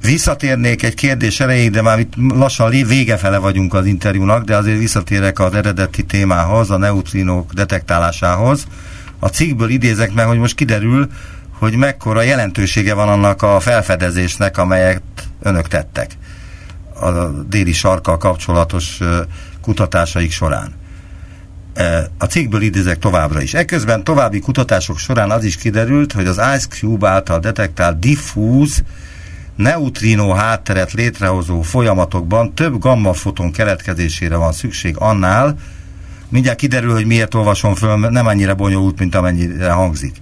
Visszatérnék 0.00 0.82
egy 0.82 0.94
kérdés 0.94 1.40
erejéig, 1.40 1.70
de 1.70 1.82
már 1.82 1.98
itt 1.98 2.12
lassan 2.34 2.70
vége 2.70 3.16
fele 3.16 3.38
vagyunk 3.38 3.74
az 3.74 3.86
interjúnak, 3.86 4.44
de 4.44 4.56
azért 4.56 4.78
visszatérek 4.78 5.38
az 5.38 5.54
eredeti 5.54 6.04
témához, 6.04 6.70
a 6.70 6.76
neutrinók 6.76 7.52
detektálásához. 7.52 8.66
A 9.18 9.28
cikkből 9.28 9.68
idézek 9.68 10.14
meg, 10.14 10.26
hogy 10.26 10.38
most 10.38 10.54
kiderül, 10.54 11.08
hogy 11.58 11.76
mekkora 11.76 12.22
jelentősége 12.22 12.94
van 12.94 13.08
annak 13.08 13.42
a 13.42 13.60
felfedezésnek, 13.60 14.58
amelyet 14.58 15.02
önök 15.42 15.68
tettek 15.68 16.16
a 17.00 17.32
déli 17.48 17.72
sarkkal 17.72 18.16
kapcsolatos 18.16 18.98
kutatásaik 19.60 20.30
során. 20.30 20.74
A 22.18 22.24
cikkből 22.24 22.62
idézek 22.62 22.98
továbbra 22.98 23.40
is. 23.40 23.54
Ekközben 23.54 24.04
további 24.04 24.40
kutatások 24.40 24.98
során 24.98 25.30
az 25.30 25.44
is 25.44 25.56
kiderült, 25.56 26.12
hogy 26.12 26.26
az 26.26 26.40
Ice 26.56 26.66
Cube 26.68 27.08
által 27.08 27.38
detektált 27.38 27.98
diffúz 27.98 28.82
neutrino 29.56 30.32
hátteret 30.32 30.92
létrehozó 30.92 31.62
folyamatokban 31.62 32.54
több 32.54 32.78
gammafoton 32.78 33.52
keletkezésére 33.52 34.36
van 34.36 34.52
szükség 34.52 34.96
annál, 34.98 35.56
mindjárt 36.28 36.58
kiderül, 36.58 36.92
hogy 36.92 37.06
miért 37.06 37.34
olvasom 37.34 37.74
föl, 37.74 37.96
nem 37.96 38.26
annyira 38.26 38.54
bonyolult, 38.54 38.98
mint 38.98 39.14
amennyire 39.14 39.70
hangzik. 39.70 40.16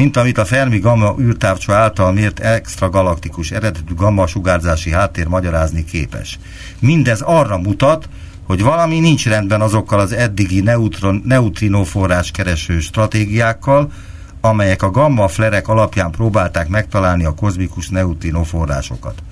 Mint 0.00 0.16
amit 0.16 0.38
a 0.38 0.44
Fermi 0.44 0.78
gamma 0.78 1.14
űrtávcsó 1.20 1.72
által 1.72 2.12
mért 2.12 2.38
extragalaktikus 2.38 3.50
eredetű 3.50 3.94
gamma 3.94 4.26
sugárzási 4.26 4.92
háttér 4.92 5.26
magyarázni 5.26 5.84
képes. 5.84 6.38
Mindez 6.78 7.20
arra 7.20 7.58
mutat, 7.58 8.08
hogy 8.46 8.62
valami 8.62 8.98
nincs 8.98 9.26
rendben 9.26 9.60
azokkal 9.60 10.00
az 10.00 10.12
eddigi 10.12 10.60
neutron, 10.60 11.22
neutrino 11.24 11.84
forrás 11.84 12.30
kereső 12.30 12.80
stratégiákkal, 12.80 13.92
amelyek 14.40 14.82
a 14.82 14.90
gamma 14.90 15.28
flerek 15.28 15.68
alapján 15.68 16.10
próbálták 16.10 16.68
megtalálni 16.68 17.24
a 17.24 17.34
kozmikus 17.34 17.88
neutrino 17.88 18.42
forrásokat. 18.42 19.22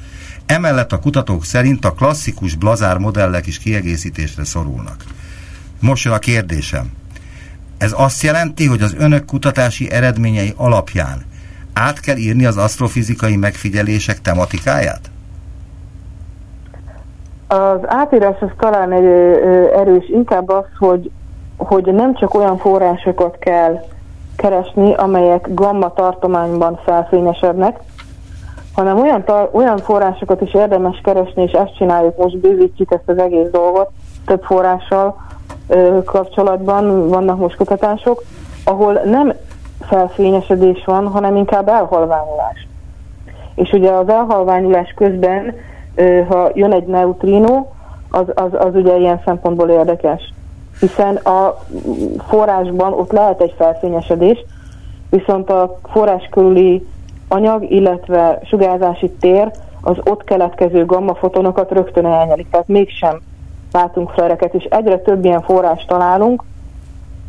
Emellett 0.47 0.93
a 0.93 0.99
kutatók 0.99 1.45
szerint 1.45 1.85
a 1.85 1.93
klasszikus 1.93 2.55
blazár 2.55 2.99
modellek 2.99 3.47
is 3.47 3.59
kiegészítésre 3.59 4.45
szorulnak. 4.45 5.05
Most 5.81 6.05
jön 6.05 6.14
a 6.14 6.19
kérdésem. 6.19 6.91
Ez 7.79 7.95
azt 7.97 8.22
jelenti, 8.22 8.66
hogy 8.66 8.83
az 8.83 8.95
önök 8.99 9.24
kutatási 9.24 9.91
eredményei 9.91 10.53
alapján 10.57 11.26
át 11.72 12.01
kell 12.01 12.16
írni 12.16 12.45
az 12.47 12.57
asztrofizikai 12.57 13.37
megfigyelések 13.37 14.20
tematikáját? 14.20 15.01
Az 17.47 17.81
átírás 17.87 18.37
az 18.41 18.49
talán 18.59 18.93
egy 18.93 19.05
erős, 19.74 20.09
inkább 20.09 20.49
az, 20.49 20.64
hogy, 20.79 21.11
hogy 21.57 21.85
nem 21.85 22.14
csak 22.14 22.35
olyan 22.35 22.59
forrásokat 22.59 23.37
kell 23.39 23.85
keresni, 24.37 24.95
amelyek 24.95 25.55
gamma 25.55 25.93
tartományban 25.93 26.81
felfényesednek, 26.85 27.79
hanem 28.72 29.01
olyan, 29.01 29.24
olyan 29.53 29.79
forrásokat 29.79 30.41
is 30.41 30.55
érdemes 30.55 31.01
keresni, 31.05 31.43
és 31.43 31.53
ezt 31.53 31.76
csináljuk, 31.76 32.16
most 32.16 32.39
bővítjük 32.39 32.93
ezt 32.93 33.09
az 33.09 33.18
egész 33.18 33.49
dolgot, 33.51 33.91
több 34.26 34.43
forrással 34.43 35.26
kapcsolatban 36.05 37.09
vannak 37.09 37.39
most 37.39 37.57
kutatások, 37.57 38.23
ahol 38.64 38.93
nem 38.93 39.33
felfényesedés 39.81 40.85
van, 40.85 41.07
hanem 41.07 41.37
inkább 41.37 41.69
elhalványulás. 41.69 42.66
És 43.55 43.73
ugye 43.73 43.91
az 43.91 44.09
elhalványulás 44.09 44.93
közben, 44.97 45.55
ha 46.29 46.51
jön 46.55 46.73
egy 46.73 46.87
neutrino, 46.87 47.66
az, 48.11 48.27
az, 48.35 48.51
az 48.53 48.75
ugye 48.75 48.97
ilyen 48.97 49.21
szempontból 49.25 49.69
érdekes. 49.69 50.33
Hiszen 50.81 51.16
a 51.16 51.59
forrásban 52.29 52.93
ott 52.93 53.12
lehet 53.12 53.41
egy 53.41 53.55
felfényesedés, 53.57 54.45
viszont 55.11 55.51
a 55.51 55.79
forrás 55.85 56.29
körüli 56.31 56.87
anyag, 57.29 57.71
illetve 57.71 58.41
sugárzási 58.45 59.11
tér 59.11 59.51
az 59.81 59.97
ott 60.05 60.25
keletkező 60.25 60.87
gammafotonokat 60.87 61.71
rögtön 61.71 62.07
elnyelik, 62.07 62.51
tehát 62.51 62.69
mégsem 62.69 63.21
látunk 63.73 64.11
flereket, 64.11 64.55
és 64.55 64.64
egyre 64.64 64.99
több 64.99 65.25
ilyen 65.25 65.43
forrás 65.43 65.85
találunk, 65.85 66.43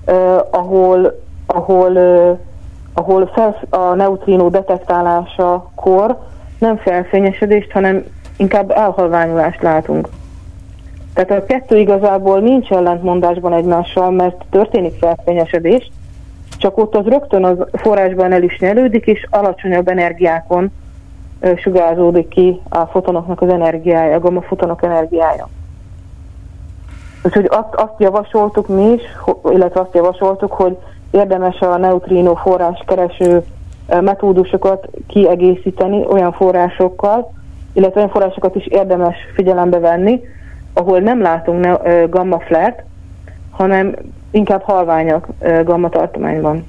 eh, 0.06 0.38
ahol, 0.52 1.20
ahol, 1.46 1.98
eh, 1.98 2.38
ahol 2.94 3.28
fel, 3.34 3.60
a 3.70 3.94
neutrino 3.94 4.50
detektálásakor 4.50 6.18
nem 6.60 6.78
felfényesedést, 6.78 7.72
hanem 7.72 8.04
inkább 8.38 8.72
elhalványulást 8.72 9.62
látunk. 9.62 10.10
Tehát 11.14 11.44
a 11.44 11.46
kettő 11.46 11.78
igazából 11.78 12.40
nincs 12.40 12.70
ellentmondásban 12.72 13.54
egymással, 13.54 14.12
mert 14.12 14.46
történik 14.50 14.98
felfényesedés, 15.00 15.92
csak 16.58 16.78
ott 16.78 16.96
az 16.96 17.06
rögtön 17.06 17.46
az 17.46 17.58
forrásban 17.72 18.32
el 18.32 18.44
is 18.44 18.60
nyelődik, 18.60 19.06
és 19.06 19.28
alacsonyabb 19.30 19.88
energiákon 19.88 20.72
sugárzódik 21.56 22.28
ki 22.28 22.62
a 22.70 22.86
fotonoknak 22.86 23.42
az 23.42 23.50
energiája, 23.50 24.16
a 24.16 24.20
gamma 24.20 24.42
fotonok 24.42 24.84
energiája. 24.84 25.50
Úgyhogy 27.30 27.47
azt, 27.49 27.73
azt 27.73 27.93
javasoltuk 27.97 28.67
mi 28.67 28.84
is, 28.84 29.01
illetve 29.51 29.80
azt 29.80 29.93
javasoltuk, 29.93 30.51
hogy 30.51 30.77
érdemes 31.11 31.59
a 31.59 31.77
neutrino 31.77 32.36
forrás 32.36 32.84
kereső 32.88 33.43
metódusokat 34.01 34.88
kiegészíteni 35.07 36.05
olyan 36.09 36.34
forrásokkal, 36.34 37.34
illetve 37.73 37.97
olyan 37.97 38.11
forrásokat 38.11 38.55
is 38.55 38.65
érdemes 38.65 39.15
figyelembe 39.36 39.80
venni, 39.80 40.21
ahol 40.73 40.99
nem 40.99 41.21
látunk 41.21 41.80
gamma 42.09 42.39
flare 42.39 42.86
hanem 43.49 43.95
inkább 44.32 44.61
halványak 44.61 45.27
gamma 45.63 45.89
tartományban. 45.89 46.65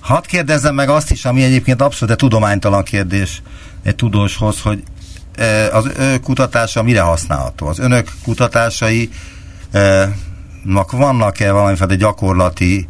Hadd 0.00 0.22
kérdezzem 0.26 0.74
meg 0.74 0.88
azt 0.88 1.10
is, 1.10 1.24
ami 1.24 1.42
egyébként 1.42 1.82
abszolút 1.82 2.16
tudománytalan 2.16 2.82
kérdés 2.82 3.42
egy 3.82 3.96
tudóshoz, 3.96 4.62
hogy 4.62 4.82
az 5.72 5.90
ő 5.98 6.18
kutatása 6.18 6.82
mire 6.82 7.00
használható? 7.00 7.66
Az 7.66 7.78
önök 7.78 8.08
kutatásai 8.24 9.10
vannak-e 10.90 11.52
valamiféle 11.52 11.94
gyakorlati 11.94 12.88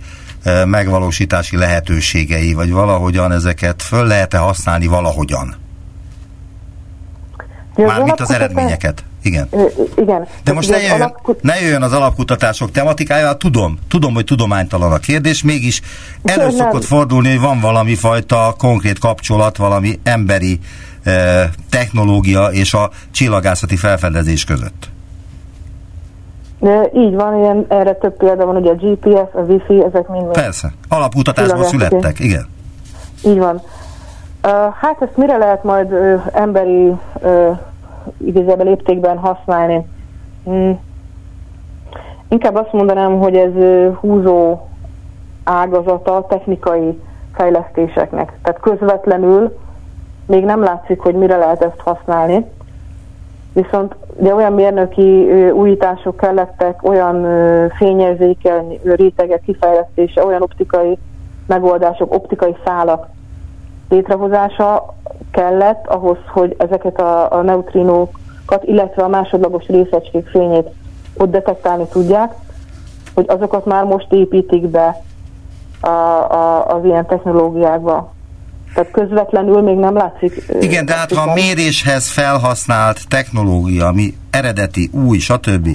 megvalósítási 0.65 1.57
lehetőségei, 1.57 2.53
vagy 2.53 2.71
valahogyan 2.71 3.33
ezeket 3.33 3.83
föl 3.83 4.07
lehet-e 4.07 4.39
használni 4.39 4.87
valahogyan? 4.87 5.55
Mármint 7.77 8.21
az 8.21 8.31
eredményeket. 8.31 9.05
Igen. 9.23 9.49
igen. 9.97 10.27
De 10.45 10.53
most 10.53 10.71
ne 10.71 10.77
jöjjön, 10.77 11.01
alapkut... 11.01 11.43
ne 11.43 11.61
jöjjön 11.61 11.83
az 11.83 11.93
alapkutatások 11.93 12.71
tematikája, 12.71 13.33
tudom, 13.33 13.79
tudom, 13.89 14.15
hogy 14.15 14.25
tudománytalan 14.25 14.93
a 14.93 14.99
kérdés, 14.99 15.43
mégis 15.43 15.83
elő 16.25 16.51
szokott 16.51 16.85
fordulni, 16.85 17.29
hogy 17.29 17.41
van 17.41 17.61
valami 17.61 17.95
fajta 17.95 18.55
konkrét 18.59 18.99
kapcsolat, 18.99 19.57
valami 19.57 19.99
emberi 20.03 20.59
eh, 21.03 21.49
technológia 21.71 22.47
és 22.47 22.75
a 22.75 22.91
csillagászati 23.11 23.77
felfedezés 23.77 24.45
között. 24.45 24.91
De 26.59 26.91
így 26.95 27.15
van, 27.15 27.39
ilyen, 27.39 27.67
erre 27.69 27.93
több 27.95 28.17
példa 28.17 28.47
van, 28.47 28.57
ugye 28.57 28.71
a 28.71 28.75
GPS, 28.75 29.35
a 29.35 29.41
Wi-Fi, 29.41 29.85
ezek 29.85 30.09
mind. 30.09 30.27
Persze, 30.27 30.73
alapkutatásból 30.89 31.65
születtek, 31.65 32.19
igen. 32.19 32.47
Így 33.25 33.39
van. 33.39 33.63
Uh, 34.45 34.51
hát 34.81 34.97
ezt 35.01 35.17
mire 35.17 35.37
lehet 35.37 35.65
majd 35.65 35.93
uh, 35.93 36.23
emberi 36.33 36.93
uh, 37.15 37.59
igazából 38.25 38.65
léptékben 38.65 39.19
használni. 39.19 39.87
Hmm. 40.45 40.79
Inkább 42.29 42.55
azt 42.55 42.73
mondanám, 42.73 43.19
hogy 43.19 43.37
ez 43.37 43.53
húzó 44.01 44.67
ágazata 45.45 46.27
technikai 46.29 47.01
fejlesztéseknek. 47.35 48.39
Tehát 48.43 48.61
közvetlenül 48.61 49.59
még 50.27 50.45
nem 50.45 50.63
látszik, 50.63 51.01
hogy 51.01 51.15
mire 51.15 51.37
lehet 51.37 51.63
ezt 51.63 51.81
használni. 51.81 52.47
Viszont 53.53 53.97
ugye 54.17 54.35
olyan 54.35 54.53
mérnöki 54.53 55.29
újítások 55.51 56.17
kellettek, 56.17 56.83
olyan 56.83 57.27
fényérzékeny 57.77 58.81
rétegek 58.85 59.41
kifejlesztése, 59.41 60.25
olyan 60.25 60.43
optikai 60.43 60.99
megoldások, 61.47 62.15
optikai 62.15 62.57
szálak 62.65 63.09
létrehozása 63.89 64.95
kellett 65.33 65.87
ahhoz, 65.87 66.19
hogy 66.33 66.55
ezeket 66.59 67.01
a, 67.01 67.33
a 67.33 67.43
neutrinókat, 67.43 68.63
illetve 68.65 69.03
a 69.03 69.09
másodlagos 69.09 69.67
részecskék 69.67 70.29
fényét 70.29 70.69
ott 71.17 71.31
detektálni 71.31 71.87
tudják, 71.91 72.33
hogy 73.15 73.25
azokat 73.29 73.65
már 73.65 73.85
most 73.85 74.07
építik 74.11 74.69
be 74.69 75.03
a, 75.81 75.89
a, 75.89 76.67
az 76.67 76.85
ilyen 76.85 77.07
technológiákba. 77.07 78.15
Tehát 78.75 78.91
közvetlenül 78.91 79.61
még 79.61 79.77
nem 79.77 79.95
látszik. 79.95 80.45
Igen, 80.61 80.87
de 80.87 80.95
hát 80.95 81.13
ha 81.13 81.31
a 81.31 81.35
méréshez 81.35 82.09
felhasznált 82.09 83.09
technológia, 83.09 83.87
ami 83.87 84.15
eredeti, 84.31 84.91
új, 84.93 85.19
stb. 85.19 85.69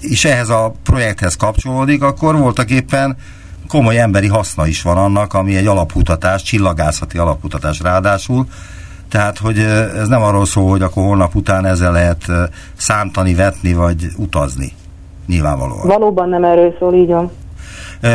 és 0.00 0.24
ehhez 0.24 0.48
a 0.48 0.72
projekthez 0.84 1.36
kapcsolódik, 1.36 2.02
akkor 2.02 2.38
voltak 2.38 2.70
éppen 2.70 3.16
komoly 3.68 3.98
emberi 3.98 4.26
haszna 4.26 4.66
is 4.66 4.82
van 4.82 4.96
annak, 4.96 5.34
ami 5.34 5.56
egy 5.56 5.66
alapkutatás, 5.66 6.42
csillagászati 6.42 7.18
alapkutatás 7.18 7.80
ráadásul, 7.80 8.46
tehát, 9.08 9.38
hogy 9.38 9.58
ez 9.98 10.08
nem 10.08 10.22
arról 10.22 10.46
szól, 10.46 10.70
hogy 10.70 10.82
akkor 10.82 11.04
holnap 11.04 11.34
után 11.34 11.66
ezzel 11.66 11.92
lehet 11.92 12.24
szántani, 12.76 13.34
vetni, 13.34 13.72
vagy 13.72 14.06
utazni. 14.16 14.72
Nyilvánvalóan. 15.26 15.86
Valóban 15.86 16.28
nem 16.28 16.44
erről 16.44 16.74
szól, 16.78 16.94
így 16.94 17.08
van. 17.08 17.30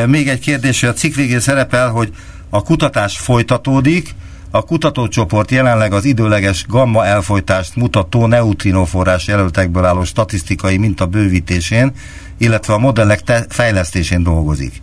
Még 0.07 0.27
egy 0.27 0.39
kérdés, 0.39 0.79
hogy 0.79 0.89
a 0.89 0.93
cikk 0.93 1.15
végén 1.15 1.39
szerepel, 1.39 1.89
hogy 1.89 2.13
a 2.49 2.61
kutatás 2.61 3.17
folytatódik, 3.17 4.15
a 4.51 4.61
kutatócsoport 4.63 5.51
jelenleg 5.51 5.93
az 5.93 6.05
időleges 6.05 6.65
gamma 6.67 7.05
elfolytást 7.05 7.75
mutató 7.75 8.25
neutrinoforrás 8.25 9.27
jelöltekből 9.27 9.85
álló 9.85 10.03
statisztikai 10.03 10.77
minta 10.77 11.05
bővítésén, 11.05 11.91
illetve 12.37 12.73
a 12.73 12.77
modellek 12.77 13.19
fejlesztésén 13.49 14.23
dolgozik. 14.23 14.81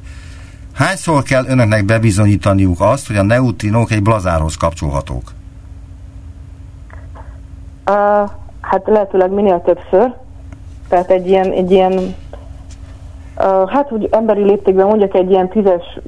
Hányszor 0.81 1.23
kell 1.23 1.45
önöknek 1.47 1.85
bebizonyítaniuk 1.85 2.81
azt, 2.81 3.07
hogy 3.07 3.17
a 3.17 3.23
neutrinók 3.23 3.91
egy 3.91 4.03
blazárhoz 4.03 4.57
kapcsolhatók? 4.57 5.23
Uh, 7.91 8.31
hát 8.61 8.83
lehetőleg 8.85 9.31
minél 9.31 9.63
többször. 9.63 10.15
Tehát 10.89 11.11
egy 11.11 11.27
ilyen, 11.27 11.53
egy 11.53 11.71
ilyen 11.71 12.15
hát 13.67 13.93
úgy 13.93 14.09
emberi 14.11 14.43
léptékben 14.43 14.87
mondjak 14.87 15.15
egy 15.15 15.31
ilyen 15.31 15.49
tízes 15.49 15.99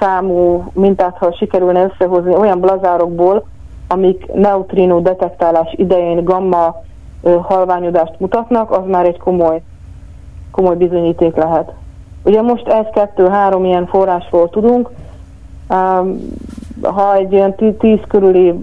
számú 0.00 0.70
mintát, 0.72 1.16
ha 1.16 1.36
sikerülne 1.38 1.82
összehozni 1.92 2.34
olyan 2.34 2.60
blazárokból, 2.60 3.46
amik 3.88 4.32
neutrino 4.32 5.00
detektálás 5.00 5.72
idején 5.76 6.24
gamma 6.24 6.82
halványodást 7.42 8.20
mutatnak, 8.20 8.70
az 8.70 8.86
már 8.86 9.04
egy 9.04 9.18
komoly, 9.18 9.62
komoly 10.50 10.76
bizonyíték 10.76 11.36
lehet. 11.36 11.72
Ugye 12.22 12.42
most 12.42 12.68
ez 12.68 12.86
kettő-három 12.92 13.64
ilyen 13.64 13.86
forrásról 13.86 14.50
tudunk, 14.50 14.90
ha 16.82 17.14
egy 17.14 17.32
ilyen 17.32 17.54
tíz 17.78 17.98
körüli 18.08 18.54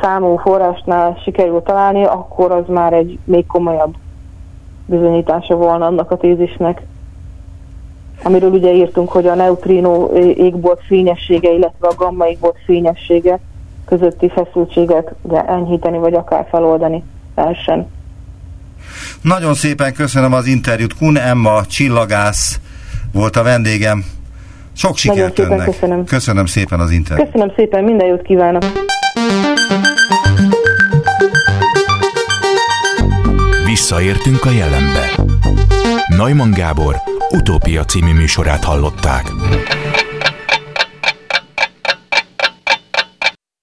számú 0.00 0.36
forrásnál 0.36 1.18
sikerül 1.22 1.62
találni, 1.62 2.04
akkor 2.04 2.50
az 2.50 2.64
már 2.66 2.92
egy 2.92 3.18
még 3.24 3.46
komolyabb 3.46 3.94
bizonyítása 4.86 5.56
volna 5.56 5.86
annak 5.86 6.10
a 6.10 6.16
tézisnek. 6.16 6.82
Amiről 8.24 8.50
ugye 8.50 8.72
írtunk, 8.72 9.08
hogy 9.08 9.26
a 9.26 9.34
neutrino 9.34 10.06
égbolt 10.16 10.80
fényessége, 10.80 11.50
illetve 11.50 11.88
a 11.88 11.94
gamma 11.96 12.26
égbolt 12.26 12.56
fényessége 12.64 13.38
közötti 13.84 14.28
feszültséget 14.28 15.14
ugye 15.22 15.44
enyhíteni, 15.44 15.98
vagy 15.98 16.14
akár 16.14 16.46
feloldani 16.50 17.04
lehessen. 17.34 17.86
Nagyon 19.22 19.54
szépen 19.54 19.94
köszönöm 19.94 20.32
az 20.32 20.46
interjút. 20.46 20.94
Kun 20.94 21.18
Emma 21.18 21.66
Csillagász 21.66 22.60
volt 23.12 23.36
a 23.36 23.42
vendégem. 23.42 24.04
Sok 24.76 24.96
sikert 24.96 25.36
Nagyon 25.36 25.52
önnek. 25.52 25.66
Köszönöm. 25.66 26.04
köszönöm 26.04 26.46
szépen 26.46 26.80
az 26.80 26.90
interjút. 26.90 27.30
Köszönöm 27.30 27.52
szépen, 27.56 27.84
minden 27.84 28.06
jót 28.06 28.22
kívánok. 28.22 28.64
Visszaértünk 33.64 34.44
a 34.44 34.50
jelenbe. 34.50 35.10
Neumann 36.16 36.50
Gábor 36.50 36.96
utópia 37.30 37.84
című 37.84 38.12
műsorát 38.12 38.64
hallották. 38.64 39.32